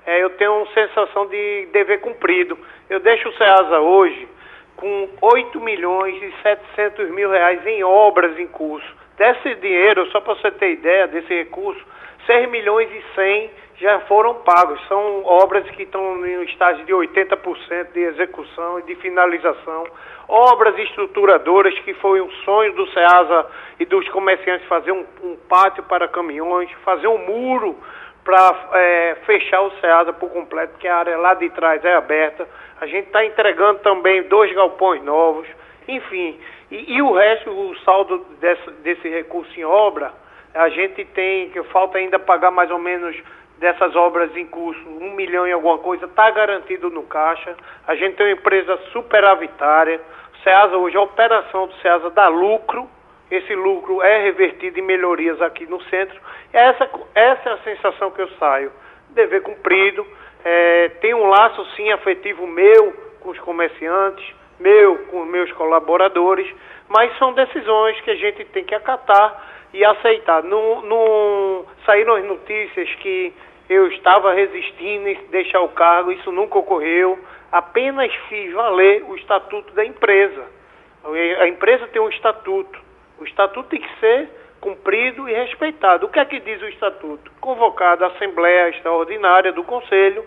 É, 0.07 0.23
eu 0.23 0.31
tenho 0.31 0.57
uma 0.57 0.73
sensação 0.73 1.27
de 1.27 1.67
dever 1.71 2.01
cumprido. 2.01 2.57
Eu 2.89 2.99
deixo 2.99 3.29
o 3.29 3.33
SEASA 3.33 3.79
hoje 3.79 4.27
com 4.75 5.07
8 5.21 5.62
milhões 5.62 6.21
e 6.21 6.33
700 6.41 7.12
mil 7.12 7.29
reais 7.29 7.65
em 7.67 7.83
obras 7.83 8.38
em 8.39 8.47
curso. 8.47 8.91
Desse 9.17 9.53
dinheiro, 9.55 10.07
só 10.07 10.19
para 10.19 10.33
você 10.33 10.49
ter 10.49 10.71
ideia 10.71 11.07
desse 11.07 11.31
recurso, 11.31 11.86
6 12.25 12.49
milhões 12.49 12.89
e 12.91 13.03
100 13.15 13.51
já 13.77 13.99
foram 14.01 14.36
pagos. 14.36 14.79
São 14.88 15.25
obras 15.25 15.69
que 15.71 15.83
estão 15.83 16.25
em 16.25 16.38
um 16.38 16.43
estágio 16.43 16.86
de 16.86 16.93
80% 16.93 17.91
de 17.93 17.99
execução 17.99 18.79
e 18.79 18.83
de 18.83 18.95
finalização. 18.95 19.86
Obras 20.27 20.77
estruturadoras, 20.79 21.77
que 21.79 21.93
foi 21.95 22.21
um 22.21 22.31
sonho 22.45 22.73
do 22.73 22.88
SEASA 22.88 23.45
e 23.79 23.86
dos 23.86 24.07
comerciantes 24.09 24.67
fazer 24.67 24.91
um, 24.91 25.05
um 25.23 25.36
pátio 25.49 25.83
para 25.83 26.07
caminhões, 26.07 26.71
fazer 26.86 27.07
um 27.07 27.17
muro 27.17 27.77
para 28.23 28.69
é, 28.73 29.17
fechar 29.25 29.62
o 29.62 29.71
SEASA 29.81 30.13
por 30.13 30.29
completo, 30.29 30.77
que 30.79 30.88
a 30.88 30.95
área 30.95 31.17
lá 31.17 31.33
de 31.33 31.49
trás 31.49 31.83
é 31.83 31.93
aberta. 31.93 32.47
A 32.79 32.86
gente 32.88 33.07
está 33.07 33.25
entregando 33.25 33.79
também 33.79 34.23
dois 34.23 34.53
galpões 34.53 35.03
novos, 35.03 35.47
enfim. 35.88 36.39
E, 36.71 36.95
e 36.95 37.01
o 37.01 37.12
resto, 37.12 37.51
o 37.51 37.75
saldo 37.79 38.25
desse, 38.39 38.71
desse 38.81 39.09
recurso 39.09 39.51
em 39.59 39.65
obra, 39.65 40.13
a 40.53 40.69
gente 40.69 41.03
tem, 41.05 41.49
que 41.49 41.61
falta 41.63 41.97
ainda 41.97 42.19
pagar 42.19 42.51
mais 42.51 42.69
ou 42.69 42.77
menos 42.77 43.15
dessas 43.57 43.95
obras 43.95 44.35
em 44.35 44.45
curso, 44.45 44.81
um 44.87 45.11
milhão 45.11 45.47
e 45.47 45.51
alguma 45.51 45.77
coisa, 45.77 46.05
está 46.05 46.29
garantido 46.31 46.89
no 46.89 47.03
caixa. 47.03 47.55
A 47.87 47.95
gente 47.95 48.15
tem 48.15 48.27
uma 48.27 48.33
empresa 48.33 48.77
superavitária. 48.91 50.01
O 50.33 50.43
SEASA 50.43 50.77
hoje, 50.77 50.97
a 50.97 51.01
operação 51.01 51.67
do 51.67 51.73
SEASA 51.75 52.09
dá 52.09 52.27
lucro. 52.27 52.89
Esse 53.31 53.55
lucro 53.55 54.01
é 54.01 54.23
revertido 54.23 54.79
em 54.79 54.83
melhorias 54.83 55.41
aqui 55.41 55.65
no 55.65 55.81
centro. 55.83 56.19
Essa, 56.51 56.89
essa 57.15 57.49
é 57.49 57.53
a 57.53 57.57
sensação 57.59 58.11
que 58.11 58.21
eu 58.21 58.29
saio. 58.37 58.71
Dever 59.09 59.41
cumprido. 59.41 60.05
É, 60.43 60.89
tem 60.99 61.13
um 61.13 61.25
laço, 61.27 61.65
sim, 61.75 61.91
afetivo 61.91 62.45
meu 62.45 62.93
com 63.21 63.29
os 63.29 63.39
comerciantes, 63.39 64.35
meu 64.59 64.97
com 65.05 65.23
meus 65.23 65.51
colaboradores, 65.53 66.45
mas 66.89 67.17
são 67.17 67.33
decisões 67.33 67.99
que 68.01 68.11
a 68.11 68.15
gente 68.15 68.43
tem 68.45 68.65
que 68.65 68.75
acatar 68.75 69.52
e 69.73 69.83
aceitar. 69.83 70.43
Não, 70.43 71.65
saíram 71.86 72.15
as 72.15 72.25
notícias 72.25 72.89
que 72.95 73.33
eu 73.69 73.88
estava 73.88 74.33
resistindo 74.33 75.07
em 75.07 75.15
deixar 75.31 75.62
o 75.62 75.69
cargo, 75.69 76.12
isso 76.12 76.31
nunca 76.31 76.59
ocorreu. 76.59 77.17
Apenas 77.51 78.13
fiz 78.29 78.53
valer 78.53 79.03
o 79.03 79.15
estatuto 79.15 79.73
da 79.73 79.83
empresa. 79.83 80.43
A 81.39 81.47
empresa 81.47 81.88
tem 81.88 82.01
um 82.01 82.09
estatuto. 82.09 82.79
O 83.19 83.25
estatuto 83.25 83.69
tem 83.69 83.81
que 83.81 83.99
ser 83.99 84.29
cumprido 84.62 85.27
e 85.27 85.33
respeitado. 85.33 86.05
O 86.05 86.09
que 86.09 86.19
é 86.19 86.25
que 86.25 86.39
diz 86.39 86.62
o 86.62 86.67
estatuto? 86.67 87.31
Convocada 87.41 88.05
a 88.05 88.09
Assembleia 88.09 88.69
Extraordinária 88.69 89.51
do 89.51 89.63
Conselho, 89.63 90.25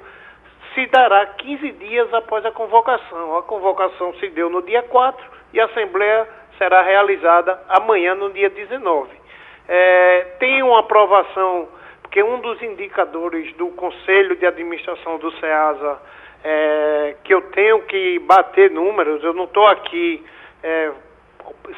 se 0.74 0.86
dará 0.86 1.24
15 1.26 1.72
dias 1.72 2.12
após 2.12 2.44
a 2.44 2.52
convocação. 2.52 3.38
A 3.38 3.42
convocação 3.42 4.12
se 4.14 4.28
deu 4.28 4.50
no 4.50 4.62
dia 4.62 4.82
4 4.82 5.24
e 5.54 5.60
a 5.60 5.64
Assembleia 5.64 6.28
será 6.58 6.82
realizada 6.82 7.60
amanhã, 7.68 8.14
no 8.14 8.30
dia 8.30 8.50
19 8.50 9.25
é, 9.68 10.26
tem 10.38 10.62
uma 10.62 10.80
aprovação, 10.80 11.68
porque 12.02 12.22
um 12.22 12.40
dos 12.40 12.62
indicadores 12.62 13.52
do 13.56 13.68
Conselho 13.68 14.36
de 14.36 14.46
Administração 14.46 15.18
do 15.18 15.30
SEASA, 15.38 15.98
é, 16.44 17.16
que 17.24 17.34
eu 17.34 17.42
tenho 17.50 17.82
que 17.82 18.18
bater 18.20 18.70
números, 18.70 19.22
eu 19.24 19.32
não 19.32 19.44
estou 19.44 19.66
aqui 19.66 20.24
é, 20.62 20.92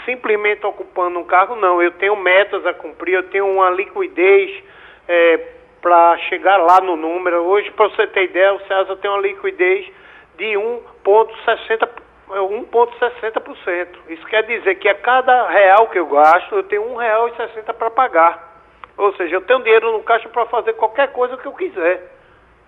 simplesmente 0.05 0.65
ocupando 0.67 1.19
um 1.19 1.25
cargo, 1.25 1.57
não, 1.57 1.83
eu 1.83 1.91
tenho 1.93 2.17
metas 2.17 2.65
a 2.67 2.75
cumprir, 2.75 3.15
eu 3.15 3.23
tenho 3.25 3.47
uma 3.47 3.71
liquidez 3.71 4.63
é, 5.07 5.39
para 5.81 6.19
chegar 6.29 6.57
lá 6.59 6.81
no 6.81 6.97
número. 6.97 7.43
Hoje, 7.45 7.71
para 7.71 7.89
você 7.89 8.07
ter 8.09 8.25
ideia, 8.25 8.55
o 8.55 8.61
SEASA 8.67 8.97
tem 8.97 9.11
uma 9.11 9.21
liquidez 9.21 9.87
de 10.37 10.55
1,60%. 10.55 11.98
1,60%. 12.29 13.89
Isso 14.09 14.27
quer 14.27 14.43
dizer 14.45 14.75
que 14.77 14.89
a 14.89 14.95
cada 14.95 15.49
real 15.49 15.89
que 15.89 15.99
eu 15.99 16.07
gasto, 16.07 16.55
eu 16.55 16.63
tenho 16.65 16.97
R$ 16.97 17.07
1,60 17.07 17.73
para 17.75 17.91
pagar. 17.91 18.49
Ou 18.97 19.15
seja, 19.15 19.37
eu 19.37 19.41
tenho 19.43 19.63
dinheiro 19.63 19.93
no 19.93 20.03
caixa 20.03 20.29
para 20.29 20.47
fazer 20.47 20.73
qualquer 20.75 21.13
coisa 21.13 21.37
que 21.37 21.47
eu 21.47 21.53
quiser. 21.53 22.13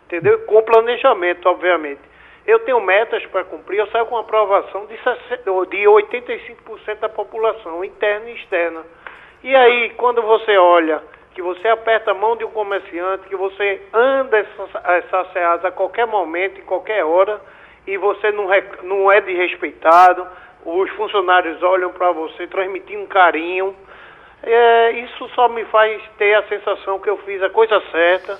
Entendeu? 0.07 0.41
Com 0.41 0.63
planejamento, 0.63 1.49
obviamente. 1.49 2.01
Eu 2.47 2.61
tenho 2.61 2.81
metas 2.81 3.25
para 3.27 3.45
cumprir, 3.45 3.79
eu 3.79 3.87
saio 3.89 4.07
com 4.07 4.17
aprovação 4.17 4.87
de, 4.87 4.97
60, 4.97 5.43
de 5.67 5.85
85% 5.85 6.99
da 6.99 7.09
população, 7.09 7.85
interna 7.85 8.31
e 8.31 8.35
externa. 8.35 8.83
E 9.43 9.55
aí, 9.55 9.91
quando 9.91 10.23
você 10.23 10.57
olha 10.57 11.03
que 11.35 11.43
você 11.43 11.69
aperta 11.69 12.11
a 12.11 12.15
mão 12.15 12.37
de 12.37 12.45
um 12.45 12.51
comerciante, 12.51 13.29
que 13.29 13.37
você 13.37 13.81
anda 13.93 14.39
essas, 14.39 14.71
essas 14.85 15.65
a 15.65 15.71
qualquer 15.71 16.07
momento, 16.07 16.61
em 16.61 16.65
qualquer 16.65 17.05
hora, 17.05 17.41
e 17.87 17.97
você 17.97 18.31
não, 18.33 18.49
não 18.85 19.11
é 19.11 19.21
desrespeitado, 19.21 20.27
os 20.65 20.91
funcionários 20.91 21.63
olham 21.63 21.93
para 21.93 22.13
você 22.13 22.47
transmitindo 22.47 23.07
carinho. 23.07 23.75
É, 24.43 24.93
isso 25.05 25.29
só 25.35 25.49
me 25.49 25.65
faz 25.67 26.01
ter 26.17 26.35
a 26.35 26.49
sensação 26.49 26.99
que 26.99 27.11
eu 27.11 27.19
fiz 27.19 27.43
a 27.43 27.51
coisa 27.51 27.81
certa 27.91 28.39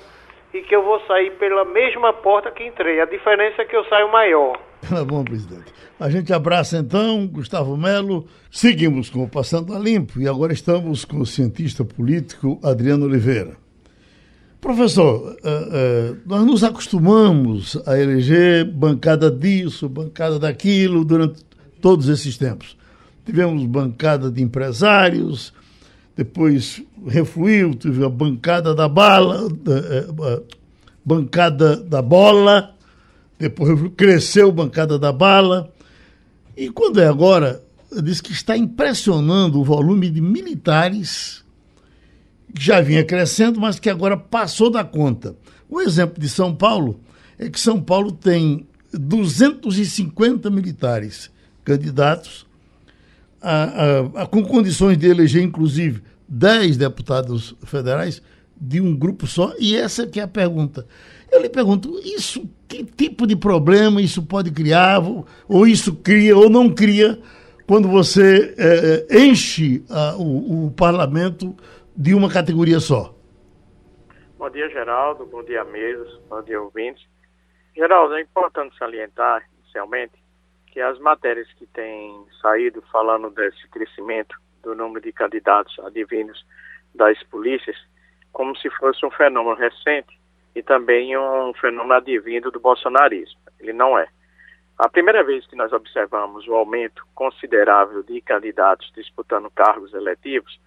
e 0.53 0.63
que 0.63 0.75
eu 0.75 0.83
vou 0.83 1.01
sair 1.07 1.31
pela 1.33 1.65
mesma 1.65 2.13
porta 2.13 2.51
que 2.51 2.65
entrei. 2.65 3.01
A 3.01 3.05
diferença 3.05 3.63
é 3.63 3.65
que 3.65 3.77
eu 3.77 3.85
saio 3.85 4.11
maior. 4.11 4.59
Tá 4.89 5.05
bom, 5.05 5.23
presidente. 5.23 5.73
A 6.01 6.09
gente 6.09 6.33
abraça 6.33 6.79
então 6.79 7.27
Gustavo 7.27 7.77
Melo. 7.77 8.25
Seguimos 8.51 9.11
com 9.11 9.23
o 9.23 9.29
Passando 9.29 9.75
a 9.75 9.79
Limpo 9.79 10.19
e 10.19 10.27
agora 10.27 10.55
estamos 10.55 11.05
com 11.05 11.19
o 11.19 11.27
cientista 11.27 11.85
político 11.85 12.59
Adriano 12.65 13.05
Oliveira. 13.05 13.57
Professor, 14.61 15.37
uh, 15.43 16.13
uh, 16.13 16.19
nós 16.27 16.45
nos 16.45 16.63
acostumamos 16.63 17.79
a 17.87 17.99
eleger 17.99 18.71
bancada 18.71 19.31
disso, 19.31 19.89
bancada 19.89 20.39
daquilo 20.39 21.03
durante 21.03 21.43
todos 21.81 22.09
esses 22.09 22.37
tempos. 22.37 22.77
Tivemos 23.25 23.65
bancada 23.65 24.31
de 24.31 24.43
empresários, 24.43 25.55
depois 26.15 26.83
refluiu, 27.07 27.75
tive 27.75 28.05
a 28.05 28.09
bancada 28.11 28.75
da 28.75 28.87
bala, 28.87 29.47
uh, 29.47 30.45
bancada 31.03 31.77
da 31.77 32.03
bola, 32.03 32.75
depois 33.39 33.91
cresceu 33.97 34.51
a 34.51 34.53
bancada 34.53 34.99
da 34.99 35.11
bala. 35.11 35.73
E 36.55 36.69
quando 36.69 37.01
é 37.01 37.07
agora, 37.07 37.63
diz 38.03 38.21
que 38.21 38.33
está 38.33 38.59
impressionando 38.59 39.59
o 39.59 39.65
volume 39.65 40.11
de 40.11 40.21
militares 40.21 41.43
que 42.51 42.63
já 42.63 42.81
vinha 42.81 43.05
crescendo, 43.05 43.61
mas 43.61 43.79
que 43.79 43.91
agora 43.91 44.17
passou 44.17 44.71
da 44.71 44.85
conta. 44.85 45.37
O 45.69 45.81
exemplo 45.81 46.21
de 46.21 46.29
São 46.29 46.55
Paulo 46.55 47.01
é 47.39 47.49
que 47.49 47.59
São 47.59 47.81
Paulo 47.81 48.13
tem 48.13 48.67
250 48.93 50.51
militares 50.51 51.31
candidatos, 51.65 52.47
a, 53.41 53.63
a, 53.63 54.23
a, 54.23 54.27
com 54.27 54.43
condições 54.43 54.99
de 54.99 55.07
eleger, 55.07 55.43
inclusive, 55.43 56.03
10 56.29 56.77
deputados 56.77 57.55
federais 57.65 58.21
de 58.61 58.81
um 58.81 58.95
grupo 58.95 59.27
só, 59.27 59.55
e 59.59 59.75
essa 59.75 60.07
que 60.07 60.21
é 60.21 60.23
a 60.23 60.29
pergunta. 60.29 60.87
Eu 61.33 61.41
lhe 61.41 61.49
pergunto, 61.49 61.99
isso, 62.05 62.45
que 62.69 62.85
tipo 62.85 63.27
de 63.27 63.37
problema 63.37 64.03
isso 64.03 64.23
pode 64.23 64.51
criar, 64.51 65.01
ou 65.49 65.67
isso 65.67 65.95
cria 65.95 66.37
ou 66.37 66.51
não 66.51 66.69
cria, 66.69 67.19
quando 67.67 67.89
você 67.89 68.53
é, 68.59 69.25
enche 69.25 69.83
a, 69.89 70.17
o, 70.17 70.67
o 70.67 70.71
parlamento 70.73 71.55
de 71.97 72.15
uma 72.15 72.33
categoria 72.33 72.81
só? 72.81 73.15
Bom 74.37 74.49
dia, 74.51 74.69
Geraldo. 74.71 75.27
Bom 75.27 75.43
dia, 75.45 75.65
mesa. 75.65 76.21
Bom 76.29 76.43
dia, 76.43 76.61
ouvintes. 76.61 77.07
Geraldo, 77.77 78.15
é 78.15 78.23
importante 78.23 78.77
salientar, 78.79 79.47
inicialmente, 79.59 80.15
que 80.67 80.81
as 80.81 80.99
matérias 80.99 81.47
que 81.55 81.67
têm 81.67 82.25
saído 82.41 82.83
falando 82.91 83.31
desse 83.31 83.69
crescimento 83.69 84.35
do 84.63 84.75
número 84.75 85.01
de 85.01 85.13
candidatos 85.13 85.79
advindos 85.81 86.45
das 86.95 87.23
polícias, 87.25 87.77
como 88.33 88.57
se 88.57 88.71
fosse 88.71 89.05
um 89.05 89.11
fenômeno 89.11 89.57
recente 89.57 90.19
e 90.55 90.63
também 90.63 91.17
um 91.17 91.53
fenômeno 91.55 91.95
advindo 91.95 92.51
do 92.51 92.61
bolsonarismo. 92.61 93.41
Ele 93.59 93.73
não 93.73 93.99
é. 93.99 94.09
A 94.79 94.89
primeira 94.89 95.23
vez 95.23 95.47
que 95.47 95.57
nós 95.57 95.73
observamos 95.73 96.49
o 96.49 96.55
aumento 96.55 97.07
considerável 97.15 98.03
de 98.03 98.21
candidatos 98.23 98.91
disputando 98.95 99.51
cargos 99.51 99.93
eletivos 99.93 100.59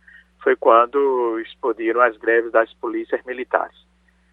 foi 0.44 0.56
quando 0.58 1.40
explodiram 1.40 2.02
as 2.02 2.18
greves 2.18 2.52
das 2.52 2.72
polícias 2.74 3.24
militares. 3.26 3.76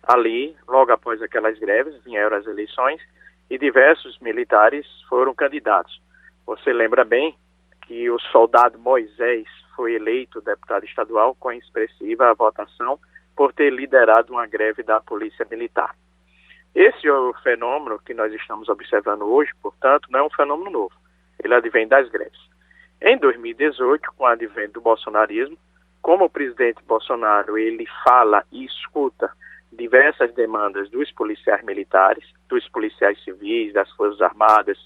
Ali, 0.03 0.57
logo 0.67 0.93
após 0.93 1.23
aquelas 1.23 1.59
greves, 1.59 2.03
vieram 2.05 2.37
as 2.37 2.47
eleições 2.47 3.01
e 3.49 3.57
diversos 3.57 4.19
militares 4.19 4.87
foram 5.09 5.35
candidatos. 5.35 6.01
Você 6.47 6.73
lembra 6.73 7.05
bem 7.05 7.37
que 7.87 8.11
o 8.11 8.19
soldado 8.19 8.79
Moisés 8.79 9.47
foi 9.77 9.95
eleito 9.95 10.41
deputado 10.41 10.85
estadual 10.85 11.35
com 11.37 11.53
expressiva 11.53 12.35
votação 12.35 12.99
por 13.37 13.53
ter 13.53 13.71
liderado 13.71 14.33
uma 14.33 14.47
greve 14.47 14.83
da 14.83 15.01
Polícia 15.01 15.47
Militar. 15.51 15.95
Esse 16.75 17.07
é 17.07 17.13
o 17.13 17.33
fenômeno 17.43 17.99
que 17.99 18.15
nós 18.15 18.33
estamos 18.33 18.69
observando 18.69 19.23
hoje, 19.23 19.51
portanto, 19.63 20.09
não 20.11 20.21
é 20.21 20.23
um 20.23 20.31
fenômeno 20.31 20.71
novo. 20.71 20.95
Ele 21.43 21.55
advém 21.55 21.89
das 21.89 22.09
greves. 22.09 22.39
Em 23.01 23.17
2018, 23.19 24.13
com 24.13 24.25
o 24.25 24.27
advento 24.27 24.75
do 24.75 24.81
bolsonarismo, 24.81 25.57
como 26.11 26.25
o 26.25 26.29
presidente 26.29 26.83
Bolsonaro 26.89 27.57
ele 27.57 27.87
fala 28.03 28.45
e 28.51 28.65
escuta 28.65 29.31
diversas 29.71 30.35
demandas 30.35 30.91
dos 30.91 31.09
policiais 31.13 31.65
militares, 31.65 32.25
dos 32.49 32.69
policiais 32.69 33.23
civis, 33.23 33.73
das 33.73 33.89
Forças 33.93 34.21
Armadas, 34.21 34.77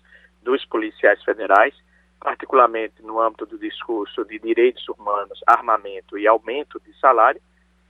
dos 0.43 0.67
policiais 0.67 1.25
federais, 1.25 1.75
particularmente 2.21 3.03
no 3.03 3.23
âmbito 3.23 3.47
do 3.47 3.57
discurso 3.57 4.23
de 4.27 4.39
direitos 4.39 4.87
humanos, 4.87 5.41
armamento 5.47 6.19
e 6.19 6.27
aumento 6.27 6.79
de 6.81 6.93
salário, 7.01 7.41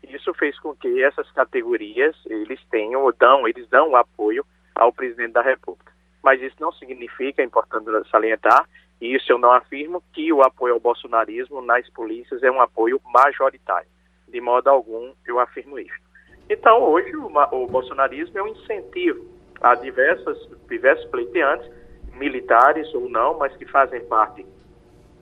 isso 0.04 0.32
fez 0.34 0.56
com 0.60 0.72
que 0.72 1.02
essas 1.02 1.28
categorias 1.32 2.14
eles 2.26 2.60
tenham 2.70 3.02
ou 3.02 3.12
dão, 3.12 3.48
eles 3.48 3.68
dão 3.68 3.96
apoio 3.96 4.46
ao 4.76 4.92
presidente 4.92 5.32
da 5.32 5.42
República. 5.42 5.92
Mas 6.22 6.40
isso 6.40 6.54
não 6.60 6.70
significa, 6.70 7.42
é 7.42 7.44
importante 7.44 7.90
salientar, 8.12 8.64
e 9.00 9.14
isso 9.14 9.30
eu 9.30 9.38
não 9.38 9.52
afirmo, 9.52 10.02
que 10.12 10.32
o 10.32 10.42
apoio 10.42 10.74
ao 10.74 10.80
bolsonarismo 10.80 11.60
nas 11.60 11.88
polícias 11.90 12.42
é 12.42 12.50
um 12.50 12.60
apoio 12.60 13.00
majoritário. 13.04 13.88
De 14.28 14.40
modo 14.40 14.68
algum, 14.68 15.12
eu 15.26 15.38
afirmo 15.38 15.78
isso. 15.78 16.04
Então, 16.48 16.82
hoje, 16.82 17.14
o, 17.16 17.26
o 17.26 17.66
bolsonarismo 17.66 18.38
é 18.38 18.42
um 18.42 18.48
incentivo 18.48 19.34
a 19.60 19.74
diversas, 19.74 20.38
diversos 20.68 21.06
pleiteantes, 21.06 21.70
militares 22.14 22.92
ou 22.94 23.08
não, 23.08 23.38
mas 23.38 23.56
que 23.56 23.64
fazem 23.66 24.04
parte 24.04 24.46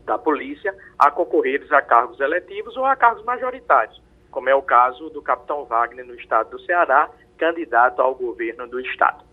da 0.05 0.19
polícia, 0.19 0.75
a 0.99 1.11
concorrer 1.11 1.65
a 1.71 1.81
cargos 1.81 2.19
eletivos 2.19 2.77
ou 2.77 2.85
a 2.85 2.97
cargos 2.97 3.25
majoritários, 3.25 4.03
como 4.33 4.49
é 4.49 4.55
o 4.55 4.63
caso 4.63 5.11
do 5.11 5.23
capitão 5.23 5.65
Wagner 5.65 6.05
no 6.05 6.15
estado 6.15 6.51
do 6.51 6.61
Ceará, 6.63 7.09
candidato 7.39 8.03
ao 8.03 8.15
governo 8.15 8.67
do 8.67 8.81
estado. 8.81 9.25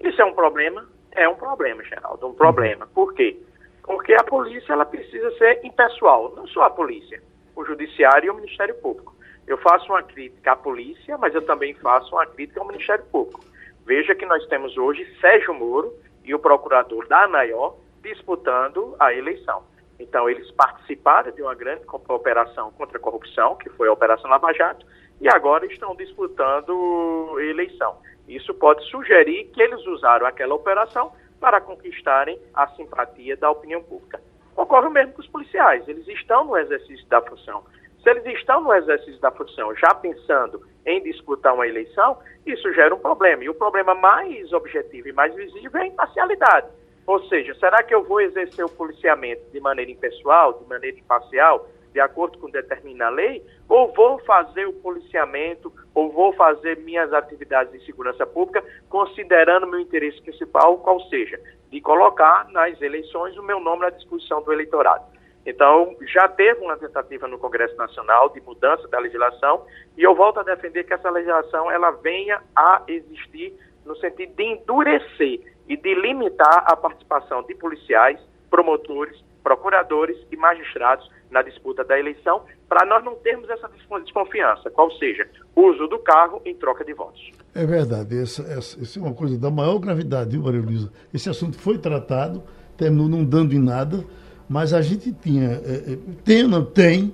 Isso 0.00 0.20
é 0.20 0.24
um 0.24 0.32
problema? 0.32 0.88
É 1.12 1.28
um 1.28 1.34
problema, 1.34 1.84
Geraldo, 1.84 2.26
um 2.26 2.34
problema. 2.34 2.86
Por 2.94 3.12
quê? 3.12 3.38
Porque 3.84 4.14
a 4.14 4.24
polícia 4.24 4.72
ela 4.72 4.86
precisa 4.86 5.30
ser 5.36 5.60
impessoal, 5.64 6.32
não 6.34 6.46
só 6.46 6.62
a 6.62 6.70
polícia, 6.70 7.22
o 7.54 7.64
judiciário 7.64 8.26
e 8.26 8.30
o 8.30 8.34
Ministério 8.34 8.74
Público. 8.76 9.14
Eu 9.46 9.58
faço 9.58 9.92
uma 9.92 10.02
crítica 10.02 10.52
à 10.52 10.56
polícia, 10.56 11.18
mas 11.18 11.34
eu 11.34 11.42
também 11.42 11.74
faço 11.74 12.14
uma 12.14 12.26
crítica 12.26 12.60
ao 12.60 12.66
Ministério 12.66 13.04
Público. 13.04 13.44
Veja 13.84 14.14
que 14.14 14.24
nós 14.24 14.46
temos 14.46 14.76
hoje 14.78 15.06
Sérgio 15.20 15.52
Moro 15.52 15.92
e 16.24 16.34
o 16.34 16.38
procurador 16.38 17.06
da 17.06 17.24
ANAIO 17.24 17.74
disputando 18.02 18.96
a 18.98 19.12
eleição. 19.12 19.62
Então, 19.98 20.28
eles 20.28 20.50
participaram 20.52 21.30
de 21.30 21.42
uma 21.42 21.54
grande 21.54 21.82
operação 22.08 22.72
contra 22.72 22.96
a 22.98 23.00
corrupção, 23.00 23.54
que 23.56 23.68
foi 23.70 23.88
a 23.88 23.92
Operação 23.92 24.30
Lava 24.30 24.52
Jato, 24.52 24.84
e 25.20 25.28
agora 25.28 25.66
estão 25.66 25.94
disputando 25.94 27.38
eleição. 27.38 27.98
Isso 28.26 28.54
pode 28.54 28.82
sugerir 28.90 29.44
que 29.52 29.62
eles 29.62 29.84
usaram 29.86 30.26
aquela 30.26 30.54
operação 30.54 31.12
para 31.40 31.60
conquistarem 31.60 32.38
a 32.54 32.66
simpatia 32.68 33.36
da 33.36 33.50
opinião 33.50 33.82
pública. 33.82 34.20
Ocorre 34.56 34.86
o 34.86 34.90
mesmo 34.90 35.12
com 35.14 35.20
os 35.20 35.28
policiais, 35.28 35.86
eles 35.88 36.06
estão 36.08 36.44
no 36.44 36.56
exercício 36.56 37.06
da 37.08 37.20
função. 37.20 37.64
Se 38.02 38.10
eles 38.10 38.24
estão 38.38 38.62
no 38.62 38.72
exercício 38.74 39.20
da 39.20 39.30
função 39.30 39.74
já 39.76 39.94
pensando 39.94 40.62
em 40.84 41.02
disputar 41.02 41.54
uma 41.54 41.66
eleição, 41.66 42.18
isso 42.44 42.72
gera 42.74 42.94
um 42.94 42.98
problema. 42.98 43.42
E 43.42 43.48
o 43.48 43.54
problema 43.54 43.94
mais 43.94 44.52
objetivo 44.52 45.08
e 45.08 45.12
mais 45.12 45.34
visível 45.34 45.80
é 45.80 45.84
a 45.84 45.86
imparcialidade. 45.86 46.66
Ou 47.06 47.22
seja, 47.24 47.54
será 47.54 47.82
que 47.82 47.94
eu 47.94 48.04
vou 48.04 48.20
exercer 48.20 48.64
o 48.64 48.68
policiamento 48.68 49.42
de 49.50 49.60
maneira 49.60 49.90
impessoal, 49.90 50.54
de 50.54 50.68
maneira 50.68 50.98
imparcial, 50.98 51.66
de 51.94 52.00
acordo 52.00 52.38
com 52.38 52.50
determina 52.50 53.06
a 53.06 53.10
lei, 53.10 53.40
ou 53.68 53.92
vou 53.92 54.18
fazer 54.24 54.66
o 54.66 54.72
policiamento, 54.72 55.72
ou 55.94 56.10
vou 56.10 56.32
fazer 56.32 56.76
minhas 56.78 57.12
atividades 57.12 57.72
de 57.72 57.86
segurança 57.86 58.26
pública, 58.26 58.64
considerando 58.88 59.68
meu 59.68 59.78
interesse 59.78 60.20
principal, 60.20 60.78
qual 60.78 61.00
seja, 61.02 61.40
de 61.70 61.80
colocar 61.80 62.50
nas 62.50 62.82
eleições 62.82 63.36
o 63.38 63.44
meu 63.44 63.60
nome 63.60 63.86
à 63.86 63.90
disposição 63.90 64.42
do 64.42 64.52
eleitorado. 64.52 65.04
Então, 65.46 65.94
já 66.12 66.26
teve 66.26 66.64
uma 66.64 66.76
tentativa 66.76 67.28
no 67.28 67.38
Congresso 67.38 67.76
Nacional 67.76 68.28
de 68.30 68.40
mudança 68.40 68.88
da 68.88 68.98
legislação, 68.98 69.64
e 69.96 70.02
eu 70.02 70.16
volto 70.16 70.40
a 70.40 70.42
defender 70.42 70.82
que 70.82 70.94
essa 70.94 71.08
legislação 71.08 71.70
ela 71.70 71.92
venha 71.92 72.42
a 72.56 72.82
existir 72.88 73.54
no 73.86 73.94
sentido 73.96 74.34
de 74.34 74.42
endurecer 74.42 75.40
e 75.68 75.76
de 75.76 75.94
limitar 75.94 76.64
a 76.66 76.74
participação 76.74 77.44
de 77.44 77.54
policiais, 77.54 78.18
promotores, 78.50 79.22
procuradores 79.44 80.16
e 80.32 80.36
magistrados 80.36 81.08
na 81.34 81.42
disputa 81.42 81.84
da 81.84 81.98
eleição, 81.98 82.42
para 82.68 82.86
nós 82.86 83.04
não 83.04 83.16
termos 83.16 83.50
essa 83.50 83.68
desconfiança, 84.02 84.70
qual 84.70 84.90
seja, 84.92 85.28
uso 85.54 85.88
do 85.88 85.98
carro 85.98 86.40
em 86.44 86.54
troca 86.54 86.84
de 86.84 86.94
votos. 86.94 87.30
É 87.54 87.66
verdade, 87.66 88.16
essa, 88.16 88.42
essa, 88.42 88.80
essa 88.80 88.98
é 88.98 89.02
uma 89.02 89.12
coisa 89.12 89.36
da 89.36 89.50
maior 89.50 89.78
gravidade, 89.78 90.30
viu, 90.30 90.42
Maria 90.42 90.62
Luísa? 90.62 90.92
Esse 91.12 91.28
assunto 91.28 91.58
foi 91.58 91.76
tratado, 91.76 92.42
terminou 92.76 93.08
não 93.08 93.24
dando 93.24 93.52
em 93.52 93.58
nada, 93.58 94.04
mas 94.48 94.72
a 94.72 94.80
gente 94.80 95.12
tinha, 95.12 95.60
é, 95.64 95.92
é 95.92 95.98
tem 96.24 96.44
ou 96.44 96.48
não 96.48 96.64
tem, 96.64 97.12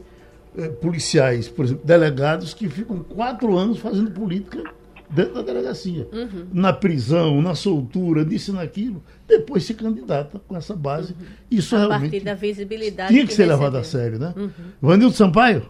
é, 0.56 0.68
policiais, 0.68 1.48
por 1.48 1.64
exemplo, 1.64 1.84
delegados 1.84 2.52
que 2.52 2.68
ficam 2.68 3.02
quatro 3.02 3.56
anos 3.56 3.78
fazendo 3.78 4.10
política 4.10 4.62
dentro 5.10 5.34
da 5.34 5.42
delegacia. 5.42 6.08
Uhum. 6.12 6.48
Na 6.52 6.72
prisão, 6.72 7.42
na 7.42 7.54
soltura, 7.54 8.24
nisso 8.24 8.52
e 8.52 8.54
naquilo. 8.54 9.02
Depois 9.26 9.64
se 9.64 9.74
candidata 9.74 10.40
com 10.46 10.56
essa 10.56 10.74
base. 10.74 11.14
Uhum. 11.14 11.26
Isso 11.50 11.74
a 11.74 11.80
realmente. 11.80 12.00
partir 12.02 12.24
da 12.24 12.34
visibilidade. 12.34 13.12
Tinha 13.12 13.22
que, 13.22 13.28
que 13.28 13.34
ser 13.34 13.46
levado 13.46 13.76
a 13.76 13.84
sério, 13.84 14.18
né? 14.18 14.32
Uhum. 14.36 14.50
Vanildo 14.80 15.14
Sampaio? 15.14 15.68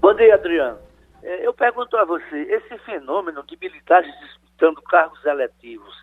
Bom 0.00 0.14
dia, 0.14 0.34
Adriano. 0.34 0.78
É, 1.22 1.46
eu 1.46 1.52
pergunto 1.52 1.96
a 1.96 2.04
você: 2.04 2.36
esse 2.36 2.78
fenômeno 2.84 3.42
de 3.46 3.56
militares 3.60 4.12
disputando 4.20 4.82
cargos 4.82 5.24
eletivos, 5.24 5.94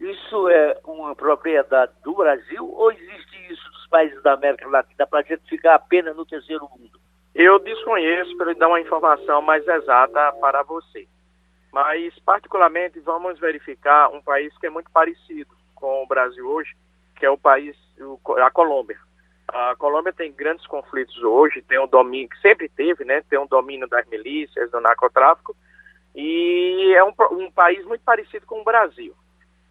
isso 0.00 0.48
é 0.48 0.78
uma 0.84 1.14
propriedade 1.14 1.92
do 2.04 2.14
Brasil 2.14 2.68
ou 2.68 2.90
existe 2.90 3.52
isso 3.52 3.70
dos 3.72 3.86
países 3.88 4.22
da 4.22 4.34
América 4.34 4.68
Latina 4.68 5.06
para 5.06 5.20
a 5.20 5.22
gente 5.22 5.42
ficar 5.48 5.74
apenas 5.74 6.16
no 6.16 6.24
terceiro 6.24 6.68
mundo? 6.78 6.98
Eu 7.34 7.58
desconheço 7.60 8.36
para 8.36 8.54
dar 8.54 8.68
uma 8.68 8.80
informação 8.80 9.40
mais 9.42 9.66
exata 9.66 10.32
para 10.40 10.62
você. 10.62 11.06
Mas, 11.72 12.18
particularmente, 12.20 12.98
vamos 13.00 13.38
verificar 13.38 14.08
um 14.10 14.20
país 14.20 14.56
que 14.58 14.66
é 14.66 14.70
muito 14.70 14.90
parecido 14.90 15.54
com 15.74 16.02
o 16.02 16.06
Brasil 16.06 16.46
hoje, 16.48 16.74
que 17.16 17.24
é 17.24 17.30
o 17.30 17.38
país, 17.38 17.76
a 18.42 18.50
Colômbia. 18.50 18.98
A 19.48 19.74
Colômbia 19.76 20.12
tem 20.12 20.32
grandes 20.32 20.66
conflitos 20.66 21.16
hoje, 21.22 21.62
tem 21.62 21.78
um 21.80 21.86
domínio, 21.86 22.28
que 22.28 22.40
sempre 22.40 22.68
teve, 22.68 23.04
né? 23.04 23.22
Tem 23.28 23.38
um 23.38 23.46
domínio 23.46 23.88
das 23.88 24.06
milícias, 24.06 24.70
do 24.70 24.80
narcotráfico, 24.80 25.56
e 26.14 26.92
é 26.96 27.04
um, 27.04 27.12
um 27.32 27.50
país 27.50 27.84
muito 27.84 28.02
parecido 28.02 28.46
com 28.46 28.60
o 28.60 28.64
Brasil. 28.64 29.14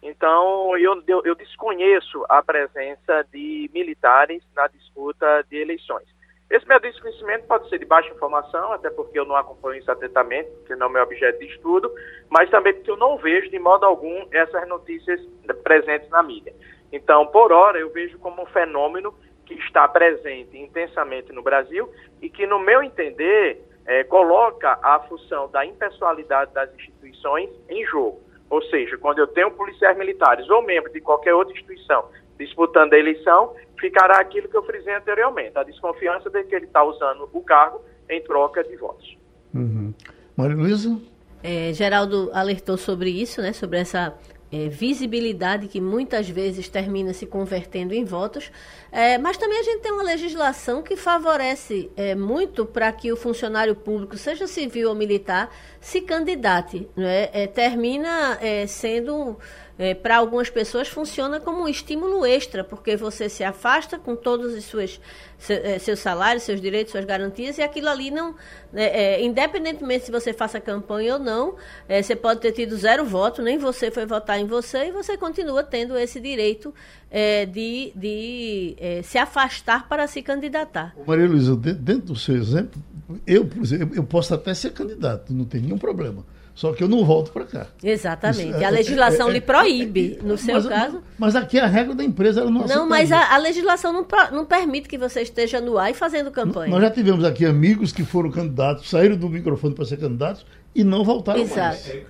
Então, 0.02 0.76
eu, 0.78 1.02
eu, 1.06 1.22
eu 1.24 1.34
desconheço 1.34 2.24
a 2.28 2.42
presença 2.42 3.26
de 3.32 3.70
militares 3.72 4.42
na 4.54 4.66
disputa 4.66 5.44
de 5.50 5.56
eleições. 5.56 6.08
Esse 6.50 6.66
meu 6.66 6.80
desconhecimento 6.80 7.46
pode 7.46 7.68
ser 7.68 7.78
de 7.78 7.84
baixa 7.84 8.12
informação, 8.12 8.72
até 8.72 8.90
porque 8.90 9.16
eu 9.16 9.24
não 9.24 9.36
acompanho 9.36 9.78
isso 9.78 9.90
atentamente, 9.90 10.50
que 10.66 10.74
não 10.74 10.88
é 10.88 10.90
meu 10.94 11.02
objeto 11.04 11.38
de 11.38 11.46
estudo, 11.46 11.88
mas 12.28 12.50
também 12.50 12.74
porque 12.74 12.90
eu 12.90 12.96
não 12.96 13.16
vejo 13.16 13.48
de 13.48 13.58
modo 13.60 13.86
algum 13.86 14.26
essas 14.32 14.68
notícias 14.68 15.20
presentes 15.62 16.10
na 16.10 16.24
mídia. 16.24 16.52
Então, 16.92 17.24
por 17.28 17.52
hora, 17.52 17.78
eu 17.78 17.88
vejo 17.90 18.18
como 18.18 18.42
um 18.42 18.46
fenômeno 18.46 19.14
que 19.46 19.54
está 19.54 19.86
presente 19.86 20.58
intensamente 20.58 21.32
no 21.32 21.40
Brasil 21.40 21.88
e 22.20 22.28
que, 22.28 22.44
no 22.48 22.58
meu 22.58 22.82
entender, 22.82 23.62
é, 23.86 24.02
coloca 24.02 24.76
a 24.82 24.98
função 25.08 25.48
da 25.52 25.64
impessoalidade 25.64 26.52
das 26.52 26.74
instituições 26.74 27.48
em 27.68 27.86
jogo. 27.86 28.20
Ou 28.50 28.60
seja, 28.62 28.98
quando 28.98 29.20
eu 29.20 29.28
tenho 29.28 29.52
policiais 29.52 29.96
militares 29.96 30.50
ou 30.50 30.62
membros 30.62 30.92
de 30.92 31.00
qualquer 31.00 31.32
outra 31.32 31.54
instituição 31.54 32.08
disputando 32.40 32.94
a 32.94 32.98
eleição, 32.98 33.54
ficará 33.80 34.20
aquilo 34.20 34.48
que 34.48 34.56
eu 34.56 34.62
frisei 34.62 34.94
anteriormente, 34.94 35.56
a 35.56 35.62
desconfiança 35.62 36.28
de 36.28 36.44
que 36.44 36.54
ele 36.54 36.66
está 36.66 36.84
usando 36.84 37.28
o 37.32 37.40
cargo 37.42 37.80
em 38.08 38.22
troca 38.22 38.62
de 38.62 38.76
votos. 38.76 39.16
Uhum. 39.54 39.94
Maria 40.36 40.56
Luísa? 40.56 41.00
É, 41.42 41.72
Geraldo 41.72 42.30
alertou 42.34 42.76
sobre 42.76 43.10
isso, 43.10 43.40
né, 43.40 43.52
sobre 43.52 43.78
essa 43.78 44.14
é, 44.52 44.68
visibilidade 44.68 45.68
que 45.68 45.80
muitas 45.80 46.28
vezes 46.28 46.68
termina 46.68 47.12
se 47.12 47.24
convertendo 47.24 47.94
em 47.94 48.04
votos, 48.04 48.50
é, 48.90 49.16
mas 49.16 49.38
também 49.38 49.58
a 49.58 49.62
gente 49.62 49.80
tem 49.80 49.92
uma 49.92 50.02
legislação 50.02 50.82
que 50.82 50.96
favorece 50.96 51.90
é, 51.96 52.14
muito 52.14 52.66
para 52.66 52.90
que 52.92 53.12
o 53.12 53.16
funcionário 53.16 53.74
público, 53.74 54.16
seja 54.16 54.46
civil 54.46 54.88
ou 54.90 54.94
militar, 54.94 55.50
se 55.80 56.00
candidate. 56.00 56.88
Né? 56.96 57.30
É, 57.32 57.46
termina 57.46 58.38
é, 58.40 58.66
sendo 58.66 59.38
é, 59.80 59.94
para 59.94 60.18
algumas 60.18 60.50
pessoas 60.50 60.88
funciona 60.88 61.40
como 61.40 61.62
um 61.62 61.68
estímulo 61.68 62.26
extra, 62.26 62.62
porque 62.62 62.98
você 62.98 63.30
se 63.30 63.42
afasta 63.42 63.98
com 63.98 64.14
todos 64.14 64.52
os 64.52 64.62
suas, 64.66 65.00
é, 65.48 65.78
seus 65.78 66.00
salários, 66.00 66.42
seus 66.42 66.60
direitos, 66.60 66.92
suas 66.92 67.06
garantias, 67.06 67.56
e 67.56 67.62
aquilo 67.62 67.88
ali 67.88 68.10
não. 68.10 68.34
É, 68.74 69.14
é, 69.14 69.24
independentemente 69.24 70.04
se 70.04 70.12
você 70.12 70.34
faça 70.34 70.60
campanha 70.60 71.14
ou 71.14 71.18
não, 71.18 71.54
é, 71.88 72.02
você 72.02 72.14
pode 72.14 72.40
ter 72.40 72.52
tido 72.52 72.76
zero 72.76 73.06
voto, 73.06 73.40
nem 73.40 73.56
você 73.56 73.90
foi 73.90 74.04
votar 74.04 74.38
em 74.38 74.44
você, 74.44 74.88
e 74.88 74.92
você 74.92 75.16
continua 75.16 75.62
tendo 75.62 75.96
esse 75.96 76.20
direito 76.20 76.74
é, 77.10 77.46
de, 77.46 77.90
de 77.96 78.76
se 79.02 79.16
afastar 79.16 79.88
para 79.88 80.06
se 80.06 80.20
candidatar. 80.20 80.94
Maria 81.06 81.26
Luísa, 81.26 81.56
dentro 81.56 82.08
do 82.08 82.16
seu 82.16 82.36
exemplo, 82.36 82.78
eu, 83.26 83.46
por 83.46 83.62
exemplo, 83.62 83.96
eu 83.96 84.04
posso 84.04 84.34
até 84.34 84.52
ser 84.52 84.74
candidato, 84.74 85.32
não 85.32 85.46
tem 85.46 85.62
nenhum 85.62 85.78
problema. 85.78 86.22
Só 86.54 86.72
que 86.72 86.82
eu 86.82 86.88
não 86.88 87.04
volto 87.04 87.32
para 87.32 87.44
cá. 87.44 87.66
Exatamente. 87.82 88.50
Isso, 88.50 88.58
a 88.58 88.68
é, 88.68 88.70
legislação 88.70 89.28
é, 89.28 89.30
é, 89.30 89.32
lhe 89.34 89.40
proíbe, 89.40 90.18
no 90.22 90.36
seu 90.36 90.54
mas, 90.54 90.66
caso. 90.66 91.02
Mas 91.18 91.36
aqui 91.36 91.58
a 91.58 91.66
regra 91.66 91.94
da 91.94 92.04
empresa 92.04 92.40
ela 92.40 92.50
não 92.50 92.66
Não, 92.66 92.88
mas 92.88 93.10
a, 93.12 93.34
a, 93.34 93.38
legislação 93.38 93.92
não, 93.92 94.06
não 94.32 94.44
permite 94.44 94.88
que 94.88 94.98
você 94.98 95.22
esteja 95.22 95.60
no 95.60 95.78
ar 95.78 95.90
e 95.90 95.94
fazendo 95.94 96.30
campanha. 96.30 96.70
Nós 96.70 96.82
já 96.82 96.90
tivemos 96.90 97.24
aqui 97.24 97.46
amigos 97.46 97.92
que 97.92 98.04
foram 98.04 98.30
candidatos, 98.30 98.90
saíram 98.90 99.16
do 99.16 99.28
microfone 99.28 99.74
para 99.74 99.84
ser 99.84 99.96
candidatos 99.96 100.44
e 100.74 100.84
não 100.84 101.02
voltaram 101.02 101.40
Exato. 101.40 101.60
mais. 101.60 101.88
É, 101.88 102.04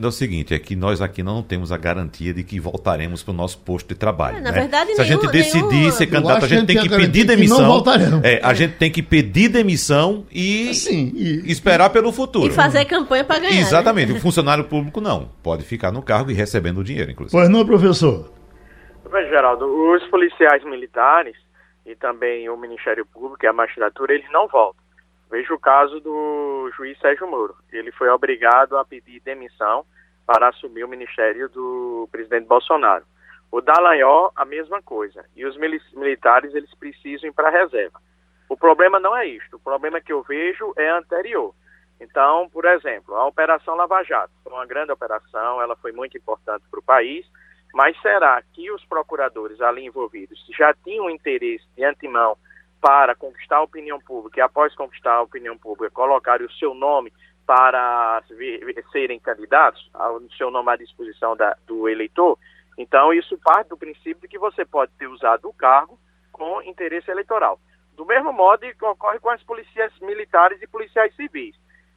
é 0.00 0.06
o 0.06 0.10
seguinte, 0.12 0.54
é 0.54 0.58
que 0.58 0.76
nós 0.76 1.02
aqui 1.02 1.22
não 1.22 1.42
temos 1.42 1.72
a 1.72 1.76
garantia 1.76 2.32
de 2.32 2.44
que 2.44 2.60
voltaremos 2.60 3.22
para 3.22 3.32
o 3.32 3.34
nosso 3.34 3.58
posto 3.58 3.88
de 3.88 3.94
trabalho. 3.96 4.38
É, 4.38 4.40
na 4.40 4.52
né? 4.52 4.60
verdade, 4.60 4.94
Se 4.94 5.00
a 5.00 5.04
gente 5.04 5.26
decidir 5.26 5.68
nenhum... 5.68 5.90
ser 5.90 6.06
candidato, 6.06 6.44
a 6.44 6.48
gente 6.48 6.66
tem 6.66 6.78
que 6.78 6.88
pedir 6.88 7.24
demissão. 7.24 7.82
É, 8.22 8.40
a 8.42 8.54
gente 8.54 8.76
tem 8.76 8.90
que 8.90 9.02
pedir 9.02 9.48
demissão 9.48 10.24
e, 10.30 10.72
Sim, 10.74 11.12
e 11.14 11.50
esperar 11.50 11.90
pelo 11.90 12.12
futuro. 12.12 12.46
E 12.46 12.50
fazer 12.50 12.84
campanha 12.84 13.24
para 13.24 13.40
ganhar. 13.40 13.52
Né? 13.52 13.60
Exatamente. 13.60 14.12
Né? 14.12 14.18
O 14.18 14.20
funcionário 14.20 14.64
público 14.64 15.00
não. 15.00 15.30
Pode 15.42 15.64
ficar 15.64 15.90
no 15.90 16.02
cargo 16.02 16.30
e 16.30 16.34
recebendo 16.34 16.78
o 16.78 16.84
dinheiro, 16.84 17.10
inclusive. 17.10 17.36
Pois 17.36 17.48
não, 17.48 17.66
professor? 17.66 18.32
Bem, 19.10 19.28
Geraldo, 19.28 19.64
os 19.64 20.04
policiais 20.08 20.62
militares 20.64 21.34
e 21.84 21.96
também 21.96 22.48
o 22.48 22.56
Ministério 22.56 23.06
Público 23.06 23.44
e 23.44 23.48
a 23.48 23.52
magistratura, 23.52 24.12
eles 24.12 24.30
não 24.30 24.46
voltam. 24.46 24.87
Veja 25.30 25.52
o 25.52 25.58
caso 25.58 26.00
do 26.00 26.70
juiz 26.76 26.98
Sérgio 26.98 27.28
Moro. 27.28 27.54
Ele 27.70 27.92
foi 27.92 28.08
obrigado 28.08 28.76
a 28.76 28.84
pedir 28.84 29.20
demissão 29.20 29.84
para 30.26 30.48
assumir 30.48 30.84
o 30.84 30.88
ministério 30.88 31.48
do 31.48 32.08
presidente 32.10 32.46
Bolsonaro. 32.46 33.04
O 33.50 33.60
Dallagnol, 33.60 34.32
a 34.36 34.44
mesma 34.44 34.82
coisa. 34.82 35.24
E 35.34 35.44
os 35.44 35.56
militares, 35.94 36.54
eles 36.54 36.74
precisam 36.74 37.28
ir 37.28 37.32
para 37.32 37.48
a 37.48 37.50
reserva. 37.50 38.00
O 38.48 38.56
problema 38.56 38.98
não 38.98 39.16
é 39.16 39.26
isto. 39.26 39.56
O 39.56 39.60
problema 39.60 40.00
que 40.00 40.12
eu 40.12 40.22
vejo 40.22 40.72
é 40.76 40.88
anterior. 40.90 41.54
Então, 42.00 42.48
por 42.50 42.64
exemplo, 42.64 43.14
a 43.14 43.26
Operação 43.26 43.74
Lava 43.74 44.02
Jato 44.04 44.32
foi 44.42 44.52
uma 44.52 44.66
grande 44.66 44.92
operação, 44.92 45.60
ela 45.60 45.76
foi 45.76 45.92
muito 45.92 46.16
importante 46.16 46.64
para 46.70 46.78
o 46.78 46.82
país, 46.82 47.26
mas 47.74 48.00
será 48.00 48.40
que 48.52 48.70
os 48.70 48.84
procuradores 48.84 49.60
ali 49.60 49.84
envolvidos 49.84 50.38
já 50.56 50.72
tinham 50.84 51.10
interesse 51.10 51.66
de 51.76 51.84
antemão 51.84 52.36
para 52.80 53.14
conquistar 53.14 53.56
a 53.56 53.62
opinião 53.62 54.00
pública 54.00 54.40
e 54.40 54.42
após 54.42 54.74
conquistar 54.74 55.14
a 55.14 55.22
opinião 55.22 55.56
pública 55.58 55.90
colocar 55.90 56.40
o 56.40 56.52
seu 56.52 56.74
nome 56.74 57.12
para 57.46 58.22
serem 58.92 59.18
candidatos, 59.18 59.90
o 59.94 60.28
seu 60.36 60.50
nome 60.50 60.70
à 60.70 60.76
disposição 60.76 61.36
da, 61.36 61.56
do 61.66 61.88
eleitor, 61.88 62.38
então 62.76 63.12
isso 63.12 63.38
parte 63.38 63.68
do 63.68 63.76
princípio 63.76 64.20
de 64.20 64.28
que 64.28 64.38
você 64.38 64.64
pode 64.64 64.92
ter 64.98 65.06
usado 65.06 65.48
o 65.48 65.52
cargo 65.52 65.98
com 66.30 66.62
interesse 66.62 67.10
eleitoral. 67.10 67.58
Do 67.94 68.06
mesmo 68.06 68.32
modo 68.32 68.60
que 68.60 68.84
ocorre 68.84 69.18
com 69.18 69.30
as 69.30 69.42
polícias 69.42 69.92
militares 70.00 70.62
e 70.62 70.66
policiais 70.68 71.14
civis. 71.16 71.56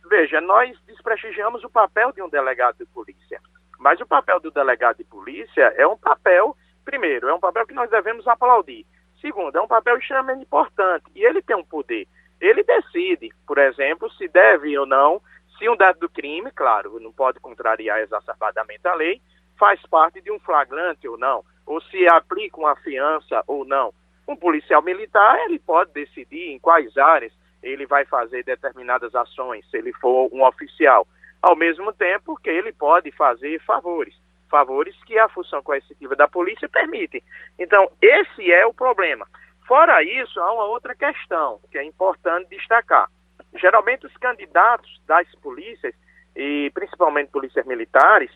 Veja, 0.09 0.41
nós 0.41 0.75
desprestigiamos 0.87 1.63
o 1.63 1.69
papel 1.69 2.11
de 2.11 2.23
um 2.23 2.27
delegado 2.27 2.77
de 2.77 2.85
polícia, 2.87 3.39
mas 3.77 4.01
o 4.01 4.05
papel 4.07 4.39
do 4.39 4.49
delegado 4.49 4.97
de 4.97 5.03
polícia 5.03 5.73
é 5.77 5.85
um 5.85 5.97
papel, 5.97 6.57
primeiro, 6.83 7.29
é 7.29 7.33
um 7.33 7.39
papel 7.39 7.67
que 7.67 7.73
nós 7.73 7.89
devemos 7.89 8.27
aplaudir. 8.27 8.85
Segundo, 9.21 9.55
é 9.55 9.61
um 9.61 9.67
papel 9.67 9.97
extremamente 9.97 10.41
importante 10.41 11.05
e 11.15 11.23
ele 11.23 11.41
tem 11.43 11.55
um 11.55 11.63
poder. 11.63 12.07
Ele 12.41 12.63
decide, 12.63 13.29
por 13.45 13.59
exemplo, 13.59 14.11
se 14.13 14.27
deve 14.27 14.75
ou 14.77 14.85
não, 14.85 15.21
se 15.59 15.69
um 15.69 15.77
dado 15.77 15.99
do 15.99 16.09
crime, 16.09 16.51
claro, 16.51 16.99
não 16.99 17.13
pode 17.13 17.39
contrariar 17.39 17.99
exacerbadamente 17.99 18.87
a 18.87 18.95
lei, 18.95 19.21
faz 19.59 19.79
parte 19.85 20.19
de 20.21 20.31
um 20.31 20.39
flagrante 20.39 21.07
ou 21.07 21.19
não, 21.19 21.43
ou 21.67 21.79
se 21.83 22.07
aplica 22.07 22.57
uma 22.57 22.75
fiança 22.77 23.43
ou 23.45 23.63
não. 23.63 23.93
Um 24.27 24.35
policial 24.35 24.81
militar, 24.81 25.37
ele 25.45 25.59
pode 25.59 25.91
decidir 25.93 26.49
em 26.49 26.57
quais 26.57 26.97
áreas 26.97 27.31
ele 27.61 27.85
vai 27.85 28.05
fazer 28.05 28.43
determinadas 28.43 29.13
ações, 29.13 29.63
se 29.69 29.77
ele 29.77 29.93
for 29.93 30.29
um 30.33 30.43
oficial. 30.43 31.07
Ao 31.43 31.55
mesmo 31.55 31.93
tempo 31.93 32.35
que 32.41 32.49
ele 32.49 32.73
pode 32.73 33.11
fazer 33.11 33.61
favores 33.61 34.15
favores 34.51 34.95
que 35.05 35.17
a 35.17 35.29
função 35.29 35.63
coercitiva 35.63 36.15
da 36.15 36.27
polícia 36.27 36.69
permite. 36.69 37.23
Então, 37.57 37.89
esse 38.01 38.51
é 38.51 38.65
o 38.67 38.73
problema. 38.73 39.25
Fora 39.65 40.03
isso, 40.03 40.39
há 40.39 40.53
uma 40.53 40.65
outra 40.65 40.93
questão 40.93 41.59
que 41.71 41.77
é 41.77 41.83
importante 41.83 42.49
destacar. 42.49 43.09
Geralmente, 43.55 44.05
os 44.05 44.15
candidatos 44.17 45.01
das 45.07 45.27
polícias, 45.35 45.95
e 46.35 46.69
principalmente 46.73 47.31
polícias 47.31 47.65
militares, 47.65 48.29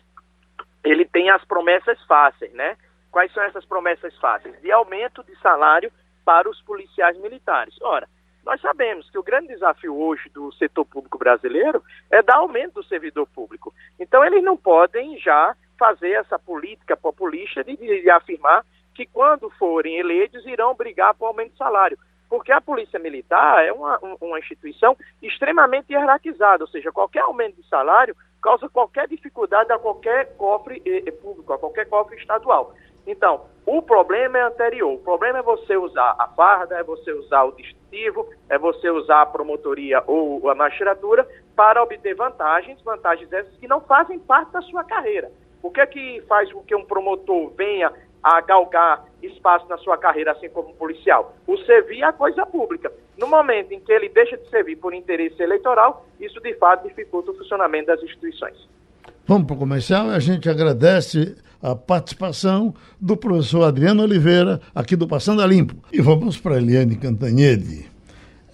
ele 0.82 1.04
tem 1.04 1.30
as 1.30 1.44
promessas 1.44 2.02
fáceis, 2.06 2.52
né? 2.54 2.76
Quais 3.10 3.32
são 3.32 3.42
essas 3.42 3.64
promessas 3.64 4.16
fáceis? 4.18 4.60
De 4.62 4.72
aumento 4.72 5.22
de 5.24 5.38
salário 5.40 5.92
para 6.24 6.48
os 6.48 6.60
policiais 6.62 7.18
militares. 7.18 7.74
Ora, 7.82 8.08
nós 8.44 8.60
sabemos 8.60 9.10
que 9.10 9.18
o 9.18 9.22
grande 9.22 9.48
desafio 9.48 9.96
hoje 9.96 10.28
do 10.30 10.52
setor 10.52 10.84
público 10.84 11.18
brasileiro 11.18 11.82
é 12.10 12.22
dar 12.22 12.36
aumento 12.36 12.74
do 12.74 12.84
servidor 12.84 13.26
público. 13.26 13.74
Então, 13.98 14.24
eles 14.24 14.42
não 14.42 14.56
podem 14.56 15.18
já 15.18 15.54
fazer 15.78 16.12
essa 16.12 16.38
política 16.38 16.96
populista 16.96 17.62
de, 17.62 17.76
de 17.76 18.10
afirmar 18.10 18.64
que, 18.94 19.06
quando 19.06 19.50
forem 19.50 19.98
eleitos, 19.98 20.46
irão 20.46 20.74
brigar 20.74 21.14
por 21.14 21.26
aumento 21.26 21.52
de 21.52 21.58
salário. 21.58 21.98
Porque 22.28 22.50
a 22.50 22.60
Polícia 22.60 22.98
Militar 22.98 23.64
é 23.64 23.72
uma, 23.72 23.98
uma 24.20 24.38
instituição 24.38 24.96
extremamente 25.22 25.92
hierarquizada, 25.92 26.64
ou 26.64 26.68
seja, 26.68 26.90
qualquer 26.90 27.20
aumento 27.20 27.56
de 27.56 27.68
salário 27.68 28.16
causa 28.42 28.68
qualquer 28.68 29.08
dificuldade 29.08 29.72
a 29.72 29.78
qualquer 29.78 30.36
cofre 30.36 30.82
eh, 30.84 31.04
eh, 31.06 31.10
público, 31.10 31.52
a 31.52 31.58
qualquer 31.58 31.88
cofre 31.88 32.16
estadual. 32.16 32.74
Então, 33.06 33.46
o 33.64 33.80
problema 33.80 34.38
é 34.38 34.42
anterior. 34.42 34.94
O 34.94 34.98
problema 34.98 35.38
é 35.38 35.42
você 35.42 35.76
usar 35.76 36.16
a 36.18 36.26
farda, 36.28 36.76
é 36.76 36.82
você 36.82 37.12
usar 37.12 37.44
o 37.44 37.52
distintivo, 37.52 38.28
é 38.48 38.58
você 38.58 38.90
usar 38.90 39.22
a 39.22 39.26
promotoria 39.26 40.02
ou 40.06 40.50
a 40.50 40.54
magistratura 40.54 41.26
para 41.54 41.82
obter 41.82 42.14
vantagens, 42.14 42.82
vantagens 42.82 43.32
essas 43.32 43.56
que 43.58 43.68
não 43.68 43.80
fazem 43.80 44.18
parte 44.18 44.52
da 44.52 44.60
sua 44.62 44.82
carreira. 44.82 45.30
O 45.66 45.70
que 45.72 45.80
é 45.80 45.86
que 45.86 46.22
faz 46.28 46.52
com 46.52 46.60
que 46.60 46.76
um 46.76 46.84
promotor 46.84 47.52
venha 47.58 47.92
a 48.22 48.40
galgar 48.40 49.04
espaço 49.20 49.66
na 49.68 49.76
sua 49.78 49.98
carreira, 49.98 50.30
assim 50.30 50.48
como 50.48 50.72
policial? 50.74 51.34
O 51.44 51.56
servir 51.58 52.04
à 52.04 52.12
coisa 52.12 52.46
pública. 52.46 52.92
No 53.18 53.26
momento 53.26 53.72
em 53.72 53.80
que 53.80 53.90
ele 53.90 54.08
deixa 54.08 54.36
de 54.36 54.48
servir 54.48 54.76
por 54.76 54.94
interesse 54.94 55.42
eleitoral, 55.42 56.06
isso 56.20 56.40
de 56.40 56.54
fato 56.54 56.86
dificulta 56.86 57.32
o 57.32 57.34
funcionamento 57.36 57.88
das 57.88 58.00
instituições. 58.00 58.56
Vamos 59.26 59.48
para 59.48 59.56
o 59.56 59.58
comercial 59.58 60.06
e 60.06 60.14
a 60.14 60.20
gente 60.20 60.48
agradece 60.48 61.36
a 61.60 61.74
participação 61.74 62.72
do 63.00 63.16
professor 63.16 63.64
Adriano 63.64 64.04
Oliveira, 64.04 64.60
aqui 64.72 64.94
do 64.94 65.08
Passando 65.08 65.42
a 65.42 65.46
Limpo. 65.46 65.74
E 65.92 66.00
vamos 66.00 66.38
para 66.38 66.54
a 66.54 66.58
Eliane 66.58 66.94
Cantanhede. 66.94 67.90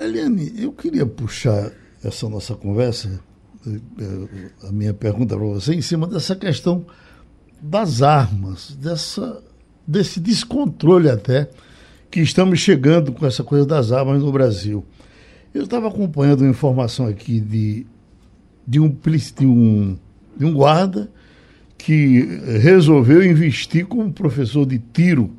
Eliane, 0.01 0.65
eu 0.65 0.73
queria 0.73 1.05
puxar 1.05 1.73
essa 2.03 2.27
nossa 2.27 2.55
conversa, 2.55 3.23
eh, 3.67 3.71
eh, 4.01 4.67
a 4.67 4.73
minha 4.73 4.95
pergunta 4.95 5.37
para 5.37 5.45
você, 5.45 5.75
em 5.75 5.83
cima 5.83 6.07
dessa 6.07 6.35
questão 6.35 6.87
das 7.63 8.03
armas, 8.03 8.77
dessa, 8.81 9.41
desse 9.87 10.19
descontrole 10.19 11.09
até 11.09 11.49
que 12.11 12.21
estamos 12.21 12.59
chegando 12.59 13.13
com 13.13 13.25
essa 13.25 13.45
coisa 13.45 13.65
das 13.65 13.93
armas 13.93 14.21
no 14.21 14.33
Brasil. 14.33 14.85
Eu 15.55 15.65
estava 15.65 15.89
acompanhando 15.89 16.41
uma 16.41 16.51
informação 16.51 17.07
aqui 17.07 17.41
de, 17.41 17.87
de, 18.67 18.81
um, 18.81 18.89
de, 18.89 19.47
um, 19.47 19.97
de 20.37 20.45
um 20.45 20.53
guarda 20.53 21.09
que 21.79 22.21
resolveu 22.61 23.25
investir 23.25 23.87
como 23.87 24.13
professor 24.13 24.67
de 24.67 24.79
tiro 24.79 25.31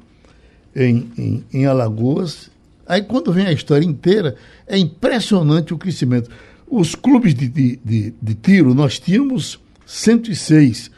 em, 0.76 1.12
em, 1.18 1.44
em, 1.54 1.66
Alagoas. 1.66 2.50
Aí, 2.88 3.02
quando 3.02 3.32
vem 3.32 3.48
a 3.48 3.52
história 3.52 3.86
inteira, 3.86 4.36
é 4.68 4.78
impressionante 4.78 5.74
o 5.74 5.78
crescimento. 5.78 6.30
Os 6.68 6.96
clubes 6.96 7.36
de, 7.36 7.48
de, 7.48 7.80
de, 7.84 8.14
de 8.22 8.36
tiro, 8.36 8.74
nós 8.74 9.00
tínhamos 9.00 9.60
106. 9.86 10.92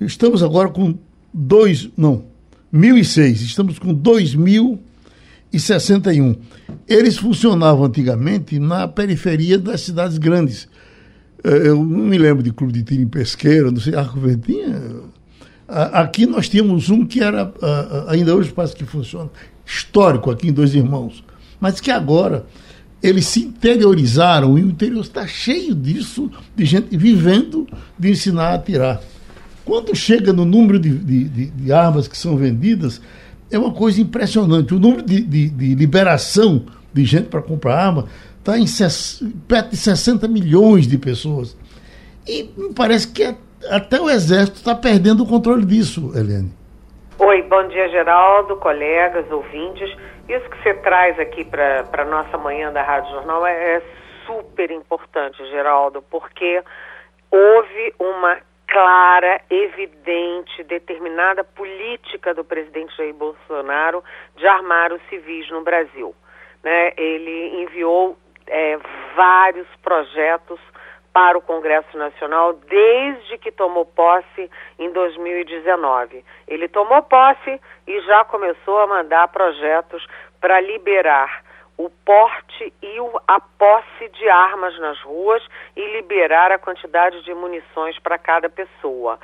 Estamos 0.00 0.42
agora 0.42 0.70
com 0.70 0.98
dois, 1.32 1.88
não, 1.96 2.24
1.006. 2.72 3.42
Estamos 3.42 3.78
com 3.78 3.94
2.061. 3.94 6.36
Eles 6.88 7.18
funcionavam 7.18 7.84
antigamente 7.84 8.58
na 8.58 8.88
periferia 8.88 9.58
das 9.58 9.82
cidades 9.82 10.16
grandes. 10.18 10.66
É, 11.44 11.68
eu 11.68 11.76
não 11.76 12.06
me 12.06 12.18
lembro 12.18 12.42
de 12.42 12.52
clube 12.52 12.72
de 12.72 12.82
tiro 12.82 13.02
em 13.02 13.08
pesqueira, 13.08 13.70
não 13.70 13.80
sei, 13.80 13.94
Arco 13.94 14.18
Verdinha. 14.18 14.80
Aqui 15.68 16.26
nós 16.26 16.48
tínhamos 16.48 16.90
um 16.90 17.06
que 17.06 17.22
era, 17.22 17.54
ainda 18.08 18.34
hoje 18.34 18.52
parece 18.52 18.74
que 18.74 18.84
funciona, 18.84 19.30
histórico 19.64 20.28
aqui 20.30 20.48
em 20.48 20.52
Dois 20.52 20.74
Irmãos, 20.74 21.22
mas 21.60 21.80
que 21.80 21.92
agora 21.92 22.44
eles 23.00 23.26
se 23.26 23.38
interiorizaram 23.40 24.58
e 24.58 24.64
o 24.64 24.68
interior 24.68 25.00
está 25.00 25.28
cheio 25.28 25.72
disso, 25.74 26.28
de 26.56 26.64
gente 26.64 26.96
vivendo 26.96 27.68
de 27.96 28.10
ensinar 28.10 28.48
a 28.48 28.54
atirar. 28.54 29.00
Quando 29.70 29.94
chega 29.94 30.32
no 30.32 30.44
número 30.44 30.80
de, 30.80 30.90
de, 30.98 31.28
de, 31.28 31.46
de 31.52 31.72
armas 31.72 32.08
que 32.08 32.16
são 32.16 32.36
vendidas, 32.36 33.00
é 33.52 33.56
uma 33.56 33.72
coisa 33.72 34.00
impressionante. 34.00 34.74
O 34.74 34.80
número 34.80 35.00
de, 35.00 35.22
de 35.22 35.74
liberação 35.76 36.66
de 36.92 37.04
gente 37.04 37.28
para 37.28 37.40
comprar 37.40 37.76
arma 37.76 38.08
está 38.36 38.58
em 38.58 38.64
perto 39.46 39.70
de 39.70 39.76
60 39.76 40.26
milhões 40.26 40.88
de 40.88 40.98
pessoas. 40.98 41.56
E 42.26 42.50
me 42.56 42.74
parece 42.74 43.12
que 43.12 43.32
até 43.70 44.00
o 44.00 44.10
Exército 44.10 44.56
está 44.56 44.74
perdendo 44.74 45.22
o 45.22 45.26
controle 45.28 45.64
disso, 45.64 46.10
Helene. 46.16 46.50
Oi, 47.16 47.42
bom 47.42 47.68
dia, 47.68 47.88
Geraldo, 47.90 48.56
colegas, 48.56 49.30
ouvintes. 49.30 49.88
Isso 50.28 50.50
que 50.50 50.60
você 50.64 50.74
traz 50.82 51.16
aqui 51.20 51.44
para 51.44 51.86
a 51.92 52.04
nossa 52.06 52.36
manhã 52.36 52.72
da 52.72 52.82
Rádio 52.82 53.12
Jornal 53.12 53.46
é, 53.46 53.76
é 53.76 53.82
super 54.26 54.68
importante, 54.72 55.38
Geraldo, 55.48 56.02
porque 56.10 56.60
houve 57.30 57.94
uma 58.00 58.49
clara, 58.70 59.40
evidente, 59.50 60.62
determinada 60.62 61.42
política 61.42 62.32
do 62.32 62.44
presidente 62.44 62.96
Jair 62.96 63.12
Bolsonaro 63.12 64.02
de 64.36 64.46
armar 64.46 64.92
os 64.92 65.02
civis 65.08 65.50
no 65.50 65.62
Brasil. 65.62 66.14
Né? 66.62 66.92
Ele 66.96 67.62
enviou 67.62 68.16
é, 68.46 68.78
vários 69.14 69.66
projetos 69.82 70.60
para 71.12 71.36
o 71.36 71.42
Congresso 71.42 71.98
Nacional 71.98 72.52
desde 72.52 73.36
que 73.38 73.50
tomou 73.50 73.84
posse 73.84 74.48
em 74.78 74.92
2019. 74.92 76.24
Ele 76.46 76.68
tomou 76.68 77.02
posse 77.02 77.60
e 77.88 78.00
já 78.02 78.24
começou 78.24 78.78
a 78.78 78.86
mandar 78.86 79.26
projetos 79.28 80.06
para 80.40 80.60
liberar 80.60 81.42
o 81.84 81.90
porte 82.04 82.72
e 82.82 83.00
o, 83.00 83.20
a 83.26 83.40
posse 83.40 84.08
de 84.10 84.28
armas 84.28 84.78
nas 84.78 85.00
ruas 85.00 85.42
e 85.74 85.96
liberar 85.96 86.52
a 86.52 86.58
quantidade 86.58 87.22
de 87.24 87.32
munições 87.32 87.98
para 87.98 88.18
cada 88.18 88.50
pessoa. 88.50 89.18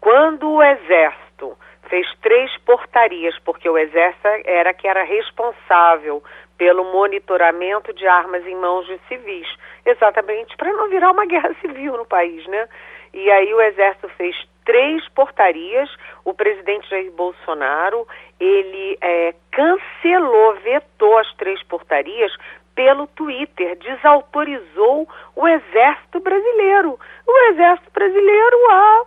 Quando 0.00 0.48
o 0.50 0.62
Exército 0.62 1.56
fez 1.88 2.06
três 2.20 2.56
portarias, 2.58 3.38
porque 3.44 3.68
o 3.68 3.78
Exército 3.78 4.26
era 4.44 4.74
que 4.74 4.88
era 4.88 5.04
responsável 5.04 6.22
pelo 6.58 6.84
monitoramento 6.92 7.92
de 7.92 8.06
armas 8.06 8.44
em 8.44 8.56
mãos 8.56 8.86
de 8.86 8.98
civis, 9.08 9.48
exatamente 9.86 10.56
para 10.56 10.72
não 10.72 10.88
virar 10.88 11.12
uma 11.12 11.26
guerra 11.26 11.54
civil 11.60 11.96
no 11.96 12.06
país, 12.06 12.44
né? 12.48 12.68
E 13.14 13.30
aí 13.30 13.54
o 13.54 13.60
Exército 13.60 14.08
fez 14.10 14.36
três 14.64 15.08
portarias, 15.10 15.88
o 16.24 16.34
presidente 16.34 16.88
Jair 16.88 17.10
Bolsonaro, 17.12 18.06
ele 18.40 18.98
é, 19.00 19.34
cancelou, 19.52 20.54
vetou 20.62 21.18
as 21.18 21.32
três 21.34 21.62
portarias 21.64 22.32
pelo 22.74 23.06
Twitter, 23.08 23.76
desautorizou 23.76 25.06
o 25.36 25.46
Exército 25.46 26.20
Brasileiro. 26.20 26.98
O 27.26 27.38
Exército 27.50 27.90
Brasileiro, 27.92 28.56
ah, 28.70 29.02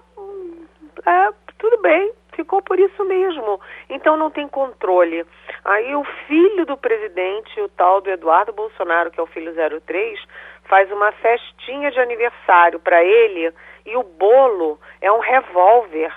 ah 1.06 1.34
tudo 1.58 1.82
bem, 1.82 2.14
ficou 2.36 2.62
por 2.62 2.80
isso 2.80 3.04
mesmo. 3.06 3.60
Então 3.90 4.16
não 4.16 4.30
tem 4.30 4.48
controle. 4.48 5.26
Aí 5.66 5.96
o 5.96 6.04
filho 6.28 6.66
do 6.66 6.78
presidente, 6.78 7.60
o 7.62 7.70
tal 7.70 8.02
do 8.02 8.12
Eduardo 8.12 8.54
Bolsonaro, 8.54 9.10
que 9.10 9.20
é 9.20 9.24
o 9.24 9.28
filho 9.28 9.54
03, 9.82 10.20
faz 10.66 10.92
uma 10.92 11.12
festinha 11.14 11.90
de 11.90 12.00
aniversário 12.00 12.80
para 12.80 13.04
ele 13.04 13.52
e 13.86 13.96
o 13.96 14.04
bolo 14.04 14.80
é 15.02 15.12
um 15.12 15.20
revólver. 15.20 16.14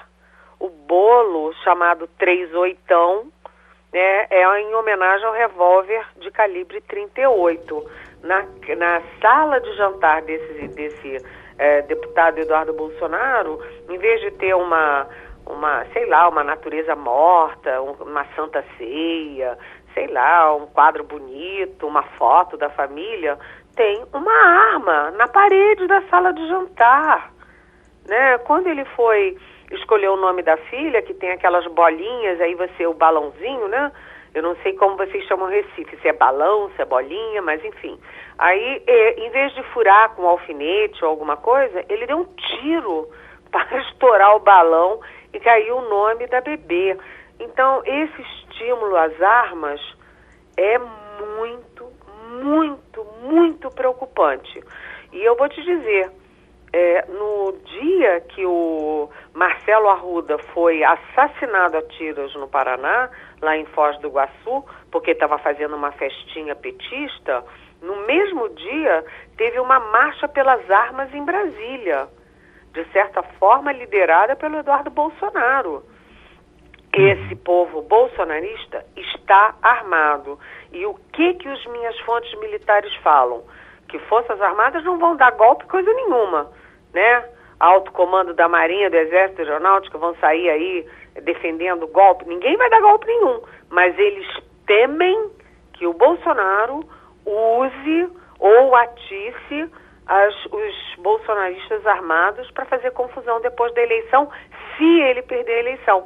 O 0.59 0.69
bolo 0.69 1.53
chamado 1.65 2.09
38 2.19 3.33
né, 3.93 4.27
é 4.31 4.61
em 4.61 4.75
homenagem 4.75 5.27
ao 5.27 5.33
revólver 5.33 6.05
de 6.19 6.31
calibre 6.31 6.81
38. 6.83 7.91
Na, 8.23 8.43
na 8.77 9.03
sala 9.21 9.61
de 9.61 9.73
jantar 9.77 10.23
desse, 10.23 10.69
desse 10.69 11.25
é, 11.59 11.83
deputado 11.83 12.39
Eduardo 12.39 12.73
Bolsonaro, 12.73 13.63
em 13.89 13.99
vez 13.99 14.21
de 14.21 14.31
ter 14.33 14.55
uma 14.55 15.07
uma, 15.47 15.85
sei 15.93 16.07
lá, 16.07 16.29
uma 16.29 16.43
natureza 16.43 16.95
morta, 16.97 17.81
uma 17.81 18.25
santa 18.35 18.65
ceia, 18.77 19.57
sei 19.95 20.09
lá, 20.09 20.55
um 20.55 20.67
quadro 20.67 21.05
bonito, 21.05 21.87
uma 21.87 22.03
foto 22.03 22.57
da 22.57 22.69
família, 22.69 23.39
tem 23.75 24.05
uma 24.13 24.33
arma 24.73 25.13
na 25.13 25.29
parede 25.29 25.87
da 25.87 26.03
sala 26.09 26.33
de 26.33 26.47
jantar. 26.49 27.33
Né? 28.09 28.39
Quando 28.39 28.67
ele 28.67 28.85
foi 28.97 29.37
escolher 29.71 30.09
o 30.09 30.17
nome 30.17 30.43
da 30.43 30.57
filha, 30.57 31.03
que 31.03 31.15
tem 31.15 31.31
aquelas 31.31 31.67
bolinhas, 31.67 32.41
aí 32.41 32.55
você, 32.55 32.87
o 32.87 32.95
balãozinho, 32.95 33.69
né? 33.69 33.93
Eu 34.35 34.43
não 34.43 34.55
sei 34.57 34.75
como 34.75 34.97
vocês 34.97 35.25
chamam 35.25 35.49
Recife, 35.49 35.97
se 35.97 36.09
é 36.09 36.13
balão, 36.13 36.71
se 36.77 36.83
é 36.83 36.85
bolinha, 36.85 37.41
mas 37.41 37.65
enfim. 37.65 37.99
Aí, 38.39 38.83
em 39.17 39.31
vez 39.31 39.55
de 39.55 39.63
furar 39.73 40.15
com 40.15 40.23
um 40.23 40.29
alfinete 40.29 41.03
ou 41.03 41.11
alguma 41.11 41.39
coisa, 41.39 41.83
ele 41.89 42.07
deu 42.07 42.19
um 42.19 42.25
tiro 42.25 43.09
para 43.51 43.79
estourar 43.81 44.37
o 44.37 44.41
balão 44.41 45.01
e 45.33 45.41
caiu 45.41 45.79
o 45.79 45.89
nome 45.89 46.27
da 46.27 46.41
bebê. 46.41 46.97
Então, 47.41 47.83
esse 47.85 48.23
estímulo 48.23 48.97
às 48.97 49.21
armas 49.23 49.81
é 50.57 50.79
muito, 50.79 51.91
muito, 52.43 53.05
muito 53.23 53.71
preocupante. 53.71 54.63
E 55.13 55.23
eu 55.23 55.35
vou 55.35 55.49
te 55.49 55.63
dizer, 55.63 56.11
é, 56.79 57.07
no 57.09 57.53
dia 57.65 58.21
que 58.21 58.45
o 58.45 59.09
Marcelo 59.33 59.89
Arruda 59.89 60.37
foi 60.53 60.85
assassinado 60.85 61.79
a 61.79 61.83
tiros 61.83 62.35
no 62.35 62.47
Paraná, 62.47 63.09
lá 63.41 63.57
em 63.57 63.65
Foz 63.65 63.99
do 64.01 64.09
Iguaçu, 64.09 64.63
porque 64.93 65.13
estava 65.13 65.39
fazendo 65.39 65.75
uma 65.75 65.91
festinha 65.93 66.55
petista, 66.55 67.43
no 67.81 67.97
mesmo 68.07 68.51
dia 68.51 69.07
teve 69.39 69.59
uma 69.59 69.81
marcha 69.81 70.29
pelas 70.29 70.71
armas 70.71 71.15
em 71.15 71.25
Brasília, 71.25 72.09
de 72.75 72.85
certa 72.93 73.23
forma 73.23 73.73
liderada 73.73 74.37
pelo 74.37 74.59
Eduardo 74.59 74.91
Bolsonaro. 74.91 75.83
Esse 76.93 77.37
povo 77.37 77.81
bolsonarista 77.83 78.85
está 78.95 79.55
armado. 79.63 80.39
E 80.73 80.85
o 80.85 80.95
que 81.13 81.35
que 81.35 81.49
os 81.49 81.67
minhas 81.69 81.99
fontes 82.01 82.39
militares 82.39 82.95
falam? 82.97 83.45
Que 83.89 83.99
forças 84.01 84.41
armadas 84.43 84.85
não 84.85 84.99
vão 84.99 85.17
dar 85.17 85.33
golpe 85.33 85.67
coisa 85.67 85.93
nenhuma, 85.93 86.51
né? 86.97 87.25
Alto 87.61 87.93
comando 87.93 88.35
da 88.35 88.49
Marinha, 88.49 88.91
do 88.91 88.97
Exército, 88.97 89.45
da 89.45 89.53
Aeronáutica 89.53 89.99
vão 89.99 90.15
sair 90.17 90.49
aí 90.49 90.87
defendendo 91.23 91.87
golpe. 91.87 92.27
Ninguém 92.27 92.57
vai 92.57 92.69
dar 92.71 92.81
golpe 92.81 93.07
nenhum, 93.07 93.41
mas 93.71 93.97
eles 93.99 94.27
temem 94.67 95.31
que 95.75 95.87
o 95.87 95.93
Bolsonaro 95.93 96.81
use 97.25 98.09
ou 98.39 98.75
atice 98.75 99.71
as, 100.07 100.35
os 100.47 101.03
bolsonaristas 101.03 101.85
armados 101.87 102.51
para 102.53 102.65
fazer 102.67 102.91
confusão 102.93 103.41
depois 103.41 103.75
da 103.75 103.83
eleição, 103.83 104.29
se 104.77 104.85
ele 104.85 105.23
perder 105.23 105.53
a 105.53 105.61
eleição, 105.61 106.05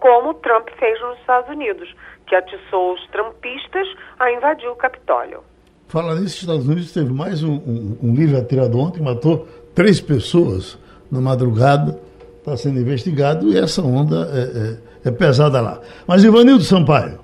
como 0.00 0.30
o 0.30 0.34
Trump 0.34 0.68
fez 0.78 1.00
nos 1.00 1.18
Estados 1.18 1.50
Unidos, 1.50 1.94
que 2.26 2.34
atiçou 2.34 2.94
os 2.94 3.06
trumpistas 3.08 3.88
a 4.18 4.30
invadir 4.32 4.68
o 4.68 4.76
Capitólio. 4.76 5.42
Fala 5.88 6.14
nisso, 6.14 6.36
os 6.36 6.42
Estados 6.42 6.66
Unidos 6.66 6.92
teve 6.92 7.12
mais 7.12 7.42
um, 7.44 7.52
um, 7.52 7.98
um 8.02 8.14
livre 8.14 8.38
atirado 8.38 8.78
ontem, 8.78 9.02
matou 9.02 9.46
três 9.74 10.00
pessoas 10.00 10.78
na 11.10 11.20
madrugada, 11.20 11.98
está 12.38 12.56
sendo 12.56 12.80
investigado 12.80 13.48
e 13.48 13.58
essa 13.58 13.82
onda 13.82 14.28
é, 14.32 15.06
é, 15.06 15.08
é 15.08 15.12
pesada 15.12 15.60
lá. 15.60 15.80
Mas 16.06 16.24
Ivanildo 16.24 16.62
Sampaio. 16.62 17.20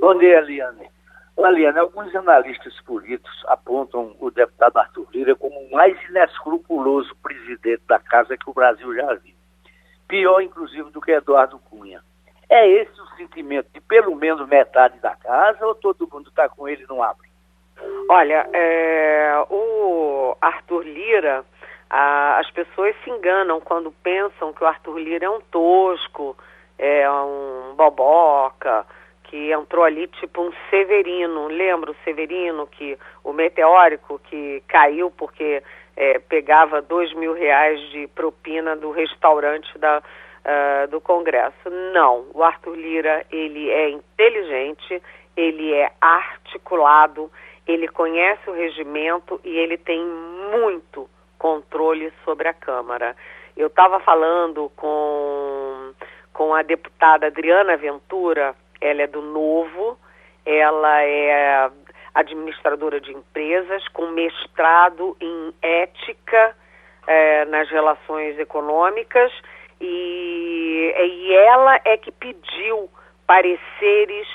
Bom 0.00 0.18
dia, 0.18 0.38
Eliane. 0.38 0.88
Eliane, 1.36 1.78
alguns 1.78 2.14
analistas 2.14 2.80
políticos 2.82 3.44
apontam 3.48 4.14
o 4.20 4.30
deputado 4.30 4.78
Arthur 4.78 5.06
Lira 5.12 5.34
como 5.34 5.58
o 5.58 5.72
mais 5.72 5.96
inescrupuloso 6.08 7.14
presidente 7.22 7.82
da 7.88 7.98
casa 7.98 8.36
que 8.36 8.48
o 8.48 8.54
Brasil 8.54 8.94
já 8.94 9.14
viu. 9.14 9.34
Pior, 10.08 10.40
inclusive, 10.40 10.90
do 10.90 11.00
que 11.00 11.10
Eduardo 11.10 11.58
Cunha. 11.70 12.00
É 12.48 12.68
esse 12.68 13.00
o 13.00 13.16
sentimento 13.16 13.68
de 13.72 13.80
pelo 13.80 14.14
menos 14.14 14.46
metade 14.48 14.98
da 15.00 15.16
casa 15.16 15.66
ou 15.66 15.74
todo 15.74 16.08
mundo 16.10 16.28
está 16.28 16.48
com 16.48 16.68
ele 16.68 16.84
não 16.88 17.02
abre? 17.02 17.28
Olha, 18.08 18.48
é, 18.52 19.44
o 19.50 20.36
Arthur 20.40 20.84
Lira, 20.84 21.44
a, 21.88 22.38
as 22.38 22.50
pessoas 22.50 22.94
se 23.02 23.10
enganam 23.10 23.60
quando 23.60 23.90
pensam 24.02 24.52
que 24.52 24.62
o 24.62 24.66
Arthur 24.66 24.98
Lira 24.98 25.26
é 25.26 25.30
um 25.30 25.40
tosco, 25.40 26.36
é 26.78 27.10
um 27.10 27.74
boboca, 27.76 28.86
que 29.24 29.52
entrou 29.52 29.84
ali 29.84 30.06
tipo 30.06 30.42
um 30.42 30.52
Severino. 30.70 31.48
Lembra 31.48 31.90
o 31.90 31.96
Severino, 32.04 32.66
que 32.66 32.98
o 33.22 33.32
meteórico 33.32 34.20
que 34.24 34.62
caiu 34.68 35.10
porque 35.10 35.62
é, 35.96 36.18
pegava 36.18 36.82
dois 36.82 37.12
mil 37.14 37.32
reais 37.32 37.80
de 37.90 38.06
propina 38.08 38.76
do 38.76 38.90
restaurante 38.90 39.76
da, 39.78 40.02
uh, 40.44 40.88
do 40.88 41.00
Congresso. 41.00 41.70
Não, 41.92 42.26
o 42.34 42.42
Arthur 42.42 42.76
Lira, 42.76 43.24
ele 43.30 43.70
é 43.70 43.90
inteligente, 43.90 45.02
ele 45.36 45.72
é 45.72 45.90
articulado, 46.00 47.30
ele 47.66 47.88
conhece 47.88 48.48
o 48.48 48.52
regimento 48.52 49.40
e 49.44 49.56
ele 49.56 49.76
tem 49.78 50.04
muito 50.04 51.08
controle 51.38 52.12
sobre 52.24 52.48
a 52.48 52.54
Câmara. 52.54 53.16
Eu 53.56 53.68
estava 53.68 54.00
falando 54.00 54.70
com, 54.76 55.92
com 56.32 56.54
a 56.54 56.62
deputada 56.62 57.26
Adriana 57.26 57.76
Ventura, 57.76 58.54
ela 58.80 59.02
é 59.02 59.06
do 59.06 59.22
Novo, 59.22 59.98
ela 60.44 61.02
é 61.02 61.70
administradora 62.14 63.00
de 63.00 63.12
empresas 63.12 63.86
com 63.88 64.06
mestrado 64.08 65.16
em 65.20 65.54
ética 65.62 66.56
é, 67.06 67.44
nas 67.46 67.68
relações 67.70 68.38
econômicas 68.38 69.32
e, 69.80 70.94
e 70.96 71.34
ela 71.34 71.80
é 71.84 71.96
que 71.96 72.12
pediu 72.12 72.88
pareceres 73.26 74.28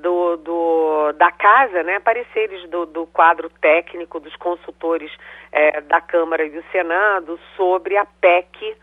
do, 0.00 0.36
do, 0.38 1.12
da 1.12 1.30
casa, 1.30 1.82
né, 1.82 2.00
pareceres 2.00 2.68
do, 2.68 2.86
do 2.86 3.06
quadro 3.06 3.48
técnico 3.60 4.18
dos 4.20 4.34
consultores 4.36 5.10
é, 5.52 5.80
da 5.82 6.00
Câmara 6.00 6.44
e 6.44 6.50
do 6.50 6.62
Senado 6.72 7.38
sobre 7.56 7.96
a 7.96 8.04
PEC, 8.04 8.76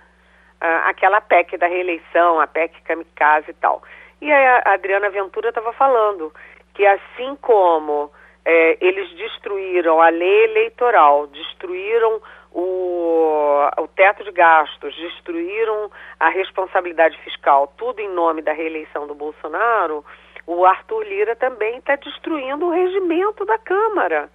ah, 0.62 0.90
aquela 0.90 1.22
PEC 1.22 1.58
da 1.58 1.68
reeleição, 1.68 2.40
a 2.40 2.48
PEC 2.48 2.82
kamikaze 2.84 3.52
e 3.52 3.54
tal. 3.54 3.82
E 4.22 4.32
a 4.32 4.64
Adriana 4.66 5.10
Ventura 5.10 5.50
estava 5.50 5.72
falando 5.74 6.34
que 6.74 6.86
assim 6.86 7.36
como 7.42 8.12
é, 8.46 8.78
eles 8.80 9.10
destruíram 9.16 10.02
a 10.02 10.10
lei 10.10 10.46
eleitoral, 10.46 11.28
destruíram 11.28 12.22
o, 12.52 13.68
o 13.78 13.88
teto 13.90 14.24
de 14.24 14.32
gastos, 14.32 14.96
destruíram 14.96 15.92
a 16.20 16.30
responsabilidade 16.30 17.18
fiscal, 17.20 17.72
tudo 17.78 18.00
em 18.00 18.10
nome 18.10 18.42
da 18.42 18.54
reeleição 18.54 19.06
do 19.06 19.14
Bolsonaro, 19.14 20.04
o 20.48 20.66
Arthur 20.66 21.04
Lira 21.04 21.36
também 21.36 21.78
está 21.78 21.96
destruindo 21.98 22.66
o 22.66 22.72
regimento 22.72 23.46
da 23.46 23.58
Câmara. 23.60 24.30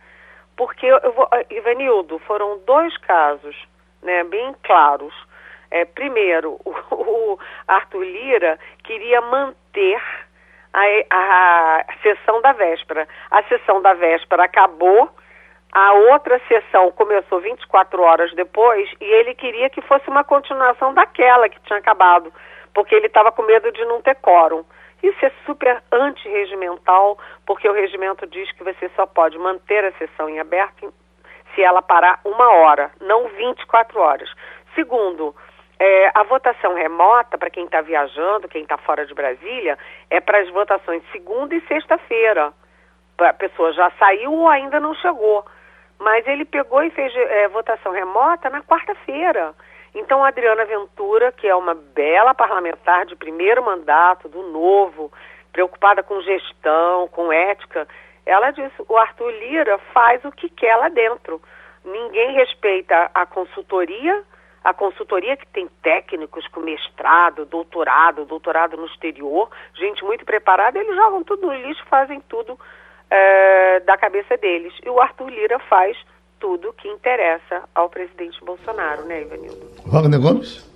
Porque, 0.56 0.86
eu 0.86 1.12
vou, 1.12 1.28
Ivanildo, 1.50 2.18
foram 2.20 2.58
dois 2.66 2.94
casos 2.98 3.56
né, 4.02 4.22
bem 4.24 4.54
claros. 4.62 5.14
É, 5.70 5.86
primeiro, 5.86 6.60
o, 6.64 6.70
o 6.94 7.38
Arthur 7.66 8.04
Lira 8.04 8.58
queria 8.84 9.22
manter 9.22 10.02
a, 10.74 11.84
a 11.88 11.92
sessão 12.02 12.42
da 12.42 12.52
véspera. 12.52 13.08
A 13.30 13.42
sessão 13.44 13.80
da 13.80 13.94
véspera 13.94 14.44
acabou, 14.44 15.10
a 15.72 15.92
outra 15.94 16.38
sessão 16.46 16.90
começou 16.92 17.40
24 17.40 18.02
horas 18.02 18.34
depois 18.34 18.90
e 19.00 19.04
ele 19.04 19.34
queria 19.34 19.70
que 19.70 19.80
fosse 19.80 20.08
uma 20.10 20.22
continuação 20.22 20.92
daquela 20.92 21.48
que 21.48 21.60
tinha 21.62 21.78
acabado, 21.78 22.30
porque 22.74 22.94
ele 22.94 23.06
estava 23.06 23.32
com 23.32 23.42
medo 23.42 23.72
de 23.72 23.82
não 23.86 24.02
ter 24.02 24.16
quórum. 24.16 24.62
Isso 25.02 25.26
é 25.26 25.32
super 25.44 25.82
antirregimental, 25.90 27.18
porque 27.44 27.68
o 27.68 27.72
regimento 27.72 28.26
diz 28.26 28.50
que 28.52 28.62
você 28.62 28.88
só 28.94 29.06
pode 29.06 29.36
manter 29.38 29.84
a 29.84 29.92
sessão 29.92 30.28
em 30.28 30.38
aberto 30.38 30.92
se 31.54 31.62
ela 31.62 31.82
parar 31.82 32.20
uma 32.24 32.48
hora, 32.50 32.90
não 33.00 33.28
24 33.28 34.00
horas. 34.00 34.30
Segundo, 34.74 35.34
é, 35.78 36.10
a 36.14 36.22
votação 36.22 36.74
remota, 36.74 37.36
para 37.36 37.50
quem 37.50 37.64
está 37.64 37.80
viajando, 37.80 38.48
quem 38.48 38.62
está 38.62 38.78
fora 38.78 39.04
de 39.04 39.12
Brasília, 39.12 39.76
é 40.08 40.20
para 40.20 40.38
as 40.38 40.48
votações 40.50 41.02
segunda 41.10 41.54
e 41.54 41.60
sexta-feira. 41.62 42.52
A 43.18 43.32
pessoa 43.32 43.72
já 43.72 43.90
saiu 43.98 44.32
ou 44.32 44.48
ainda 44.48 44.78
não 44.78 44.94
chegou. 44.94 45.44
Mas 45.98 46.26
ele 46.26 46.44
pegou 46.44 46.82
e 46.82 46.90
fez 46.90 47.14
é, 47.14 47.48
votação 47.48 47.92
remota 47.92 48.48
na 48.48 48.62
quarta-feira. 48.62 49.54
Então, 49.94 50.24
a 50.24 50.28
Adriana 50.28 50.64
Ventura, 50.64 51.32
que 51.32 51.46
é 51.46 51.54
uma 51.54 51.74
bela 51.74 52.34
parlamentar 52.34 53.04
de 53.06 53.14
primeiro 53.14 53.62
mandato, 53.62 54.28
do 54.28 54.42
novo, 54.42 55.12
preocupada 55.52 56.02
com 56.02 56.20
gestão, 56.22 57.08
com 57.08 57.32
ética, 57.32 57.86
ela 58.24 58.50
disse: 58.50 58.74
o 58.88 58.96
Arthur 58.96 59.30
Lira 59.30 59.78
faz 59.92 60.24
o 60.24 60.32
que 60.32 60.48
quer 60.48 60.76
lá 60.76 60.88
dentro. 60.88 61.42
Ninguém 61.84 62.32
respeita 62.32 63.10
a 63.12 63.26
consultoria 63.26 64.22
a 64.64 64.72
consultoria 64.72 65.36
que 65.36 65.46
tem 65.48 65.68
técnicos 65.82 66.46
com 66.48 66.60
mestrado, 66.60 67.44
doutorado, 67.44 68.24
doutorado 68.24 68.76
no 68.76 68.86
exterior, 68.86 69.50
gente 69.74 70.04
muito 70.04 70.24
preparada, 70.24 70.78
eles 70.78 70.94
jogam 70.94 71.24
tudo 71.24 71.48
no 71.48 71.54
lixo, 71.54 71.84
fazem 71.86 72.20
tudo 72.28 72.58
é, 73.10 73.80
da 73.80 73.96
cabeça 73.98 74.36
deles. 74.36 74.72
E 74.84 74.88
o 74.88 75.00
Arthur 75.00 75.30
Lira 75.30 75.58
faz 75.58 75.96
tudo 76.42 76.72
que 76.72 76.88
interessa 76.88 77.62
ao 77.72 77.88
presidente 77.88 78.44
Bolsonaro, 78.44 79.04
né, 79.06 79.22
Ivanildo? 79.22 79.64
Wagner 79.86 80.20
Gomes? 80.20 80.72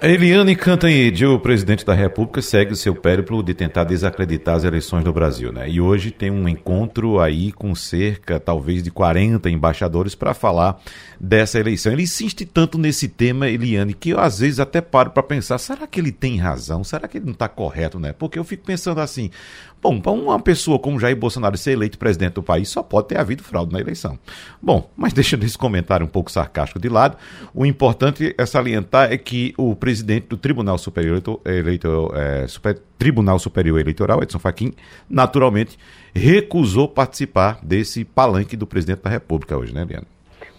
Eliane 0.00 0.54
Cantanhede, 0.54 1.26
o 1.26 1.40
presidente 1.40 1.84
da 1.84 1.92
República, 1.92 2.40
segue 2.40 2.72
o 2.72 2.76
seu 2.76 2.94
périplo 2.94 3.42
de 3.42 3.52
tentar 3.52 3.82
desacreditar 3.82 4.54
as 4.54 4.62
eleições 4.62 5.04
no 5.04 5.12
Brasil, 5.12 5.50
né? 5.50 5.68
E 5.68 5.80
hoje 5.80 6.12
tem 6.12 6.30
um 6.30 6.48
encontro 6.48 7.18
aí 7.18 7.50
com 7.50 7.74
cerca, 7.74 8.38
talvez, 8.38 8.80
de 8.80 8.92
40 8.92 9.50
embaixadores 9.50 10.14
para 10.14 10.34
falar 10.34 10.80
dessa 11.18 11.58
eleição. 11.58 11.92
Ele 11.92 12.02
insiste 12.04 12.46
tanto 12.46 12.78
nesse 12.78 13.08
tema, 13.08 13.48
Eliane, 13.48 13.92
que 13.92 14.10
eu 14.10 14.20
às 14.20 14.38
vezes 14.38 14.60
até 14.60 14.80
paro 14.80 15.10
para 15.10 15.22
pensar: 15.24 15.58
será 15.58 15.84
que 15.84 15.98
ele 15.98 16.12
tem 16.12 16.36
razão? 16.36 16.84
Será 16.84 17.08
que 17.08 17.18
ele 17.18 17.26
não 17.26 17.32
está 17.32 17.48
correto, 17.48 17.98
né? 17.98 18.14
Porque 18.16 18.38
eu 18.38 18.44
fico 18.44 18.64
pensando 18.64 19.00
assim: 19.00 19.32
Bom, 19.80 20.00
para 20.00 20.10
uma 20.12 20.40
pessoa 20.40 20.78
como 20.78 20.98
Jair 20.98 21.16
Bolsonaro 21.16 21.56
ser 21.56 21.72
eleito 21.72 21.98
presidente 21.98 22.34
do 22.34 22.42
país, 22.42 22.68
só 22.68 22.82
pode 22.82 23.08
ter 23.08 23.18
havido 23.18 23.42
fraude 23.44 23.72
na 23.72 23.80
eleição. 23.80 24.18
Bom, 24.60 24.90
mas 24.96 25.12
deixando 25.12 25.44
esse 25.44 25.56
comentário 25.56 26.04
um 26.04 26.08
pouco 26.08 26.30
sarcástico 26.30 26.80
de 26.80 26.88
lado, 26.88 27.16
o 27.54 27.64
importante 27.64 28.34
é 28.36 28.46
salientar 28.46 29.12
é 29.12 29.16
que 29.16 29.54
o 29.56 29.76
presidente 29.76 30.26
do 30.26 30.36
Tribunal 30.36 30.78
Superior, 30.78 31.22
Eleito, 31.44 32.12
é, 32.14 32.46
Super, 32.48 32.78
Tribunal 32.98 33.38
Superior 33.38 33.78
Eleitoral, 33.78 34.22
Edson 34.22 34.38
Fachin, 34.38 34.72
naturalmente 35.08 35.78
recusou 36.14 36.88
participar 36.88 37.58
desse 37.62 38.04
palanque 38.04 38.56
do 38.56 38.66
presidente 38.66 39.02
da 39.02 39.10
República 39.10 39.56
hoje, 39.56 39.72
né, 39.72 39.84
Liana? 39.84 40.06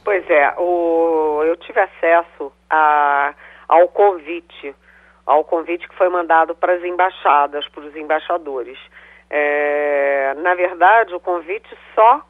Pois 0.04 0.28
é, 0.30 0.56
o, 0.58 1.44
eu 1.44 1.58
tive 1.58 1.80
acesso 1.80 2.52
a, 2.70 3.34
ao 3.68 3.90
convite 3.90 4.74
ao 5.30 5.44
convite 5.44 5.88
que 5.88 5.96
foi 5.96 6.10
mandado 6.10 6.56
para 6.56 6.74
as 6.74 6.84
embaixadas, 6.84 7.68
para 7.68 7.84
os 7.84 7.96
embaixadores. 7.96 8.80
É, 9.30 10.34
na 10.38 10.56
verdade, 10.56 11.14
o 11.14 11.20
convite 11.20 11.70
só 11.94 12.22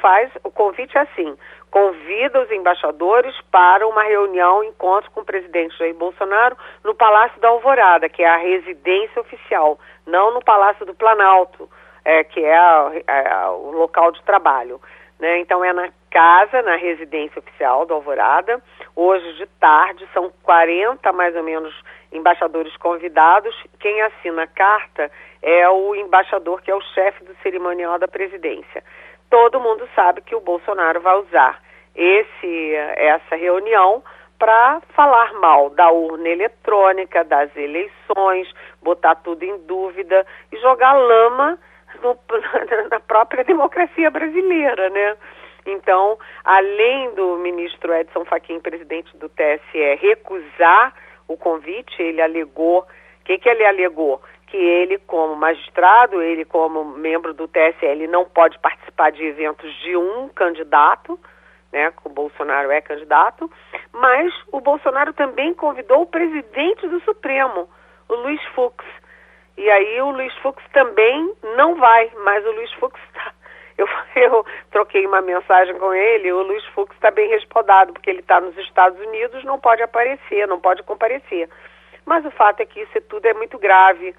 faz. 0.00 0.30
O 0.42 0.50
convite 0.50 0.96
é 0.96 1.02
assim: 1.02 1.36
convida 1.70 2.42
os 2.42 2.50
embaixadores 2.50 3.34
para 3.50 3.86
uma 3.86 4.02
reunião, 4.02 4.64
encontro 4.64 5.10
com 5.12 5.20
o 5.20 5.24
presidente 5.24 5.76
Jair 5.78 5.94
Bolsonaro 5.94 6.56
no 6.82 6.94
Palácio 6.94 7.40
da 7.40 7.48
Alvorada, 7.48 8.08
que 8.08 8.22
é 8.22 8.28
a 8.28 8.36
residência 8.36 9.20
oficial, 9.20 9.78
não 10.06 10.34
no 10.34 10.42
Palácio 10.42 10.84
do 10.84 10.94
Planalto, 10.94 11.70
é, 12.04 12.24
que 12.24 12.44
é, 12.44 12.56
a, 12.56 12.92
é 13.06 13.46
o 13.48 13.70
local 13.70 14.10
de 14.12 14.22
trabalho. 14.24 14.80
Né? 15.18 15.38
Então 15.40 15.62
é 15.62 15.72
na 15.72 15.90
casa, 16.10 16.62
na 16.62 16.76
residência 16.76 17.38
oficial 17.38 17.86
do 17.86 17.94
Alvorada. 17.94 18.60
Hoje 18.96 19.34
de 19.34 19.46
tarde 19.60 20.08
são 20.12 20.32
40 20.42 21.12
mais 21.12 21.36
ou 21.36 21.42
menos 21.42 21.74
embaixadores 22.12 22.76
convidados. 22.76 23.54
Quem 23.78 24.00
assina 24.02 24.42
a 24.42 24.46
carta 24.46 25.10
é 25.42 25.68
o 25.68 25.94
embaixador 25.94 26.60
que 26.62 26.70
é 26.70 26.74
o 26.74 26.80
chefe 26.80 27.24
do 27.24 27.34
cerimonial 27.42 27.98
da 27.98 28.08
presidência. 28.08 28.82
Todo 29.28 29.60
mundo 29.60 29.88
sabe 29.94 30.20
que 30.22 30.34
o 30.34 30.40
Bolsonaro 30.40 31.00
vai 31.00 31.16
usar 31.20 31.60
esse, 31.94 32.74
essa 32.96 33.36
reunião 33.36 34.02
para 34.38 34.80
falar 34.94 35.34
mal 35.34 35.68
da 35.70 35.90
urna 35.90 36.28
eletrônica, 36.28 37.22
das 37.24 37.54
eleições, 37.54 38.50
botar 38.82 39.14
tudo 39.16 39.44
em 39.44 39.58
dúvida 39.66 40.26
e 40.50 40.56
jogar 40.56 40.94
lama 40.94 41.58
no, 42.02 42.18
na 42.90 43.00
própria 43.00 43.44
democracia 43.44 44.10
brasileira, 44.10 44.88
né? 44.90 45.16
Então, 45.66 46.18
além 46.42 47.14
do 47.14 47.36
ministro 47.36 47.92
Edson 47.92 48.24
Fachin, 48.24 48.60
presidente 48.60 49.14
do 49.18 49.28
TSE, 49.28 49.94
recusar 50.00 50.94
o 51.32 51.36
convite, 51.36 52.02
ele 52.02 52.20
alegou, 52.20 52.80
o 52.80 53.24
que, 53.24 53.38
que 53.38 53.48
ele 53.48 53.64
alegou? 53.64 54.20
Que 54.48 54.56
ele, 54.56 54.98
como 54.98 55.36
magistrado, 55.36 56.20
ele 56.20 56.44
como 56.44 56.84
membro 56.84 57.32
do 57.32 57.46
TSE, 57.46 57.84
ele 57.86 58.08
não 58.08 58.24
pode 58.24 58.58
participar 58.58 59.12
de 59.12 59.24
eventos 59.24 59.72
de 59.80 59.96
um 59.96 60.28
candidato, 60.28 61.18
né, 61.72 61.92
o 62.04 62.08
Bolsonaro 62.08 62.72
é 62.72 62.80
candidato, 62.80 63.48
mas 63.92 64.34
o 64.50 64.60
Bolsonaro 64.60 65.12
também 65.12 65.54
convidou 65.54 66.02
o 66.02 66.06
presidente 66.06 66.88
do 66.88 67.00
Supremo, 67.02 67.68
o 68.08 68.14
Luiz 68.14 68.44
Fux. 68.54 68.84
E 69.56 69.70
aí 69.70 70.00
o 70.00 70.10
Luiz 70.10 70.34
Fux 70.38 70.60
também 70.72 71.32
não 71.56 71.76
vai, 71.76 72.10
mas 72.24 72.44
o 72.44 72.50
Luiz 72.50 72.72
Fux 72.72 72.98
está 73.06 73.32
eu, 73.80 73.88
eu 74.16 74.46
troquei 74.70 75.06
uma 75.06 75.20
mensagem 75.20 75.76
com 75.78 75.92
ele, 75.92 76.32
o 76.32 76.42
Luiz 76.42 76.64
Fux 76.66 76.94
está 76.94 77.10
bem 77.10 77.28
respaldado, 77.28 77.92
porque 77.92 78.10
ele 78.10 78.20
está 78.20 78.40
nos 78.40 78.56
Estados 78.58 78.98
Unidos, 79.00 79.44
não 79.44 79.58
pode 79.58 79.82
aparecer, 79.82 80.46
não 80.46 80.60
pode 80.60 80.82
comparecer. 80.82 81.48
Mas 82.04 82.24
o 82.24 82.30
fato 82.30 82.60
é 82.60 82.66
que 82.66 82.80
isso 82.80 83.00
tudo 83.08 83.26
é 83.26 83.34
muito 83.34 83.58
grave, 83.58 84.14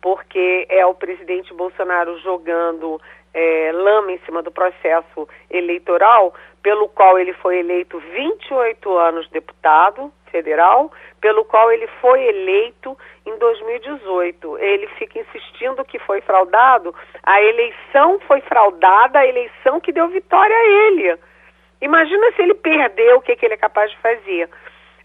porque 0.00 0.66
é 0.68 0.84
o 0.86 0.94
presidente 0.94 1.52
Bolsonaro 1.54 2.18
jogando 2.20 3.00
é, 3.32 3.70
lama 3.72 4.12
em 4.12 4.18
cima 4.20 4.42
do 4.42 4.50
processo 4.50 5.28
eleitoral, 5.50 6.34
pelo 6.66 6.88
qual 6.88 7.16
ele 7.16 7.32
foi 7.34 7.58
eleito 7.58 7.96
28 8.00 8.98
anos 8.98 9.28
deputado 9.28 10.12
federal, 10.32 10.90
pelo 11.20 11.44
qual 11.44 11.70
ele 11.70 11.86
foi 12.00 12.20
eleito 12.24 12.98
em 13.24 13.38
2018. 13.38 14.58
Ele 14.58 14.88
fica 14.98 15.20
insistindo 15.20 15.84
que 15.84 16.00
foi 16.00 16.20
fraudado. 16.22 16.92
A 17.22 17.40
eleição 17.40 18.18
foi 18.26 18.40
fraudada, 18.40 19.20
a 19.20 19.26
eleição 19.28 19.78
que 19.78 19.92
deu 19.92 20.08
vitória 20.08 20.56
a 20.56 20.66
ele. 20.66 21.16
Imagina 21.80 22.32
se 22.32 22.42
ele 22.42 22.54
perdeu, 22.54 23.18
o 23.18 23.20
que, 23.20 23.36
que 23.36 23.46
ele 23.46 23.54
é 23.54 23.58
capaz 23.58 23.88
de 23.92 23.98
fazer. 23.98 24.50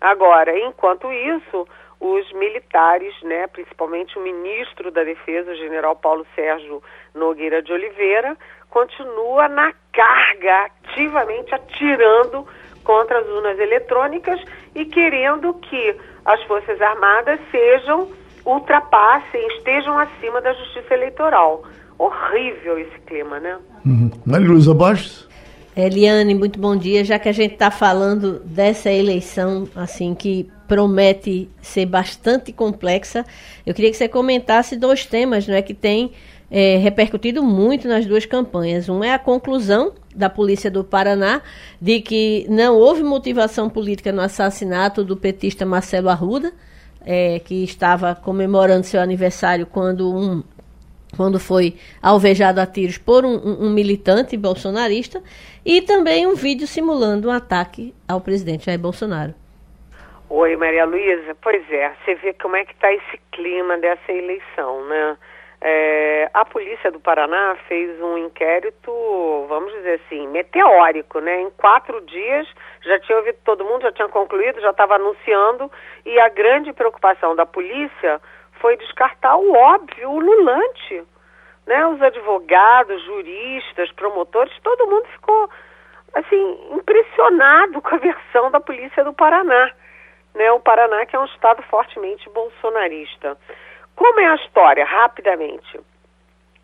Agora, 0.01 0.57
enquanto 0.57 1.13
isso, 1.13 1.67
os 1.99 2.33
militares, 2.33 3.13
né, 3.21 3.45
principalmente 3.45 4.17
o 4.17 4.23
ministro 4.23 4.89
da 4.89 5.03
Defesa, 5.03 5.51
o 5.51 5.55
general 5.55 5.95
Paulo 5.95 6.25
Sérgio 6.33 6.81
Nogueira 7.13 7.61
de 7.61 7.71
Oliveira, 7.71 8.35
continua 8.71 9.47
na 9.47 9.71
carga, 9.93 10.71
ativamente 10.83 11.53
atirando 11.53 12.47
contra 12.83 13.19
as 13.19 13.27
urnas 13.27 13.59
eletrônicas 13.59 14.41
e 14.73 14.85
querendo 14.85 15.53
que 15.55 15.95
as 16.25 16.41
Forças 16.43 16.81
Armadas 16.81 17.39
sejam, 17.51 18.07
ultrapassem, 18.45 19.45
estejam 19.57 19.99
acima 19.99 20.41
da 20.41 20.53
justiça 20.53 20.93
eleitoral. 20.93 21.63
Horrível 21.99 22.79
esse 22.79 22.97
clima, 23.05 23.39
né? 23.39 23.59
Uhum. 23.85 24.09
Maria 24.25 24.47
Luísa 24.47 24.73
Bastos? 24.73 25.29
Eliane, 25.75 26.33
muito 26.33 26.59
bom 26.59 26.75
dia. 26.75 27.03
Já 27.03 27.19
que 27.19 27.29
a 27.29 27.31
gente 27.31 27.53
está 27.53 27.69
falando 27.69 28.39
dessa 28.39 28.89
eleição, 28.89 29.67
assim, 29.75 30.15
que 30.15 30.49
promete 30.67 31.49
ser 31.61 31.85
bastante 31.85 32.53
complexa. 32.53 33.25
Eu 33.65 33.73
queria 33.73 33.91
que 33.91 33.97
você 33.97 34.07
comentasse 34.07 34.77
dois 34.77 35.05
temas 35.05 35.45
né, 35.45 35.61
que 35.61 35.73
têm 35.73 36.13
é, 36.51 36.75
repercutido 36.75 37.41
muito 37.41 37.87
nas 37.87 38.05
duas 38.05 38.25
campanhas. 38.25 38.89
Um 38.89 39.01
é 39.01 39.13
a 39.13 39.19
conclusão 39.19 39.93
da 40.13 40.29
Polícia 40.29 40.69
do 40.69 40.83
Paraná 40.83 41.41
de 41.79 42.01
que 42.01 42.45
não 42.49 42.75
houve 42.75 43.01
motivação 43.01 43.69
política 43.69 44.11
no 44.11 44.21
assassinato 44.21 45.03
do 45.03 45.15
petista 45.15 45.65
Marcelo 45.65 46.09
Arruda, 46.09 46.51
é, 47.05 47.39
que 47.39 47.63
estava 47.63 48.13
comemorando 48.13 48.85
seu 48.85 48.99
aniversário 48.99 49.65
quando 49.65 50.13
um 50.13 50.43
quando 51.17 51.37
foi 51.41 51.75
alvejado 52.01 52.61
a 52.61 52.65
tiros 52.65 52.97
por 52.97 53.25
um, 53.25 53.35
um, 53.35 53.65
um, 53.65 53.69
militante 53.69 54.37
bolsonarista, 54.37 55.21
e 55.65 55.81
também 55.81 56.25
um 56.25 56.35
vídeo 56.35 56.65
simulando 56.65 57.27
um 57.27 57.31
ataque 57.31 57.93
ao 58.07 58.21
presidente 58.21 58.67
Jair 58.67 58.79
Bolsonaro. 58.79 59.33
Oi, 60.29 60.55
Maria 60.55 60.85
Luísa. 60.85 61.35
Pois 61.41 61.69
é, 61.69 61.91
você 62.05 62.15
vê 62.15 62.33
como 62.41 62.55
é 62.55 62.63
que 62.63 62.71
está 62.71 62.93
esse 62.93 63.19
clima 63.29 63.77
dessa 63.77 64.09
eleição, 64.09 64.87
né? 64.87 65.17
É, 65.63 66.27
a 66.33 66.43
polícia 66.43 66.91
do 66.91 66.99
Paraná 66.99 67.55
fez 67.67 68.01
um 68.01 68.17
inquérito, 68.17 68.91
vamos 69.47 69.71
dizer 69.73 70.01
assim, 70.03 70.27
meteórico, 70.27 71.19
né? 71.19 71.41
Em 71.41 71.51
quatro 71.51 72.01
dias 72.01 72.47
já 72.83 72.99
tinha 72.99 73.17
ouvido 73.19 73.37
todo 73.45 73.63
mundo, 73.65 73.83
já 73.83 73.91
tinha 73.91 74.09
concluído, 74.09 74.59
já 74.59 74.71
estava 74.71 74.95
anunciando, 74.95 75.71
e 76.03 76.19
a 76.19 76.29
grande 76.29 76.73
preocupação 76.73 77.35
da 77.35 77.45
polícia 77.45 78.19
foi 78.59 78.75
descartar 78.77 79.35
o 79.35 79.53
óbvio, 79.53 80.09
o 80.09 80.19
lulante. 80.19 81.03
Né? 81.67 81.85
Os 81.85 82.01
advogados, 82.01 83.03
juristas, 83.03 83.91
promotores, 83.91 84.51
todo 84.63 84.87
mundo 84.87 85.05
ficou 85.13 85.47
assim 86.15 86.59
impressionado 86.71 87.81
com 87.83 87.95
a 87.95 87.99
versão 87.99 88.49
da 88.49 88.59
polícia 88.59 89.03
do 89.03 89.13
Paraná 89.13 89.71
né, 90.33 90.51
o 90.51 90.59
Paraná, 90.59 91.05
que 91.05 91.15
é 91.15 91.19
um 91.19 91.25
estado 91.25 91.61
fortemente 91.63 92.29
bolsonarista. 92.29 93.37
Como 93.95 94.19
é 94.19 94.27
a 94.27 94.35
história? 94.35 94.85
Rapidamente. 94.85 95.79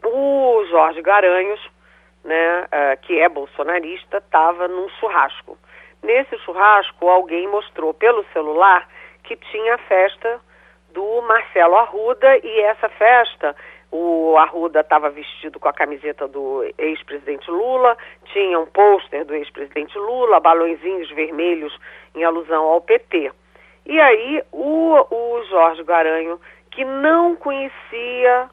O 0.03 0.65
Jorge 0.69 1.01
Garanhos, 1.01 1.59
né, 2.23 2.63
uh, 2.63 3.01
que 3.01 3.19
é 3.19 3.28
bolsonarista, 3.28 4.17
estava 4.17 4.67
num 4.67 4.89
churrasco. 4.99 5.57
Nesse 6.03 6.38
churrasco, 6.39 7.07
alguém 7.07 7.47
mostrou 7.47 7.93
pelo 7.93 8.23
celular 8.34 8.88
que 9.23 9.36
tinha 9.36 9.75
a 9.75 9.80
festa 9.80 10.39
do 10.93 11.21
Marcelo 11.21 11.75
Arruda 11.75 12.38
e 12.38 12.59
essa 12.61 12.89
festa 12.89 13.55
o 13.91 14.36
Arruda 14.38 14.82
estava 14.82 15.09
vestido 15.09 15.59
com 15.59 15.69
a 15.69 15.73
camiseta 15.73 16.28
do 16.28 16.63
ex-presidente 16.78 17.49
Lula, 17.49 17.97
tinha 18.34 18.59
um 18.59 18.65
pôster 18.65 19.23
do 19.23 19.34
ex-presidente 19.34 19.97
Lula, 19.97 20.39
balõezinhos 20.39 21.09
vermelhos 21.11 21.78
em 22.13 22.23
alusão 22.23 22.65
ao 22.65 22.82
PT. 22.82 23.32
E 23.86 23.99
aí 23.99 24.43
o, 24.51 25.05
o 25.09 25.43
Jorge 25.45 25.84
Garanho, 25.84 26.39
que 26.78 26.86
não 26.86 27.36
conhecia, 27.36 28.51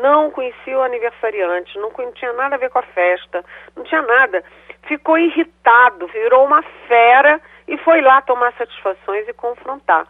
não 0.00 0.30
conhecia 0.30 0.78
o 0.78 0.82
aniversariante, 0.82 1.76
não 1.76 1.90
tinha 2.12 2.32
nada 2.34 2.54
a 2.54 2.58
ver 2.58 2.70
com 2.70 2.78
a 2.78 2.82
festa, 2.82 3.44
não 3.74 3.82
tinha 3.82 4.00
nada, 4.00 4.44
ficou 4.84 5.18
irritado, 5.18 6.06
virou 6.06 6.44
uma 6.46 6.62
fera 6.86 7.40
e 7.66 7.76
foi 7.78 8.00
lá 8.00 8.22
tomar 8.22 8.52
satisfações 8.52 9.26
e 9.26 9.32
confrontar. 9.32 10.06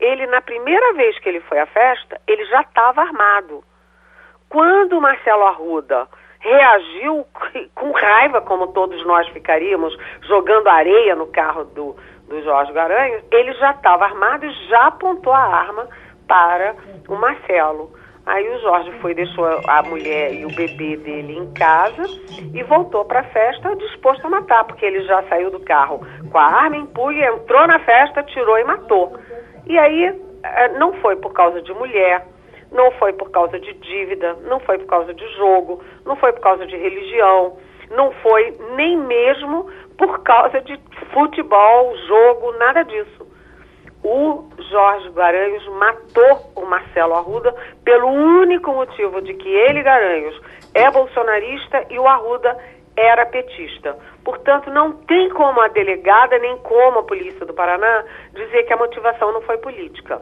Ele, 0.00 0.26
na 0.26 0.40
primeira 0.40 0.94
vez 0.94 1.18
que 1.18 1.28
ele 1.28 1.40
foi 1.40 1.58
à 1.58 1.66
festa, 1.66 2.18
ele 2.26 2.46
já 2.46 2.62
estava 2.62 3.02
armado. 3.02 3.62
Quando 4.48 4.96
o 4.96 5.02
Marcelo 5.02 5.44
Arruda 5.44 6.08
reagiu 6.40 7.26
com 7.76 7.92
raiva, 7.92 8.40
como 8.40 8.68
todos 8.68 9.04
nós 9.04 9.28
ficaríamos, 9.28 9.94
jogando 10.22 10.68
areia 10.68 11.14
no 11.14 11.26
carro 11.26 11.64
do, 11.64 11.94
do 12.26 12.42
Jorge 12.42 12.72
Garanhos, 12.72 13.22
ele 13.30 13.52
já 13.52 13.72
estava 13.72 14.06
armado 14.06 14.46
e 14.46 14.68
já 14.68 14.86
apontou 14.86 15.34
a 15.34 15.44
arma 15.44 15.86
para 16.32 16.74
o 17.10 17.14
Marcelo. 17.14 17.92
Aí 18.24 18.48
o 18.48 18.58
Jorge 18.60 18.90
foi, 19.02 19.14
deixou 19.14 19.44
a 19.44 19.82
mulher 19.82 20.32
e 20.32 20.46
o 20.46 20.54
bebê 20.54 20.96
dele 20.96 21.36
em 21.36 21.52
casa 21.52 22.04
e 22.54 22.62
voltou 22.62 23.04
para 23.04 23.20
a 23.20 23.24
festa 23.24 23.76
disposto 23.76 24.26
a 24.26 24.30
matar, 24.30 24.64
porque 24.64 24.86
ele 24.86 25.02
já 25.02 25.22
saiu 25.24 25.50
do 25.50 25.60
carro 25.60 26.00
com 26.30 26.38
a 26.38 26.46
arma 26.46 26.76
em 26.76 26.86
punho, 26.86 27.22
entrou 27.22 27.66
na 27.66 27.78
festa, 27.80 28.22
tirou 28.22 28.58
e 28.58 28.64
matou. 28.64 29.18
E 29.66 29.78
aí 29.78 30.18
eh, 30.42 30.68
não 30.78 30.94
foi 31.02 31.16
por 31.16 31.34
causa 31.34 31.60
de 31.60 31.74
mulher, 31.74 32.26
não 32.70 32.90
foi 32.92 33.12
por 33.12 33.30
causa 33.30 33.60
de 33.60 33.74
dívida, 33.74 34.34
não 34.48 34.58
foi 34.60 34.78
por 34.78 34.86
causa 34.86 35.12
de 35.12 35.28
jogo, 35.34 35.82
não 36.06 36.16
foi 36.16 36.32
por 36.32 36.40
causa 36.40 36.64
de 36.64 36.76
religião, 36.76 37.58
não 37.90 38.10
foi 38.22 38.56
nem 38.74 38.96
mesmo 38.96 39.66
por 39.98 40.22
causa 40.22 40.62
de 40.62 40.80
futebol, 41.12 41.94
jogo, 42.06 42.52
nada 42.52 42.84
disso. 42.84 43.31
O 44.04 44.48
Jorge 44.70 45.10
Garanhos 45.10 45.66
matou 45.68 46.50
o 46.56 46.66
Marcelo 46.66 47.14
Arruda 47.14 47.54
pelo 47.84 48.08
único 48.08 48.72
motivo 48.72 49.20
de 49.22 49.34
que 49.34 49.48
ele, 49.48 49.82
Garanhos, 49.82 50.40
é 50.74 50.90
bolsonarista 50.90 51.86
e 51.90 51.98
o 51.98 52.08
Arruda 52.08 52.56
era 52.96 53.24
petista. 53.26 53.96
Portanto, 54.24 54.70
não 54.70 54.92
tem 54.92 55.30
como 55.30 55.60
a 55.60 55.68
delegada 55.68 56.38
nem 56.38 56.56
como 56.58 57.00
a 57.00 57.02
polícia 57.04 57.46
do 57.46 57.54
Paraná 57.54 58.04
dizer 58.32 58.64
que 58.64 58.72
a 58.72 58.76
motivação 58.76 59.32
não 59.32 59.42
foi 59.42 59.58
política. 59.58 60.20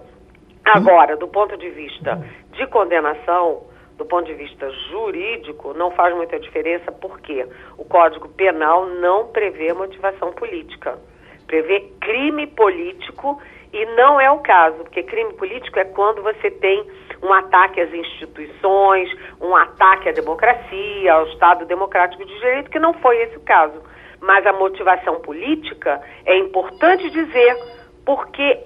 Agora, 0.64 1.16
do 1.16 1.26
ponto 1.26 1.56
de 1.56 1.70
vista 1.70 2.22
de 2.52 2.66
condenação, 2.66 3.62
do 3.96 4.04
ponto 4.04 4.26
de 4.26 4.34
vista 4.34 4.70
jurídico, 4.90 5.74
não 5.74 5.90
faz 5.90 6.14
muita 6.14 6.38
diferença 6.38 6.92
porque 6.92 7.46
o 7.76 7.84
Código 7.84 8.28
Penal 8.28 8.86
não 8.86 9.26
prevê 9.28 9.72
motivação 9.72 10.32
política. 10.32 10.98
Prevê 11.46 11.80
crime 12.00 12.46
político 12.46 13.40
e 13.72 13.84
não 13.96 14.20
é 14.20 14.30
o 14.30 14.38
caso, 14.38 14.78
porque 14.78 15.02
crime 15.02 15.32
político 15.34 15.78
é 15.78 15.84
quando 15.84 16.22
você 16.22 16.50
tem 16.50 16.84
um 17.22 17.32
ataque 17.32 17.80
às 17.80 17.92
instituições, 17.92 19.08
um 19.40 19.54
ataque 19.54 20.08
à 20.08 20.12
democracia, 20.12 21.12
ao 21.12 21.26
Estado 21.28 21.64
democrático 21.66 22.24
de 22.24 22.34
direito, 22.34 22.70
que 22.70 22.78
não 22.78 22.94
foi 22.94 23.22
esse 23.22 23.36
o 23.36 23.40
caso. 23.40 23.80
Mas 24.20 24.44
a 24.46 24.52
motivação 24.52 25.20
política 25.20 26.00
é 26.26 26.36
importante 26.38 27.08
dizer, 27.10 27.56
porque 28.04 28.58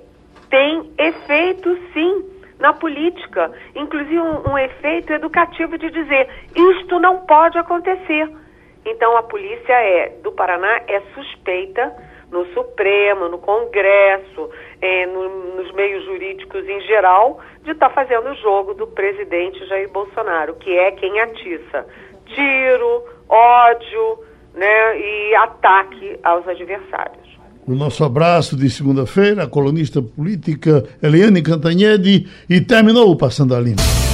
tem 0.48 0.92
efeito 0.98 1.76
sim 1.92 2.30
na 2.58 2.72
política, 2.72 3.52
inclusive 3.74 4.20
um, 4.20 4.52
um 4.52 4.58
efeito 4.58 5.12
educativo 5.12 5.76
de 5.76 5.90
dizer 5.90 6.28
isto 6.54 6.98
não 6.98 7.20
pode 7.26 7.58
acontecer. 7.58 8.30
Então 8.86 9.16
a 9.16 9.22
polícia 9.22 9.72
é 9.72 10.10
do 10.22 10.32
Paraná 10.32 10.80
é 10.86 11.00
suspeita 11.14 11.92
no 12.34 12.44
Supremo, 12.52 13.28
no 13.28 13.38
Congresso, 13.38 14.50
é, 14.82 15.06
no, 15.06 15.54
nos 15.54 15.72
meios 15.72 16.04
jurídicos 16.04 16.68
em 16.68 16.80
geral, 16.80 17.38
de 17.62 17.70
estar 17.70 17.88
tá 17.90 17.94
fazendo 17.94 18.28
o 18.28 18.34
jogo 18.34 18.74
do 18.74 18.88
presidente 18.88 19.64
Jair 19.68 19.88
Bolsonaro, 19.88 20.56
que 20.56 20.76
é 20.76 20.90
quem 20.90 21.20
atiça 21.20 21.86
tiro, 22.26 23.04
ódio 23.28 24.18
né, 24.52 24.98
e 24.98 25.34
ataque 25.36 26.18
aos 26.24 26.46
adversários. 26.48 27.22
O 27.66 27.74
nosso 27.74 28.04
abraço 28.04 28.56
de 28.56 28.68
segunda-feira, 28.68 29.44
a 29.44 29.48
colunista 29.48 30.02
política 30.02 30.84
Eliane 31.00 31.40
Cantanhede, 31.40 32.28
e 32.50 32.60
terminou 32.60 33.10
o 33.10 33.16
Passando 33.16 33.54
a 33.54 33.60
Limpo. 33.60 34.13